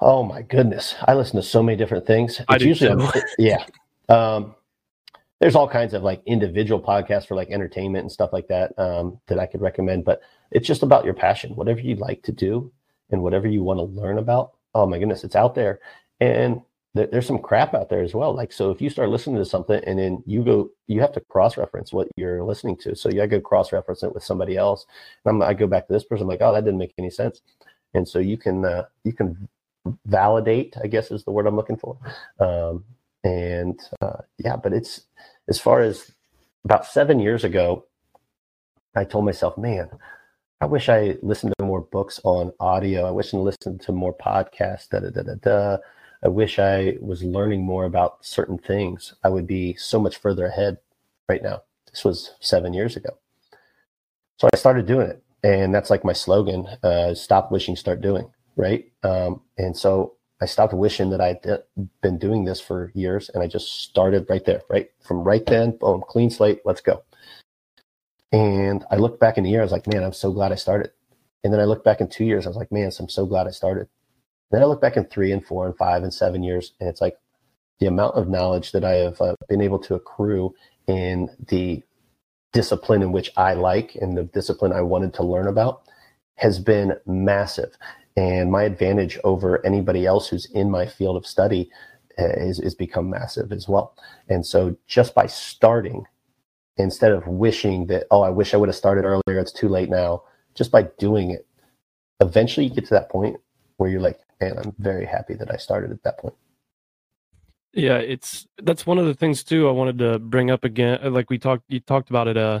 Oh 0.00 0.22
my 0.22 0.42
goodness. 0.42 0.94
I 1.06 1.14
listen 1.14 1.36
to 1.36 1.42
so 1.42 1.62
many 1.62 1.76
different 1.76 2.06
things. 2.06 2.38
It's 2.38 2.44
I 2.48 2.58
do 2.58 2.68
usually 2.68 3.10
too. 3.10 3.20
yeah. 3.38 3.64
Um 4.08 4.54
there's 5.40 5.54
all 5.54 5.68
kinds 5.68 5.94
of 5.94 6.02
like 6.02 6.20
individual 6.26 6.80
podcasts 6.80 7.26
for 7.26 7.36
like 7.36 7.50
entertainment 7.50 8.02
and 8.02 8.10
stuff 8.10 8.32
like 8.32 8.48
that 8.48 8.76
um, 8.76 9.20
that 9.28 9.38
I 9.38 9.46
could 9.46 9.60
recommend, 9.60 10.04
but 10.04 10.20
it's 10.50 10.66
just 10.66 10.82
about 10.82 11.04
your 11.04 11.14
passion, 11.14 11.54
whatever 11.54 11.78
you 11.78 11.94
like 11.94 12.24
to 12.24 12.32
do 12.32 12.72
and 13.12 13.22
whatever 13.22 13.46
you 13.46 13.62
want 13.62 13.78
to 13.78 13.84
learn 13.84 14.18
about. 14.18 14.54
Oh 14.74 14.84
my 14.84 14.98
goodness, 14.98 15.22
it's 15.22 15.36
out 15.36 15.54
there. 15.54 15.78
And 16.18 16.60
there's 16.94 17.26
some 17.26 17.38
crap 17.38 17.74
out 17.74 17.90
there 17.90 18.02
as 18.02 18.14
well. 18.14 18.34
Like, 18.34 18.52
so 18.52 18.70
if 18.70 18.80
you 18.80 18.90
start 18.90 19.10
listening 19.10 19.36
to 19.36 19.44
something 19.44 19.80
and 19.86 19.98
then 19.98 20.22
you 20.26 20.42
go, 20.42 20.70
you 20.86 21.00
have 21.00 21.12
to 21.12 21.20
cross 21.20 21.56
reference 21.56 21.92
what 21.92 22.08
you're 22.16 22.42
listening 22.42 22.76
to. 22.78 22.96
So 22.96 23.10
you 23.10 23.24
go 23.26 23.40
cross 23.40 23.72
reference 23.72 24.02
it 24.02 24.14
with 24.14 24.24
somebody 24.24 24.56
else. 24.56 24.86
And 25.24 25.42
I'm, 25.42 25.48
I 25.48 25.54
go 25.54 25.66
back 25.66 25.86
to 25.86 25.92
this 25.92 26.04
person, 26.04 26.24
I'm 26.24 26.28
like, 26.28 26.40
oh, 26.40 26.52
that 26.52 26.64
didn't 26.64 26.78
make 26.78 26.94
any 26.98 27.10
sense. 27.10 27.40
And 27.94 28.08
so 28.08 28.18
you 28.18 28.36
can, 28.36 28.64
uh, 28.64 28.86
you 29.04 29.12
can 29.12 29.48
validate, 30.06 30.76
I 30.82 30.86
guess 30.86 31.10
is 31.10 31.24
the 31.24 31.30
word 31.30 31.46
I'm 31.46 31.56
looking 31.56 31.76
for. 31.76 31.98
Um, 32.40 32.84
and 33.24 33.78
uh, 34.00 34.22
yeah, 34.38 34.56
but 34.56 34.72
it's 34.72 35.02
as 35.48 35.58
far 35.58 35.80
as 35.80 36.12
about 36.64 36.86
seven 36.86 37.20
years 37.20 37.44
ago, 37.44 37.84
I 38.94 39.04
told 39.04 39.24
myself, 39.24 39.56
man, 39.56 39.90
I 40.60 40.66
wish 40.66 40.88
I 40.88 41.16
listened 41.22 41.54
to 41.58 41.64
more 41.64 41.82
books 41.82 42.20
on 42.24 42.52
audio. 42.58 43.06
I 43.06 43.10
wish 43.10 43.32
I 43.32 43.36
listened 43.36 43.80
to 43.82 43.92
more 43.92 44.14
podcasts. 44.14 44.88
Da, 44.88 45.00
da, 45.00 45.10
da, 45.10 45.22
da, 45.22 45.34
da. 45.34 45.76
I 46.22 46.28
wish 46.28 46.58
I 46.58 46.96
was 47.00 47.22
learning 47.22 47.64
more 47.64 47.84
about 47.84 48.24
certain 48.24 48.58
things. 48.58 49.14
I 49.22 49.28
would 49.28 49.46
be 49.46 49.74
so 49.74 50.00
much 50.00 50.16
further 50.16 50.46
ahead 50.46 50.78
right 51.28 51.42
now. 51.42 51.62
This 51.90 52.04
was 52.04 52.32
seven 52.40 52.74
years 52.74 52.96
ago. 52.96 53.18
So 54.38 54.48
I 54.52 54.56
started 54.56 54.86
doing 54.86 55.08
it. 55.08 55.22
And 55.44 55.72
that's 55.72 55.90
like 55.90 56.04
my 56.04 56.12
slogan 56.12 56.66
uh, 56.82 57.14
stop 57.14 57.52
wishing, 57.52 57.76
start 57.76 58.00
doing. 58.00 58.30
Right. 58.56 58.90
Um, 59.04 59.42
and 59.56 59.76
so 59.76 60.16
I 60.40 60.46
stopped 60.46 60.74
wishing 60.74 61.10
that 61.10 61.20
I'd 61.20 61.44
been 62.02 62.18
doing 62.18 62.44
this 62.44 62.60
for 62.60 62.90
years 62.94 63.28
and 63.28 63.42
I 63.42 63.46
just 63.46 63.82
started 63.82 64.26
right 64.28 64.44
there, 64.44 64.62
right? 64.68 64.90
From 65.00 65.18
right 65.22 65.44
then, 65.46 65.76
boom, 65.78 66.02
clean 66.06 66.30
slate, 66.30 66.60
let's 66.64 66.80
go. 66.80 67.02
And 68.32 68.84
I 68.90 68.96
looked 68.96 69.20
back 69.20 69.38
in 69.38 69.46
a 69.46 69.48
year, 69.48 69.60
I 69.60 69.64
was 69.64 69.72
like, 69.72 69.86
man, 69.86 70.04
I'm 70.04 70.12
so 70.12 70.32
glad 70.32 70.52
I 70.52 70.56
started. 70.56 70.90
And 71.42 71.52
then 71.52 71.60
I 71.60 71.64
looked 71.64 71.84
back 71.84 72.00
in 72.00 72.08
two 72.08 72.24
years, 72.24 72.46
I 72.46 72.50
was 72.50 72.56
like, 72.56 72.72
man, 72.72 72.90
I'm 72.98 73.08
so 73.08 73.26
glad 73.26 73.46
I 73.46 73.50
started. 73.50 73.88
Then 74.50 74.62
I 74.62 74.64
look 74.64 74.80
back 74.80 74.96
in 74.96 75.04
three 75.04 75.32
and 75.32 75.44
four 75.44 75.66
and 75.66 75.76
five 75.76 76.02
and 76.02 76.12
seven 76.12 76.42
years, 76.42 76.72
and 76.80 76.88
it's 76.88 77.00
like 77.00 77.18
the 77.80 77.86
amount 77.86 78.16
of 78.16 78.28
knowledge 78.28 78.72
that 78.72 78.84
I 78.84 78.94
have 78.94 79.20
uh, 79.20 79.34
been 79.48 79.60
able 79.60 79.78
to 79.80 79.94
accrue 79.94 80.54
in 80.86 81.28
the 81.48 81.82
discipline 82.52 83.02
in 83.02 83.12
which 83.12 83.30
I 83.36 83.54
like 83.54 83.94
and 83.96 84.16
the 84.16 84.24
discipline 84.24 84.72
I 84.72 84.80
wanted 84.80 85.14
to 85.14 85.22
learn 85.22 85.46
about 85.46 85.82
has 86.36 86.58
been 86.58 86.94
massive. 87.06 87.76
And 88.16 88.50
my 88.50 88.64
advantage 88.64 89.18
over 89.22 89.64
anybody 89.64 90.06
else 90.06 90.28
who's 90.28 90.46
in 90.46 90.70
my 90.70 90.86
field 90.86 91.16
of 91.16 91.26
study 91.26 91.70
uh, 92.18 92.32
is, 92.36 92.58
is 92.58 92.74
become 92.74 93.10
massive 93.10 93.52
as 93.52 93.68
well. 93.68 93.94
And 94.28 94.44
so 94.44 94.76
just 94.86 95.14
by 95.14 95.26
starting, 95.26 96.04
instead 96.78 97.12
of 97.12 97.26
wishing 97.26 97.86
that, 97.86 98.06
oh, 98.10 98.22
I 98.22 98.30
wish 98.30 98.54
I 98.54 98.56
would 98.56 98.68
have 98.68 98.76
started 98.76 99.04
earlier, 99.04 99.38
it's 99.38 99.52
too 99.52 99.68
late 99.68 99.90
now, 99.90 100.22
just 100.54 100.72
by 100.72 100.82
doing 100.98 101.30
it, 101.30 101.46
eventually 102.20 102.66
you 102.66 102.74
get 102.74 102.86
to 102.86 102.94
that 102.94 103.10
point 103.10 103.36
where 103.76 103.88
you're 103.88 104.00
like, 104.00 104.18
man, 104.40 104.58
I'm 104.58 104.74
very 104.78 105.06
happy 105.06 105.34
that 105.34 105.52
I 105.52 105.56
started 105.56 105.90
at 105.90 106.02
that 106.04 106.18
point. 106.18 106.34
Yeah, 107.72 107.98
it's 107.98 108.46
that's 108.62 108.86
one 108.86 108.98
of 108.98 109.06
the 109.06 109.14
things 109.14 109.44
too 109.44 109.68
I 109.68 109.72
wanted 109.72 109.98
to 109.98 110.18
bring 110.18 110.50
up 110.50 110.64
again. 110.64 110.98
uh, 111.02 111.10
Like 111.10 111.30
we 111.30 111.38
talked, 111.38 111.64
you 111.68 111.80
talked 111.80 112.10
about 112.10 112.26
it 112.28 112.36
uh, 112.36 112.60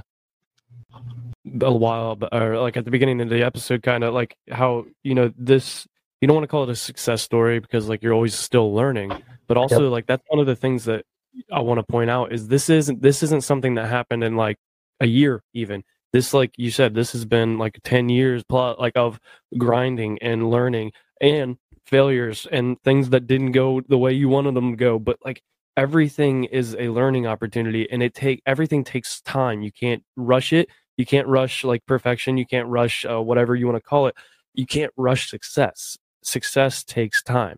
a 1.60 1.72
while, 1.72 2.18
or 2.30 2.58
like 2.58 2.76
at 2.76 2.84
the 2.84 2.90
beginning 2.90 3.20
of 3.20 3.28
the 3.28 3.42
episode, 3.42 3.82
kind 3.82 4.04
of 4.04 4.14
like 4.14 4.36
how 4.50 4.84
you 5.02 5.14
know 5.14 5.32
this. 5.36 5.86
You 6.20 6.26
don't 6.26 6.34
want 6.34 6.44
to 6.44 6.48
call 6.48 6.64
it 6.64 6.70
a 6.70 6.76
success 6.76 7.22
story 7.22 7.60
because 7.60 7.88
like 7.88 8.02
you're 8.02 8.12
always 8.12 8.34
still 8.34 8.74
learning, 8.74 9.12
but 9.46 9.56
also 9.56 9.88
like 9.88 10.06
that's 10.06 10.24
one 10.28 10.40
of 10.40 10.46
the 10.46 10.56
things 10.56 10.84
that 10.84 11.04
I 11.52 11.60
want 11.60 11.78
to 11.78 11.84
point 11.84 12.10
out 12.10 12.32
is 12.32 12.48
this 12.48 12.68
isn't 12.68 13.00
this 13.00 13.22
isn't 13.22 13.44
something 13.44 13.74
that 13.76 13.88
happened 13.88 14.24
in 14.24 14.36
like 14.36 14.58
a 15.00 15.06
year 15.06 15.42
even. 15.54 15.84
This 16.12 16.34
like 16.34 16.52
you 16.56 16.70
said, 16.70 16.94
this 16.94 17.12
has 17.12 17.24
been 17.24 17.58
like 17.58 17.78
ten 17.84 18.08
years 18.08 18.42
plus 18.48 18.78
like 18.78 18.96
of 18.96 19.20
grinding 19.56 20.18
and 20.20 20.50
learning 20.50 20.92
and 21.20 21.56
failures 21.88 22.46
and 22.50 22.80
things 22.82 23.10
that 23.10 23.26
didn't 23.26 23.52
go 23.52 23.80
the 23.88 23.98
way 23.98 24.12
you 24.12 24.28
wanted 24.28 24.54
them 24.54 24.72
to 24.72 24.76
go 24.76 24.98
but 24.98 25.18
like 25.24 25.42
everything 25.76 26.44
is 26.44 26.76
a 26.78 26.88
learning 26.88 27.26
opportunity 27.26 27.90
and 27.90 28.02
it 28.02 28.14
take 28.14 28.42
everything 28.46 28.84
takes 28.84 29.20
time 29.22 29.62
you 29.62 29.72
can't 29.72 30.02
rush 30.16 30.52
it 30.52 30.68
you 30.96 31.06
can't 31.06 31.26
rush 31.26 31.64
like 31.64 31.84
perfection 31.86 32.36
you 32.36 32.46
can't 32.46 32.68
rush 32.68 33.06
uh, 33.08 33.20
whatever 33.20 33.54
you 33.54 33.66
want 33.66 33.76
to 33.76 33.88
call 33.88 34.06
it 34.06 34.14
you 34.54 34.66
can't 34.66 34.92
rush 34.96 35.30
success 35.30 35.96
success 36.22 36.84
takes 36.84 37.22
time 37.22 37.56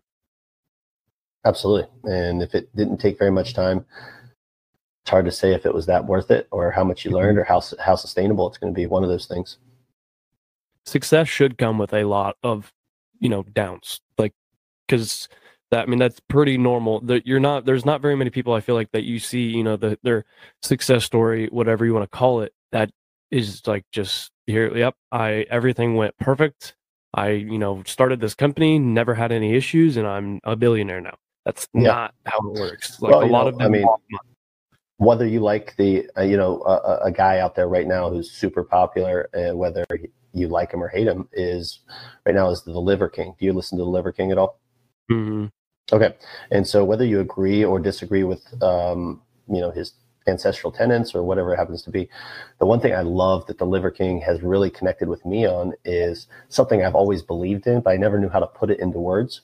Absolutely. 1.45 1.87
And 2.03 2.41
if 2.41 2.53
it 2.53 2.75
didn't 2.75 2.97
take 2.97 3.17
very 3.17 3.31
much 3.31 3.53
time, 3.53 3.85
it's 5.03 5.09
hard 5.09 5.25
to 5.25 5.31
say 5.31 5.53
if 5.53 5.65
it 5.65 5.73
was 5.73 5.87
that 5.87 6.05
worth 6.05 6.29
it 6.29 6.47
or 6.51 6.71
how 6.71 6.83
much 6.83 7.03
you 7.03 7.11
learned 7.11 7.39
or 7.39 7.43
how, 7.43 7.61
how 7.79 7.95
sustainable 7.95 8.47
it's 8.47 8.57
going 8.57 8.71
to 8.71 8.77
be. 8.77 8.85
One 8.85 9.03
of 9.03 9.09
those 9.09 9.25
things. 9.25 9.57
success 10.85 11.27
should 11.27 11.57
come 11.57 11.77
with 11.79 11.93
a 11.93 12.03
lot 12.03 12.37
of 12.43 12.71
you 13.21 13.29
know 13.29 13.43
downs 13.53 14.01
like 14.17 14.33
because 14.85 15.29
that 15.69 15.83
i 15.83 15.85
mean 15.85 15.99
that's 15.99 16.19
pretty 16.27 16.57
normal. 16.57 16.99
That 16.99 17.25
you're 17.25 17.39
not 17.39 17.63
there's 17.65 17.85
not 17.85 18.01
very 18.01 18.17
many 18.17 18.29
people 18.29 18.53
i 18.53 18.59
feel 18.59 18.75
like 18.75 18.91
that 18.91 19.03
you 19.03 19.19
see 19.19 19.43
you 19.43 19.63
know 19.63 19.77
the, 19.77 19.97
their 20.03 20.25
success 20.61 21.05
story 21.05 21.47
whatever 21.47 21.85
you 21.85 21.93
want 21.93 22.11
to 22.11 22.17
call 22.17 22.41
it 22.41 22.53
that 22.73 22.91
is 23.29 23.65
like 23.65 23.85
just 23.93 24.31
here 24.47 24.75
yep 24.75 24.95
i 25.13 25.45
everything 25.49 25.95
went 25.95 26.17
perfect. 26.17 26.75
I 27.13 27.29
you 27.29 27.57
know 27.57 27.83
started 27.85 28.19
this 28.19 28.35
company 28.35 28.79
never 28.79 29.13
had 29.13 29.31
any 29.31 29.53
issues 29.55 29.95
and 29.95 30.05
i'm 30.07 30.39
a 30.43 30.55
billionaire 30.57 30.99
now. 31.01 31.15
That's 31.45 31.67
Yeah. 31.73 31.81
not 31.83 32.13
how 32.25 32.37
it 32.39 32.59
works. 32.59 33.01
Like 33.01 33.13
Well, 33.13 33.23
a 33.23 33.25
lot 33.25 33.43
know, 33.43 33.47
of 33.47 33.55
I 33.55 33.63
them 33.63 33.71
mean, 33.71 33.87
Whether 34.97 35.25
you 35.27 35.39
like 35.39 35.75
the, 35.77 36.07
uh, 36.17 36.21
you 36.21 36.37
know, 36.37 36.61
a 36.61 37.11
guy 37.11 37.39
out 37.39 37.55
there 37.55 37.67
right 37.67 37.87
now 37.87 38.09
who's 38.09 38.31
super 38.31 38.63
popular, 38.63 39.29
uh, 39.33 39.55
whether 39.55 39.83
you 40.33 40.47
like 40.47 40.71
him 40.73 40.83
or 40.83 40.87
hate 40.87 41.07
him, 41.07 41.27
is 41.33 41.79
right 42.25 42.35
now 42.35 42.49
is 42.49 42.63
the 42.63 42.79
Liver 42.79 43.09
King. 43.09 43.35
Do 43.39 43.45
you 43.45 43.53
listen 43.53 43.77
to 43.77 43.83
the 43.83 43.89
Liver 43.89 44.11
King 44.11 44.31
at 44.31 44.37
all? 44.37 44.59
Mhm. 45.11 45.51
Okay. 45.91 46.15
And 46.51 46.65
so 46.67 46.83
whether 46.85 47.05
you 47.05 47.19
agree 47.19 47.63
or 47.63 47.79
disagree 47.79 48.23
with 48.23 48.45
um, 48.63 49.21
you 49.49 49.59
know, 49.59 49.71
his 49.71 49.93
ancestral 50.27 50.71
tenants 50.71 51.15
or 51.15 51.23
whatever 51.23 51.53
it 51.53 51.57
happens 51.57 51.81
to 51.81 51.89
be, 51.89 52.07
the 52.59 52.65
one 52.65 52.79
thing 52.79 52.93
I 52.93 53.01
love 53.01 53.47
that 53.47 53.57
the 53.57 53.65
Liver 53.65 53.91
King 53.91 54.21
has 54.21 54.41
really 54.41 54.69
connected 54.69 55.09
with 55.09 55.25
me 55.25 55.45
on 55.45 55.73
is 55.83 56.27
something 56.47 56.83
I've 56.83 56.95
always 56.95 57.21
believed 57.21 57.67
in, 57.67 57.81
but 57.81 57.91
I 57.91 57.97
never 57.97 58.19
knew 58.19 58.29
how 58.29 58.39
to 58.39 58.47
put 58.47 58.69
it 58.69 58.79
into 58.79 58.99
words. 58.99 59.41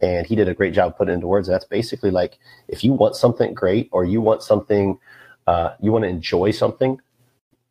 And 0.00 0.26
he 0.26 0.34
did 0.34 0.48
a 0.48 0.54
great 0.54 0.74
job 0.74 0.96
putting 0.98 1.12
it 1.12 1.14
into 1.14 1.28
words. 1.28 1.48
And 1.48 1.54
that's 1.54 1.64
basically 1.64 2.10
like 2.10 2.38
if 2.68 2.84
you 2.84 2.92
want 2.92 3.16
something 3.16 3.54
great 3.54 3.88
or 3.92 4.04
you 4.04 4.20
want 4.20 4.42
something 4.42 4.98
uh, 5.46 5.74
you 5.80 5.92
want 5.92 6.02
to 6.02 6.08
enjoy 6.08 6.50
something, 6.50 7.00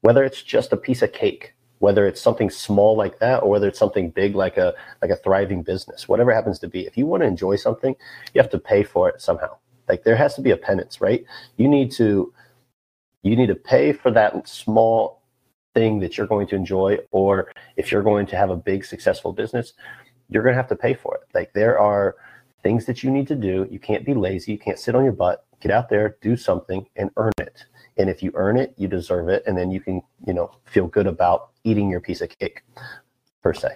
whether 0.02 0.24
it's 0.24 0.42
just 0.42 0.72
a 0.72 0.78
piece 0.78 1.02
of 1.02 1.12
cake, 1.12 1.55
whether 1.80 2.08
it's 2.08 2.22
something 2.22 2.50
small 2.50 2.96
like 2.96 3.20
that, 3.20 3.44
or 3.44 3.50
whether 3.50 3.68
it's 3.68 3.80
something 3.80 4.10
big 4.10 4.36
like 4.36 4.58
a 4.58 4.74
like 5.02 5.12
a 5.12 5.18
thriving 5.18 5.64
business, 5.64 6.08
whatever 6.08 6.34
happens 6.34 6.60
to 6.60 6.68
be. 6.68 6.86
If 6.86 6.98
you 6.98 7.06
want 7.06 7.22
to 7.24 7.28
enjoy 7.28 7.56
something, 7.58 7.96
you 8.34 8.42
have 8.42 8.52
to 8.52 8.60
pay 8.60 8.84
for 8.84 9.10
it 9.10 9.22
somehow. 9.22 9.58
Like 9.88 10.04
there 10.04 10.16
has 10.16 10.36
to 10.36 10.42
be 10.42 10.52
a 10.52 10.58
penance, 10.58 11.02
right? 11.02 11.24
You 11.58 11.68
need 11.68 11.92
to 11.94 12.34
you 13.24 13.36
need 13.36 13.48
to 13.48 13.56
pay 13.56 13.92
for 13.92 14.12
that 14.12 14.48
small 14.48 15.22
thing 15.74 16.00
that 16.00 16.18
you're 16.18 16.28
going 16.28 16.48
to 16.48 16.56
enjoy, 16.56 17.00
or 17.12 17.52
if 17.76 17.92
you're 17.92 18.04
going 18.04 18.26
to 18.28 18.38
have 18.38 18.50
a 18.50 18.56
big 18.56 18.86
successful 18.86 19.34
business, 19.34 19.74
you're 20.30 20.44
going 20.44 20.54
to 20.54 20.58
have 20.58 20.70
to 20.70 20.76
pay 20.76 20.94
for 20.94 21.16
it. 21.16 21.24
Like 21.34 21.54
there 21.54 21.80
are 21.80 22.16
things 22.64 22.86
that 22.86 23.04
you 23.04 23.12
need 23.12 23.28
to 23.28 23.36
do. 23.36 23.68
You 23.70 23.80
can't 23.80 24.06
be 24.06 24.14
lazy. 24.14 24.54
You 24.54 24.58
can't 24.58 24.80
sit 24.80 24.96
on 24.96 25.04
your 25.04 25.14
butt. 25.14 25.46
Get 25.62 25.72
out 25.72 25.90
there, 25.90 26.18
do 26.22 26.36
something, 26.38 26.88
and 26.96 27.10
earn 27.18 27.32
it. 27.40 27.66
And 27.98 28.10
if 28.10 28.22
you 28.22 28.32
earn 28.36 28.58
it, 28.58 28.74
you 28.78 28.88
deserve 28.88 29.30
it, 29.30 29.44
and 29.48 29.58
then 29.58 29.72
you 29.72 29.80
can, 29.80 30.02
you 30.26 30.34
know, 30.34 30.52
feel 30.66 30.88
good 30.88 31.08
about 31.08 31.52
eating 31.66 31.90
your 31.90 32.00
piece 32.00 32.22
of 32.22 32.30
cake, 32.40 32.62
per 33.44 33.54
se. 33.54 33.70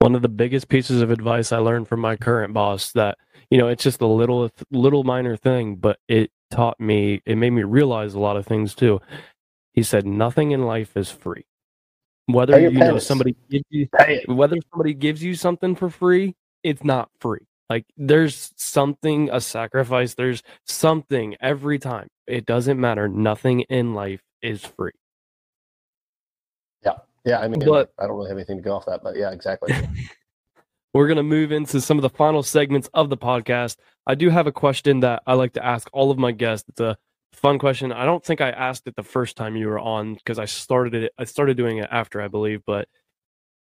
one 0.00 0.14
of 0.14 0.20
the 0.20 0.28
biggest 0.28 0.68
pieces 0.68 1.00
of 1.00 1.10
advice 1.10 1.50
I 1.52 1.58
learned 1.58 1.88
from 1.88 2.00
my 2.00 2.16
current 2.16 2.52
boss 2.52 2.92
that 2.92 3.16
you 3.50 3.56
know 3.56 3.68
it's 3.68 3.82
just 3.82 4.02
a 4.02 4.06
little 4.06 4.50
little 4.70 5.04
minor 5.04 5.36
thing 5.36 5.76
but 5.76 5.98
it 6.08 6.30
taught 6.50 6.78
me 6.78 7.22
it 7.24 7.36
made 7.36 7.50
me 7.50 7.62
realize 7.62 8.14
a 8.14 8.20
lot 8.20 8.36
of 8.36 8.46
things 8.46 8.74
too. 8.74 9.00
He 9.72 9.82
said 9.82 10.06
nothing 10.06 10.50
in 10.50 10.66
life 10.66 10.96
is 10.96 11.10
free. 11.10 11.46
Whether 12.26 12.60
you 12.60 12.78
know 12.78 12.98
somebody 12.98 13.36
gives 13.50 13.64
you 13.70 13.88
whether 14.26 14.56
somebody 14.72 14.94
gives 14.94 15.22
you 15.22 15.34
something 15.34 15.74
for 15.74 15.88
free 15.90 16.34
it's 16.62 16.84
not 16.84 17.08
free. 17.20 17.46
Like 17.70 17.86
there's 17.96 18.52
something 18.56 19.30
a 19.32 19.40
sacrifice 19.40 20.14
there's 20.14 20.42
something 20.66 21.36
every 21.40 21.78
time. 21.78 22.08
It 22.26 22.46
doesn't 22.46 22.80
matter. 22.80 23.08
Nothing 23.08 23.60
in 23.62 23.94
life 23.94 24.20
is 24.42 24.64
free 24.64 24.92
Yeah, 27.24 27.40
I 27.40 27.48
mean, 27.48 27.60
But- 27.60 27.92
I 27.98 28.06
don't 28.06 28.16
really 28.16 28.28
have 28.28 28.38
anything 28.38 28.58
to 28.58 28.62
go 28.62 28.74
off 28.74 28.86
that, 28.86 29.02
but 29.02 29.16
yeah, 29.16 29.30
exactly. 29.30 29.72
We're 30.94 31.08
going 31.08 31.16
to 31.16 31.24
move 31.24 31.50
into 31.50 31.80
some 31.80 31.98
of 31.98 32.02
the 32.02 32.10
final 32.10 32.42
segments 32.44 32.88
of 32.94 33.10
the 33.10 33.16
podcast. 33.16 33.78
I 34.06 34.14
do 34.14 34.30
have 34.30 34.46
a 34.46 34.52
question 34.52 35.00
that 35.00 35.22
I 35.26 35.34
like 35.34 35.54
to 35.54 35.64
ask 35.64 35.88
all 35.92 36.12
of 36.12 36.18
my 36.18 36.30
guests. 36.30 36.68
It's 36.68 36.80
a 36.80 36.96
fun 37.32 37.58
question. 37.58 37.90
I 37.90 38.04
don't 38.04 38.24
think 38.24 38.40
I 38.40 38.50
asked 38.50 38.86
it 38.86 38.94
the 38.94 39.02
first 39.02 39.36
time 39.36 39.56
you 39.56 39.66
were 39.66 39.80
on 39.80 40.14
because 40.14 40.38
I 40.38 40.44
started 40.44 40.94
it. 40.94 41.12
I 41.18 41.24
started 41.24 41.56
doing 41.56 41.78
it 41.78 41.88
after, 41.90 42.22
I 42.22 42.28
believe, 42.28 42.62
but 42.64 42.86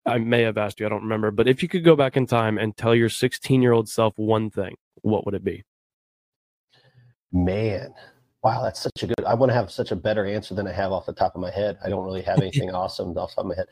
I 0.05 0.19
may 0.19 0.41
have 0.41 0.59
asked 0.59 0.79
you. 0.79 0.85
I 0.85 0.89
don't 0.89 1.01
remember. 1.01 1.31
But 1.31 1.47
if 1.47 1.63
you 1.63 1.69
could 1.69 1.83
go 1.83 1.95
back 1.95 2.17
in 2.17 2.27
time 2.27 2.59
and 2.59 2.77
tell 2.77 2.93
your 2.93 3.09
16 3.09 3.61
year 3.63 3.71
old 3.71 3.89
self 3.89 4.13
one 4.17 4.51
thing, 4.51 4.75
what 5.01 5.25
would 5.25 5.33
it 5.33 5.43
be? 5.43 5.63
Man, 7.31 7.95
wow, 8.43 8.61
that's 8.61 8.81
such 8.81 9.03
a 9.03 9.07
good. 9.07 9.25
I 9.25 9.33
want 9.33 9.49
to 9.51 9.53
have 9.53 9.71
such 9.71 9.91
a 9.91 9.95
better 9.95 10.25
answer 10.25 10.53
than 10.53 10.67
I 10.67 10.73
have 10.73 10.91
off 10.91 11.05
the 11.05 11.13
top 11.13 11.33
of 11.35 11.41
my 11.41 11.49
head. 11.49 11.77
I 11.83 11.89
don't 11.89 12.03
really 12.03 12.21
have 12.23 12.37
anything 12.41 12.69
awesome 12.71 13.17
off 13.17 13.31
the 13.31 13.35
top 13.35 13.45
of 13.45 13.47
my 13.47 13.55
head. 13.55 13.67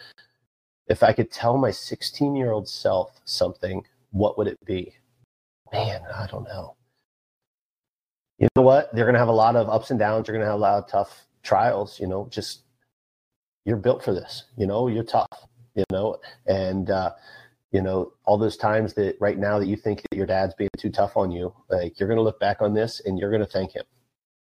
If 0.87 1.03
I 1.03 1.13
could 1.13 1.31
tell 1.31 1.57
my 1.57 1.71
16 1.71 2.35
year 2.35 2.51
old 2.51 2.67
self 2.67 3.19
something, 3.25 3.85
what 4.11 4.37
would 4.37 4.47
it 4.47 4.57
be? 4.65 4.93
Man, 5.71 6.01
I 6.13 6.27
don't 6.27 6.45
know. 6.45 6.75
You 8.39 8.47
know 8.55 8.63
what? 8.63 8.93
They're 8.93 9.05
going 9.05 9.13
to 9.13 9.19
have 9.19 9.27
a 9.27 9.33
lot 9.33 9.55
of 9.55 9.69
ups 9.69 9.91
and 9.91 9.99
downs. 9.99 10.27
You're 10.27 10.35
going 10.35 10.45
to 10.45 10.51
have 10.51 10.59
a 10.59 10.61
lot 10.61 10.83
of 10.83 10.89
tough 10.89 11.27
trials. 11.43 11.99
You 11.99 12.07
know, 12.07 12.27
just 12.31 12.61
you're 13.65 13.77
built 13.77 14.03
for 14.03 14.13
this. 14.13 14.45
You 14.57 14.67
know, 14.67 14.87
you're 14.87 15.03
tough. 15.03 15.47
You 15.75 15.85
know, 15.91 16.17
and 16.47 16.89
uh, 16.89 17.11
you 17.71 17.81
know 17.81 18.11
all 18.25 18.37
those 18.37 18.57
times 18.57 18.93
that 18.95 19.15
right 19.21 19.37
now 19.37 19.59
that 19.59 19.67
you 19.67 19.77
think 19.77 20.01
that 20.01 20.17
your 20.17 20.25
dad's 20.25 20.53
being 20.55 20.69
too 20.77 20.89
tough 20.89 21.15
on 21.15 21.31
you, 21.31 21.53
like 21.69 21.99
you're 21.99 22.09
going 22.09 22.17
to 22.17 22.23
look 22.23 22.39
back 22.39 22.61
on 22.61 22.73
this 22.73 23.01
and 23.05 23.17
you're 23.17 23.29
going 23.29 23.41
to 23.41 23.47
thank 23.47 23.73
him 23.73 23.85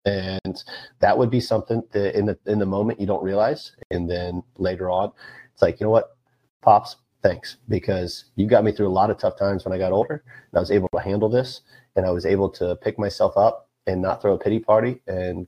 and 0.05 0.63
that 1.01 1.17
would 1.17 1.31
be 1.31 1.41
something 1.41 1.83
that 1.93 2.17
in 2.17 2.27
the 2.27 2.39
in 2.47 2.59
the 2.59 2.67
moment 2.67 3.01
you 3.01 3.07
don't 3.07 3.23
realize. 3.23 3.73
And 3.91 4.11
then 4.11 4.43
later 4.57 4.91
on 4.91 5.13
it's 5.53 5.63
like 5.63 5.81
you 5.81 5.87
know 5.87 5.91
what 5.91 6.17
pops 6.63 6.97
thanks. 7.23 7.57
Because 7.69 8.27
you 8.37 8.47
got 8.47 8.65
me 8.65 8.73
through 8.73 8.89
a 8.89 8.91
lot 8.91 9.11
of 9.11 9.19
tough 9.19 9.39
times 9.39 9.65
when 9.65 9.73
i 9.73 9.79
got 9.79 9.93
older 9.93 10.23
and 10.27 10.59
i 10.59 10.61
was 10.61 10.71
able 10.71 10.89
to 10.95 11.01
handle 11.01 11.29
this 11.29 11.63
and 11.97 12.07
i 12.07 12.11
was 12.11 12.27
able 12.27 12.51
to 12.51 12.77
pick 12.77 12.99
myself 12.99 13.37
up 13.37 13.69
and 13.87 14.01
not 14.01 14.21
throw 14.21 14.35
a 14.35 14.39
pity 14.39 14.59
party 14.59 15.01
and 15.07 15.47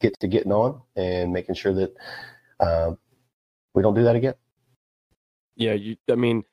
get 0.00 0.18
to 0.20 0.28
getting 0.28 0.52
on 0.52 0.80
and 0.96 1.32
making 1.32 1.54
sure 1.54 1.74
that 1.74 1.94
um, 2.60 2.98
we 3.74 3.82
don't 3.82 3.94
do 3.94 4.04
that 4.04 4.16
again. 4.16 4.34
Yeah 5.56 5.72
you 5.74 5.96
i 6.10 6.14
mean 6.14 6.44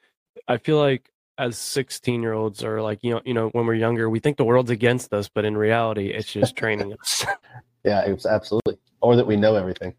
i 0.47 0.58
feel 0.58 0.78
like 0.78 1.12
as 1.38 1.58
16 1.58 2.22
year 2.22 2.34
olds 2.34 2.64
or 2.64 2.82
like 2.82 3.00
you 3.02 3.12
know 3.12 3.22
you 3.26 3.34
know 3.34 3.50
when 3.50 3.66
we're 3.66 3.74
younger 3.74 4.10
we 4.10 4.20
think 4.20 4.38
the 4.38 4.46
world's 4.46 4.70
against 4.70 5.14
us 5.14 5.30
but 5.30 5.46
in 5.46 5.58
reality 5.58 6.08
it's 6.08 6.32
just 6.32 6.56
training 6.56 6.94
us. 6.94 7.26
Yeah 7.84 8.02
it's 8.08 8.26
absolutely. 8.26 8.80
Or 9.00 9.16
that 9.16 9.28
we 9.28 9.36
know 9.36 9.56
everything. 9.56 9.94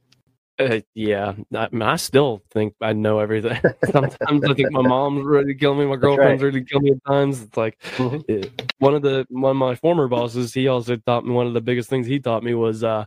Uh, 0.58 0.80
yeah. 0.94 1.34
I, 1.54 1.68
I, 1.72 1.94
still 1.94 2.42
think 2.50 2.74
i 2.80 2.92
know 2.92 3.20
everything. 3.20 3.60
Sometimes 3.92 4.44
i 4.44 4.54
think 4.54 4.72
my 4.72 4.82
mom's 4.82 5.24
ready 5.24 5.52
to 5.52 5.54
kill 5.54 5.76
me 5.76 5.86
my 5.86 5.94
girlfriend's 5.94 6.42
right. 6.42 6.46
ready 6.46 6.64
to 6.64 6.68
kill 6.68 6.80
me 6.80 6.90
at 6.90 7.04
times. 7.04 7.42
It's 7.42 7.56
like 7.56 7.78
mm-hmm. 7.96 8.22
it, 8.26 8.72
one 8.78 8.96
of 8.96 9.02
the 9.02 9.24
one 9.28 9.50
of 9.52 9.56
my 9.56 9.76
former 9.76 10.08
bosses 10.08 10.52
he 10.52 10.66
also 10.66 10.96
taught 10.96 11.24
me 11.24 11.32
one 11.32 11.46
of 11.46 11.54
the 11.54 11.60
biggest 11.60 11.88
things 11.88 12.08
he 12.08 12.18
taught 12.18 12.42
me 12.42 12.54
was 12.54 12.82
uh 12.82 13.04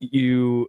you 0.00 0.68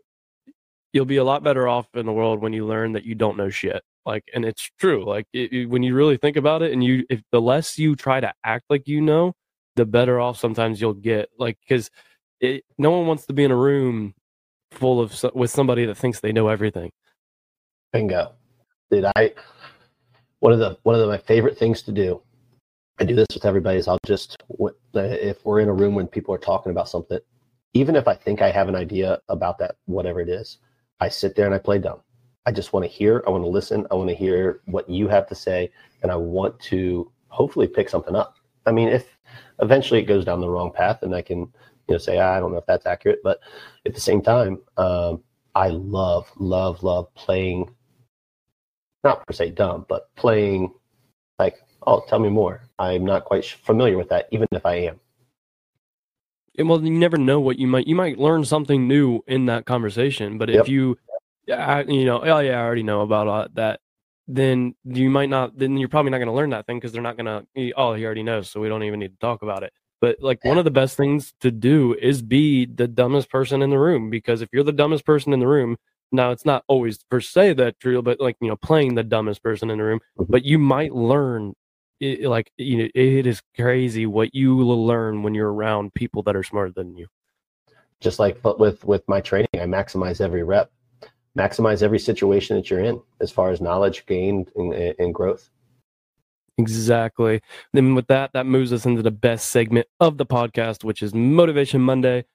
you'll 0.94 1.04
be 1.04 1.18
a 1.18 1.24
lot 1.26 1.44
better 1.44 1.68
off 1.68 1.88
in 1.96 2.06
the 2.06 2.14
world 2.14 2.42
when 2.42 2.54
you 2.54 2.66
learn 2.66 2.94
that 2.94 3.04
you 3.04 3.16
don't 3.16 3.36
know 3.36 3.50
shit 3.50 3.84
like 4.06 4.24
and 4.34 4.46
it's 4.46 4.70
true 4.80 5.06
like 5.06 5.26
it, 5.34 5.52
it, 5.54 5.66
when 5.68 5.84
you 5.84 5.96
really 5.96 6.18
think 6.18 6.38
about 6.38 6.62
it 6.62 6.72
and 6.72 6.84
you 6.84 7.06
if 7.10 7.22
the 7.32 7.42
less 7.42 7.78
you 7.78 7.96
try 7.96 8.20
to 8.20 8.34
act 8.44 8.66
like 8.70 8.88
you 8.88 9.02
know 9.02 9.34
the 9.76 9.86
better 9.86 10.20
off 10.20 10.38
sometimes 10.38 10.80
you'll 10.80 10.94
get 10.94 11.30
like 11.40 11.58
because 11.68 11.90
no 12.78 12.92
one 12.92 13.08
wants 13.08 13.26
to 13.26 13.34
be 13.34 13.44
in 13.44 13.52
a 13.52 13.56
room 13.56 14.14
full 14.72 15.00
of 15.00 15.24
with 15.34 15.52
somebody 15.52 15.86
that 15.86 15.96
thinks 15.96 16.20
they 16.20 16.34
know 16.34 16.50
everything. 16.50 16.92
Bingo. 17.94 18.34
Did 18.92 19.06
i 19.16 19.32
one 20.44 20.52
of 20.52 20.60
the 20.60 20.78
one 20.84 20.94
of 20.94 21.00
the, 21.00 21.08
my 21.08 21.18
favorite 21.18 21.58
things 21.58 21.82
to 21.82 21.94
do 21.94 22.22
i 23.00 23.06
do 23.06 23.16
this 23.16 23.28
with 23.34 23.46
everybody 23.46 23.78
is 23.80 23.88
i'll 23.88 23.98
just 24.06 24.44
if 24.94 25.46
we're 25.46 25.62
in 25.62 25.70
a 25.70 25.74
room 25.74 25.96
when 25.96 26.06
people 26.06 26.36
are 26.36 26.40
talking 26.40 26.70
about 26.70 26.90
something 26.90 27.20
even 27.74 27.96
if 27.96 28.10
i 28.10 28.14
think 28.14 28.42
i 28.42 28.52
have 28.52 28.68
an 28.68 28.76
idea 28.76 29.20
about 29.30 29.58
that 29.58 29.76
whatever 29.86 30.20
it 30.20 30.28
is 30.28 30.58
i 31.00 31.08
sit 31.08 31.34
there 31.36 31.46
and 31.46 31.56
i 31.56 31.58
play 31.58 31.80
dumb 31.80 32.02
I 32.46 32.52
just 32.52 32.74
want 32.74 32.84
to 32.86 32.92
hear, 32.92 33.24
I 33.26 33.30
want 33.30 33.44
to 33.44 33.50
listen, 33.50 33.88
I 33.90 33.96
want 33.96 34.10
to 34.10 34.16
hear 34.16 34.62
what 34.66 34.90
you 34.90 35.08
have 35.08 35.28
to 35.28 35.36
say, 35.36 35.72
and 36.02 36.12
I 36.12 36.16
want 36.16 36.60
to 36.62 37.12
hopefully 37.30 37.68
pick 37.68 37.90
something 37.90 38.16
up. 38.16 38.36
I 38.66 38.72
mean, 38.72 38.90
if 38.90 39.18
eventually 39.60 40.00
it 40.02 40.06
goes 40.06 40.26
down 40.26 40.42
the 40.42 40.50
wrong 40.50 40.72
path, 40.72 41.04
and 41.04 41.16
I 41.16 41.22
can, 41.22 41.40
you 41.40 41.50
know, 41.90 41.98
say 41.98 42.20
I 42.20 42.40
don't 42.40 42.52
know 42.52 42.58
if 42.58 42.66
that's 42.66 42.86
accurate, 42.86 43.20
but 43.24 43.40
at 43.86 43.94
the 43.94 44.02
same 44.02 44.22
time, 44.22 44.60
um, 44.78 45.24
I 45.56 45.70
love, 45.70 46.30
love, 46.38 46.84
love 46.84 47.14
playing. 47.16 47.74
Not 49.04 49.26
per 49.26 49.34
se 49.34 49.52
dumb, 49.52 49.86
but 49.88 50.14
playing 50.16 50.74
like, 51.40 51.58
oh, 51.86 52.04
tell 52.08 52.20
me 52.20 52.30
more. 52.30 52.62
I'm 52.80 53.06
not 53.06 53.26
quite 53.26 53.46
familiar 53.46 53.98
with 53.98 54.10
that, 54.10 54.28
even 54.32 54.48
if 54.52 54.66
I 54.66 54.76
am. 54.76 55.00
And 56.58 56.70
well, 56.70 56.84
you 56.84 56.92
never 56.92 57.18
know 57.18 57.40
what 57.40 57.58
you 57.58 57.68
might 57.68 57.88
you 57.88 57.96
might 57.96 58.20
learn 58.20 58.46
something 58.46 58.88
new 58.88 59.24
in 59.28 59.48
that 59.48 59.66
conversation. 59.66 60.38
But 60.38 60.52
if 60.52 60.70
you 60.70 60.98
yeah, 61.46 61.84
you 61.88 62.06
know, 62.06 62.22
oh 62.22 62.40
yeah, 62.40 62.60
I 62.60 62.64
already 62.64 62.84
know 62.84 63.02
about 63.02 63.28
uh, 63.28 63.48
that. 63.54 63.80
Then 64.28 64.76
you 64.86 65.10
might 65.10 65.30
not. 65.30 65.58
Then 65.58 65.78
you're 65.78 65.90
probably 65.90 66.12
not 66.12 66.20
going 66.20 66.28
to 66.28 66.34
learn 66.34 66.52
that 66.52 66.66
thing 66.66 66.78
because 66.78 66.92
they're 66.92 67.02
not 67.02 67.18
going 67.18 67.26
to. 67.26 67.74
Oh, 67.76 67.94
he 67.94 68.06
already 68.06 68.24
knows, 68.24 68.50
so 68.50 68.62
we 68.62 68.70
don't 68.70 68.84
even 68.84 69.00
need 69.00 69.12
to 69.12 69.20
talk 69.20 69.42
about 69.42 69.64
it. 69.64 69.74
But 70.00 70.18
like 70.20 70.44
one 70.44 70.58
of 70.58 70.66
the 70.66 70.72
best 70.72 70.98
things 70.98 71.34
to 71.42 71.52
do 71.52 71.96
is 72.02 72.22
be 72.22 72.66
the 72.66 72.88
dumbest 72.88 73.30
person 73.30 73.62
in 73.62 73.70
the 73.70 73.80
room 73.80 74.10
because 74.10 74.42
if 74.42 74.50
you're 74.52 74.64
the 74.64 74.74
dumbest 74.74 75.06
person 75.06 75.32
in 75.32 75.40
the 75.40 75.48
room, 75.48 75.78
now 76.12 76.32
it's 76.32 76.46
not 76.46 76.64
always 76.68 77.00
per 77.04 77.22
se 77.22 77.54
that 77.54 77.80
true, 77.80 78.02
but 78.02 78.20
like 78.20 78.38
you 78.42 78.50
know, 78.50 78.56
playing 78.56 78.96
the 78.96 79.04
dumbest 79.04 79.42
person 79.44 79.70
in 79.70 79.78
the 79.78 79.84
room, 79.84 80.00
mm-hmm. 80.18 80.32
but 80.32 80.44
you 80.44 80.60
might 80.60 80.94
learn. 80.94 81.54
It, 82.00 82.24
like 82.24 82.52
you 82.58 82.78
know, 82.78 82.90
it 82.94 83.26
is 83.26 83.42
crazy 83.56 84.06
what 84.06 84.36
you 84.36 84.56
will 84.58 84.86
learn 84.86 85.24
when 85.24 85.34
you're 85.34 85.54
around 85.54 85.94
people 85.94 86.22
that 86.24 86.36
are 86.36 86.44
smarter 86.44 86.72
than 86.72 86.98
you. 86.98 87.08
Just 88.02 88.20
like 88.20 88.44
with 88.60 88.84
with 88.84 89.08
my 89.08 89.22
training, 89.22 89.48
I 89.54 89.60
maximize 89.60 90.20
every 90.20 90.44
rep 90.44 90.70
maximize 91.38 91.82
every 91.82 92.00
situation 92.00 92.56
that 92.58 92.70
you're 92.70 92.80
in 92.80 93.02
as 93.20 93.32
far 93.32 93.52
as 93.52 93.62
knowledge 93.62 94.06
gained 94.06 94.52
and, 94.56 94.74
and 94.74 95.14
growth. 95.14 95.50
Exactly. 96.58 97.42
Then 97.74 97.96
with 97.96 98.08
that, 98.08 98.32
that 98.34 98.46
moves 98.46 98.72
us 98.72 98.86
into 98.86 99.02
the 99.02 99.12
best 99.12 99.50
segment 99.50 99.88
of 100.00 100.18
the 100.18 100.26
podcast, 100.26 100.84
which 100.84 101.02
is 101.02 101.14
Motivation 101.14 101.82
Monday. 101.82 102.26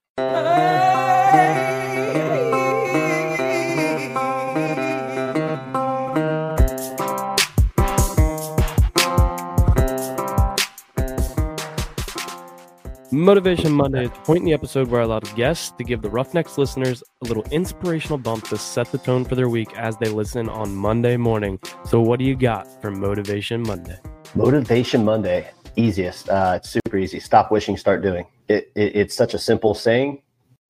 Motivation 13.11 13.73
Monday 13.73 14.05
is 14.05 14.11
the 14.11 14.19
point 14.19 14.41
in 14.41 14.45
the 14.45 14.53
episode 14.53 14.89
where 14.89 15.01
I 15.01 15.05
allow 15.05 15.21
guests 15.21 15.71
to 15.79 15.85
give 15.85 16.03
the 16.03 16.11
Roughnecks 16.11 16.59
listeners 16.59 17.03
a 17.23 17.25
little 17.25 17.43
inspirational 17.45 18.19
bump 18.19 18.47
to 18.49 18.59
set 18.59 18.93
the 18.93 18.99
tone 18.99 19.25
for 19.25 19.35
their 19.35 19.49
week 19.49 19.75
as 19.79 19.97
they 19.97 20.11
listen 20.11 20.47
on 20.51 20.77
Monday 20.77 21.17
morning. 21.17 21.59
So, 21.87 22.03
what 22.03 22.19
do 22.19 22.27
you 22.27 22.37
got 22.37 22.83
for 22.83 22.91
Motivation 22.91 23.63
Monday? 23.63 23.99
Motivation 24.35 25.07
Monday, 25.07 25.51
easiest. 25.75 26.29
Uh, 26.29 26.55
it's 26.57 26.69
super 26.69 26.99
easy. 26.99 27.19
Stop 27.19 27.51
wishing, 27.51 27.79
start 27.79 28.03
doing. 28.03 28.27
It, 28.47 28.71
it, 28.75 28.95
it's 28.95 29.17
such 29.17 29.33
a 29.33 29.39
simple 29.39 29.73
saying 29.73 30.21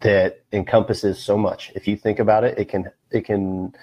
that 0.03 0.45
encompasses 0.53 1.19
so 1.19 1.37
much. 1.37 1.73
If 1.75 1.89
you 1.89 1.97
think 1.97 2.21
about 2.21 2.45
it, 2.45 2.57
it 2.57 2.69
can 2.69 2.89
it 3.11 3.25
can 3.25 3.75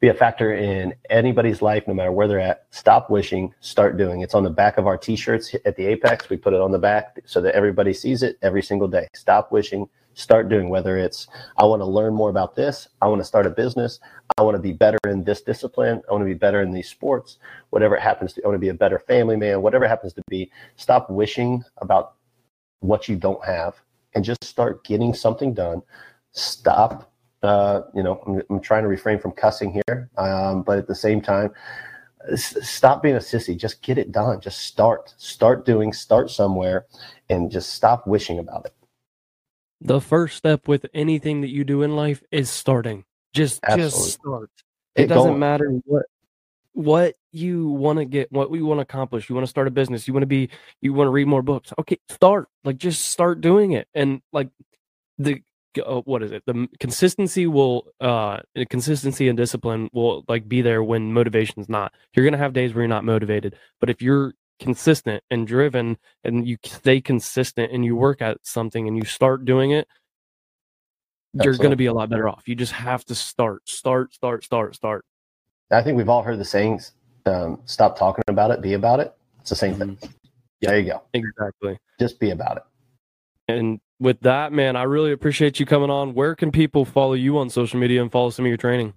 be 0.00 0.08
a 0.08 0.14
factor 0.14 0.54
in 0.54 0.94
anybody's 1.10 1.60
life, 1.60 1.86
no 1.86 1.92
matter 1.92 2.10
where 2.10 2.26
they're 2.26 2.40
at. 2.40 2.66
Stop 2.70 3.10
wishing, 3.10 3.54
start 3.60 3.98
doing. 3.98 4.22
It's 4.22 4.34
on 4.34 4.44
the 4.44 4.50
back 4.50 4.78
of 4.78 4.86
our 4.86 4.96
t-shirts 4.96 5.54
at 5.66 5.76
the 5.76 5.86
Apex. 5.86 6.30
We 6.30 6.38
put 6.38 6.54
it 6.54 6.60
on 6.60 6.72
the 6.72 6.78
back 6.78 7.20
so 7.26 7.40
that 7.42 7.54
everybody 7.54 7.92
sees 7.92 8.22
it 8.22 8.38
every 8.40 8.62
single 8.62 8.88
day. 8.88 9.08
Stop 9.14 9.52
wishing, 9.52 9.86
start 10.14 10.48
doing. 10.48 10.70
Whether 10.70 10.96
it's 10.96 11.28
I 11.58 11.64
want 11.66 11.80
to 11.80 11.86
learn 11.86 12.14
more 12.14 12.30
about 12.30 12.56
this, 12.56 12.88
I 13.02 13.08
want 13.08 13.20
to 13.20 13.26
start 13.26 13.46
a 13.46 13.50
business, 13.50 14.00
I 14.38 14.42
want 14.42 14.56
to 14.56 14.62
be 14.62 14.72
better 14.72 14.98
in 15.06 15.22
this 15.22 15.42
discipline, 15.42 16.00
I 16.08 16.12
want 16.12 16.22
to 16.22 16.26
be 16.26 16.34
better 16.34 16.62
in 16.62 16.72
these 16.72 16.88
sports, 16.88 17.36
whatever 17.68 17.94
it 17.94 18.00
happens 18.00 18.32
to, 18.34 18.44
I 18.44 18.48
want 18.48 18.56
to 18.56 18.60
be 18.60 18.70
a 18.70 18.74
better 18.74 18.98
family 19.00 19.36
man, 19.36 19.60
whatever 19.60 19.84
it 19.84 19.88
happens 19.88 20.14
to 20.14 20.22
be. 20.30 20.50
Stop 20.76 21.10
wishing 21.10 21.62
about 21.76 22.14
what 22.80 23.06
you 23.06 23.16
don't 23.16 23.44
have 23.44 23.74
and 24.14 24.24
just 24.24 24.44
start 24.44 24.82
getting 24.82 25.12
something 25.12 25.52
done. 25.52 25.82
Stop 26.32 27.09
uh, 27.42 27.82
you 27.94 28.02
know, 28.02 28.20
I'm, 28.26 28.42
I'm, 28.50 28.60
trying 28.60 28.82
to 28.82 28.88
refrain 28.88 29.18
from 29.18 29.32
cussing 29.32 29.72
here, 29.86 30.10
um, 30.18 30.62
but 30.62 30.78
at 30.78 30.86
the 30.86 30.94
same 30.94 31.20
time, 31.20 31.52
s- 32.30 32.56
stop 32.68 33.02
being 33.02 33.16
a 33.16 33.20
sissy. 33.20 33.56
Just 33.56 33.82
get 33.82 33.98
it 33.98 34.12
done. 34.12 34.40
Just 34.40 34.60
start. 34.60 35.14
Start 35.16 35.64
doing. 35.64 35.92
Start 35.92 36.30
somewhere, 36.30 36.86
and 37.28 37.50
just 37.50 37.74
stop 37.74 38.06
wishing 38.06 38.38
about 38.38 38.66
it. 38.66 38.74
The 39.80 40.00
first 40.00 40.36
step 40.36 40.68
with 40.68 40.86
anything 40.92 41.40
that 41.40 41.48
you 41.48 41.64
do 41.64 41.82
in 41.82 41.96
life 41.96 42.22
is 42.30 42.50
starting. 42.50 43.04
Just 43.32 43.60
Absolutely. 43.62 43.90
just 43.90 44.12
start. 44.12 44.50
It, 44.96 45.02
it 45.02 45.06
doesn't 45.06 45.30
going. 45.30 45.40
matter 45.40 45.68
what 45.84 46.04
what 46.72 47.14
you 47.32 47.68
want 47.68 47.98
to 47.98 48.04
get, 48.04 48.30
what 48.30 48.52
you 48.52 48.66
want 48.66 48.78
to 48.78 48.82
accomplish. 48.82 49.28
You 49.28 49.34
want 49.34 49.46
to 49.46 49.50
start 49.50 49.66
a 49.66 49.70
business. 49.70 50.06
You 50.06 50.14
want 50.14 50.22
to 50.22 50.28
be. 50.28 50.50
You 50.80 50.92
want 50.92 51.06
to 51.06 51.12
read 51.12 51.26
more 51.26 51.42
books. 51.42 51.72
Okay, 51.78 51.98
start. 52.08 52.48
Like 52.64 52.76
just 52.76 53.06
start 53.06 53.40
doing 53.40 53.72
it, 53.72 53.88
and 53.94 54.20
like 54.32 54.50
the 55.18 55.42
uh, 55.84 56.00
what 56.02 56.22
is 56.22 56.32
it 56.32 56.42
the 56.46 56.66
consistency 56.78 57.46
will 57.46 57.86
uh 58.00 58.38
consistency 58.68 59.28
and 59.28 59.36
discipline 59.36 59.88
will 59.92 60.24
like 60.28 60.48
be 60.48 60.62
there 60.62 60.82
when 60.82 61.12
motivation's 61.12 61.68
not 61.68 61.92
you're 62.14 62.24
gonna 62.24 62.36
have 62.36 62.52
days 62.52 62.74
where 62.74 62.82
you're 62.82 62.88
not 62.88 63.04
motivated 63.04 63.54
but 63.78 63.90
if 63.90 64.02
you're 64.02 64.34
consistent 64.58 65.22
and 65.30 65.46
driven 65.46 65.96
and 66.24 66.46
you 66.46 66.56
stay 66.64 67.00
consistent 67.00 67.72
and 67.72 67.84
you 67.84 67.96
work 67.96 68.20
at 68.20 68.36
something 68.42 68.86
and 68.88 68.96
you 68.96 69.04
start 69.04 69.44
doing 69.44 69.70
it 69.70 69.88
you're 71.34 71.56
going 71.56 71.70
to 71.70 71.76
be 71.76 71.86
a 71.86 71.92
lot 71.92 72.10
better 72.10 72.28
off. 72.28 72.48
You 72.48 72.54
just 72.54 72.72
have 72.72 73.04
to 73.06 73.14
start, 73.14 73.68
start, 73.68 74.12
start, 74.14 74.44
start, 74.44 74.74
start. 74.74 75.04
I 75.70 75.82
think 75.82 75.96
we've 75.96 76.08
all 76.08 76.22
heard 76.22 76.38
the 76.38 76.44
sayings, 76.44 76.92
um, 77.26 77.60
stop 77.64 77.96
talking 77.96 78.24
about 78.26 78.50
it, 78.50 78.60
be 78.60 78.74
about 78.74 79.00
it. 79.00 79.14
It's 79.40 79.50
the 79.50 79.56
same 79.56 79.74
thing. 79.74 79.98
There 80.60 80.78
you 80.78 80.90
go. 80.92 81.02
Exactly. 81.14 81.78
Just 81.98 82.18
be 82.18 82.30
about 82.30 82.58
it. 82.58 82.62
And 83.58 83.80
with 83.98 84.20
that, 84.20 84.52
man, 84.52 84.76
I 84.76 84.84
really 84.84 85.12
appreciate 85.12 85.60
you 85.60 85.66
coming 85.66 85.90
on. 85.90 86.14
Where 86.14 86.34
can 86.34 86.50
people 86.50 86.84
follow 86.84 87.12
you 87.14 87.38
on 87.38 87.50
social 87.50 87.78
media 87.78 88.02
and 88.02 88.10
follow 88.10 88.30
some 88.30 88.44
of 88.44 88.48
your 88.48 88.56
training? 88.56 88.94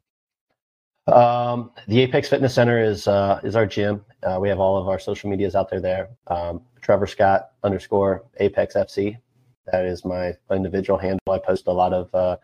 Um, 1.08 1.72
the 1.88 1.99
Apex 1.99 2.30
Fitness 2.30 2.54
Center 2.54 2.82
is 2.82 3.08
uh, 3.08 3.41
is 3.43 3.56
our 3.56 3.66
gym. 3.66 4.06
Uh, 4.24 4.38
we 4.39 4.47
have 4.47 4.60
all 4.60 4.78
of 4.78 4.88
our 4.88 4.99
social 4.99 5.30
medias 5.30 5.54
out 5.54 5.70
there. 5.70 5.82
There, 5.82 6.10
um, 6.28 6.62
Trevor 6.82 7.08
Scott 7.08 7.51
underscore 7.64 8.24
Apex 8.38 8.76
FC. 8.76 9.18
That 9.72 9.86
is 9.86 10.06
my 10.06 10.34
individual 10.51 10.97
handle. 10.97 11.20
I 11.30 11.39
post 11.39 11.68
a 11.68 11.72
lot 11.72 11.93
of 11.93 12.14
uh, 12.16 12.38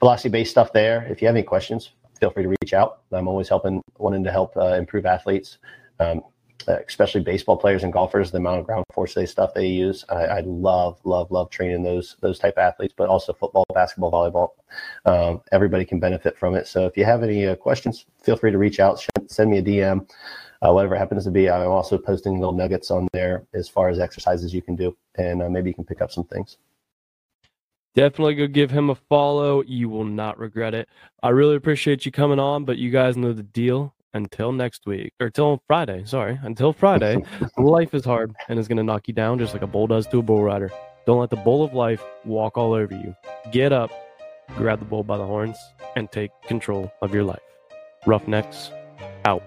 velocity 0.00 0.28
based 0.28 0.50
stuff 0.52 0.72
there. 0.72 1.06
If 1.10 1.20
you 1.20 1.26
have 1.26 1.34
any 1.34 1.44
questions, 1.44 1.90
feel 2.18 2.30
free 2.30 2.44
to 2.44 2.54
reach 2.62 2.72
out. 2.72 3.02
I'm 3.12 3.28
always 3.28 3.48
helping, 3.48 3.82
wanting 3.98 4.24
to 4.24 4.32
help 4.32 4.56
uh, 4.56 4.74
improve 4.74 5.06
athletes, 5.06 5.58
um, 6.00 6.22
especially 6.66 7.20
baseball 7.20 7.56
players 7.56 7.84
and 7.84 7.92
golfers. 7.92 8.30
The 8.30 8.38
amount 8.38 8.60
of 8.60 8.66
ground 8.66 8.84
force 8.92 9.14
they 9.14 9.26
stuff 9.26 9.54
they 9.54 9.66
use, 9.66 10.04
I, 10.08 10.24
I 10.24 10.40
love, 10.40 10.98
love, 11.04 11.30
love 11.30 11.50
training 11.50 11.82
those 11.82 12.16
those 12.20 12.38
type 12.38 12.58
athletes. 12.58 12.94
But 12.96 13.08
also 13.08 13.32
football, 13.32 13.64
basketball, 13.72 14.12
volleyball. 14.12 14.50
Um, 15.04 15.42
everybody 15.52 15.84
can 15.84 16.00
benefit 16.00 16.38
from 16.38 16.54
it. 16.54 16.66
So 16.66 16.86
if 16.86 16.96
you 16.96 17.04
have 17.04 17.22
any 17.22 17.46
uh, 17.46 17.54
questions, 17.56 18.06
feel 18.22 18.36
free 18.36 18.50
to 18.50 18.58
reach 18.58 18.80
out. 18.80 19.04
Send 19.28 19.50
me 19.50 19.58
a 19.58 19.62
DM. 19.62 20.08
Uh, 20.62 20.72
whatever 20.72 20.94
it 20.94 20.98
happens 20.98 21.24
to 21.24 21.30
be, 21.30 21.50
I'm 21.50 21.70
also 21.70 21.98
posting 21.98 22.40
little 22.40 22.54
nuggets 22.54 22.90
on 22.90 23.08
there 23.12 23.46
as 23.52 23.68
far 23.68 23.90
as 23.90 23.98
exercises 23.98 24.54
you 24.54 24.62
can 24.62 24.74
do, 24.74 24.96
and 25.16 25.42
uh, 25.42 25.50
maybe 25.50 25.68
you 25.68 25.74
can 25.74 25.84
pick 25.84 26.00
up 26.00 26.10
some 26.10 26.24
things. 26.24 26.56
Definitely 27.94 28.34
go 28.34 28.46
give 28.46 28.70
him 28.70 28.90
a 28.90 28.94
follow. 28.94 29.62
You 29.62 29.88
will 29.88 30.04
not 30.04 30.38
regret 30.38 30.74
it. 30.74 30.86
I 31.22 31.30
really 31.30 31.56
appreciate 31.56 32.04
you 32.04 32.12
coming 32.12 32.38
on, 32.38 32.66
but 32.66 32.76
you 32.76 32.90
guys 32.90 33.16
know 33.16 33.32
the 33.32 33.42
deal. 33.42 33.94
Until 34.14 34.52
next 34.52 34.86
week, 34.86 35.12
or 35.20 35.30
till 35.30 35.62
Friday, 35.66 36.04
sorry, 36.06 36.38
until 36.42 36.72
Friday, 36.72 37.18
life 37.58 37.92
is 37.94 38.04
hard 38.04 38.34
and 38.48 38.58
is 38.58 38.66
going 38.66 38.78
to 38.78 38.82
knock 38.82 39.08
you 39.08 39.14
down 39.14 39.38
just 39.38 39.52
like 39.52 39.62
a 39.62 39.66
bull 39.66 39.86
does 39.86 40.06
to 40.08 40.18
a 40.18 40.22
bull 40.22 40.42
rider. 40.42 40.70
Don't 41.06 41.20
let 41.20 41.30
the 41.30 41.36
bull 41.36 41.62
of 41.62 41.74
life 41.74 42.02
walk 42.24 42.56
all 42.56 42.72
over 42.72 42.94
you. 42.94 43.14
Get 43.52 43.72
up, 43.72 43.90
grab 44.56 44.78
the 44.78 44.84
bull 44.84 45.04
by 45.04 45.18
the 45.18 45.26
horns, 45.26 45.56
and 45.96 46.10
take 46.10 46.30
control 46.46 46.90
of 47.02 47.14
your 47.14 47.24
life. 47.24 47.42
Roughnecks, 48.06 48.70
out. 49.24 49.42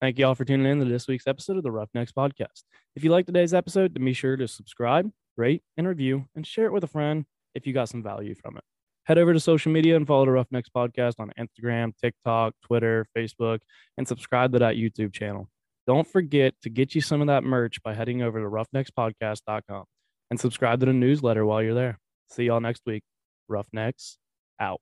Thank 0.00 0.18
you 0.18 0.26
all 0.26 0.34
for 0.34 0.46
tuning 0.46 0.66
in 0.66 0.78
to 0.78 0.86
this 0.86 1.06
week's 1.06 1.26
episode 1.26 1.58
of 1.58 1.62
the 1.62 1.70
Roughnecks 1.70 2.10
Podcast. 2.10 2.62
If 2.96 3.04
you 3.04 3.10
like 3.10 3.26
today's 3.26 3.52
episode, 3.52 3.92
then 3.92 4.02
be 4.02 4.14
sure 4.14 4.34
to 4.34 4.48
subscribe, 4.48 5.10
rate, 5.36 5.62
and 5.76 5.86
review, 5.86 6.24
and 6.34 6.46
share 6.46 6.64
it 6.64 6.72
with 6.72 6.84
a 6.84 6.86
friend 6.86 7.26
if 7.54 7.66
you 7.66 7.74
got 7.74 7.90
some 7.90 8.02
value 8.02 8.34
from 8.34 8.56
it. 8.56 8.64
Head 9.04 9.18
over 9.18 9.34
to 9.34 9.40
social 9.40 9.70
media 9.70 9.96
and 9.96 10.06
follow 10.06 10.24
the 10.24 10.30
Roughnecks 10.30 10.70
Podcast 10.74 11.16
on 11.18 11.30
Instagram, 11.38 11.92
TikTok, 12.00 12.54
Twitter, 12.62 13.04
Facebook, 13.14 13.58
and 13.98 14.08
subscribe 14.08 14.52
to 14.52 14.58
that 14.60 14.76
YouTube 14.76 15.12
channel. 15.12 15.50
Don't 15.86 16.06
forget 16.06 16.54
to 16.62 16.70
get 16.70 16.94
you 16.94 17.02
some 17.02 17.20
of 17.20 17.26
that 17.26 17.44
merch 17.44 17.82
by 17.82 17.92
heading 17.92 18.22
over 18.22 18.40
to 18.40 18.48
roughneckspodcast.com 18.48 19.84
and 20.30 20.40
subscribe 20.40 20.80
to 20.80 20.86
the 20.86 20.94
newsletter 20.94 21.44
while 21.44 21.62
you're 21.62 21.74
there. 21.74 21.98
See 22.30 22.44
y'all 22.44 22.60
next 22.60 22.82
week. 22.86 23.02
Roughnecks 23.48 24.16
out. 24.58 24.80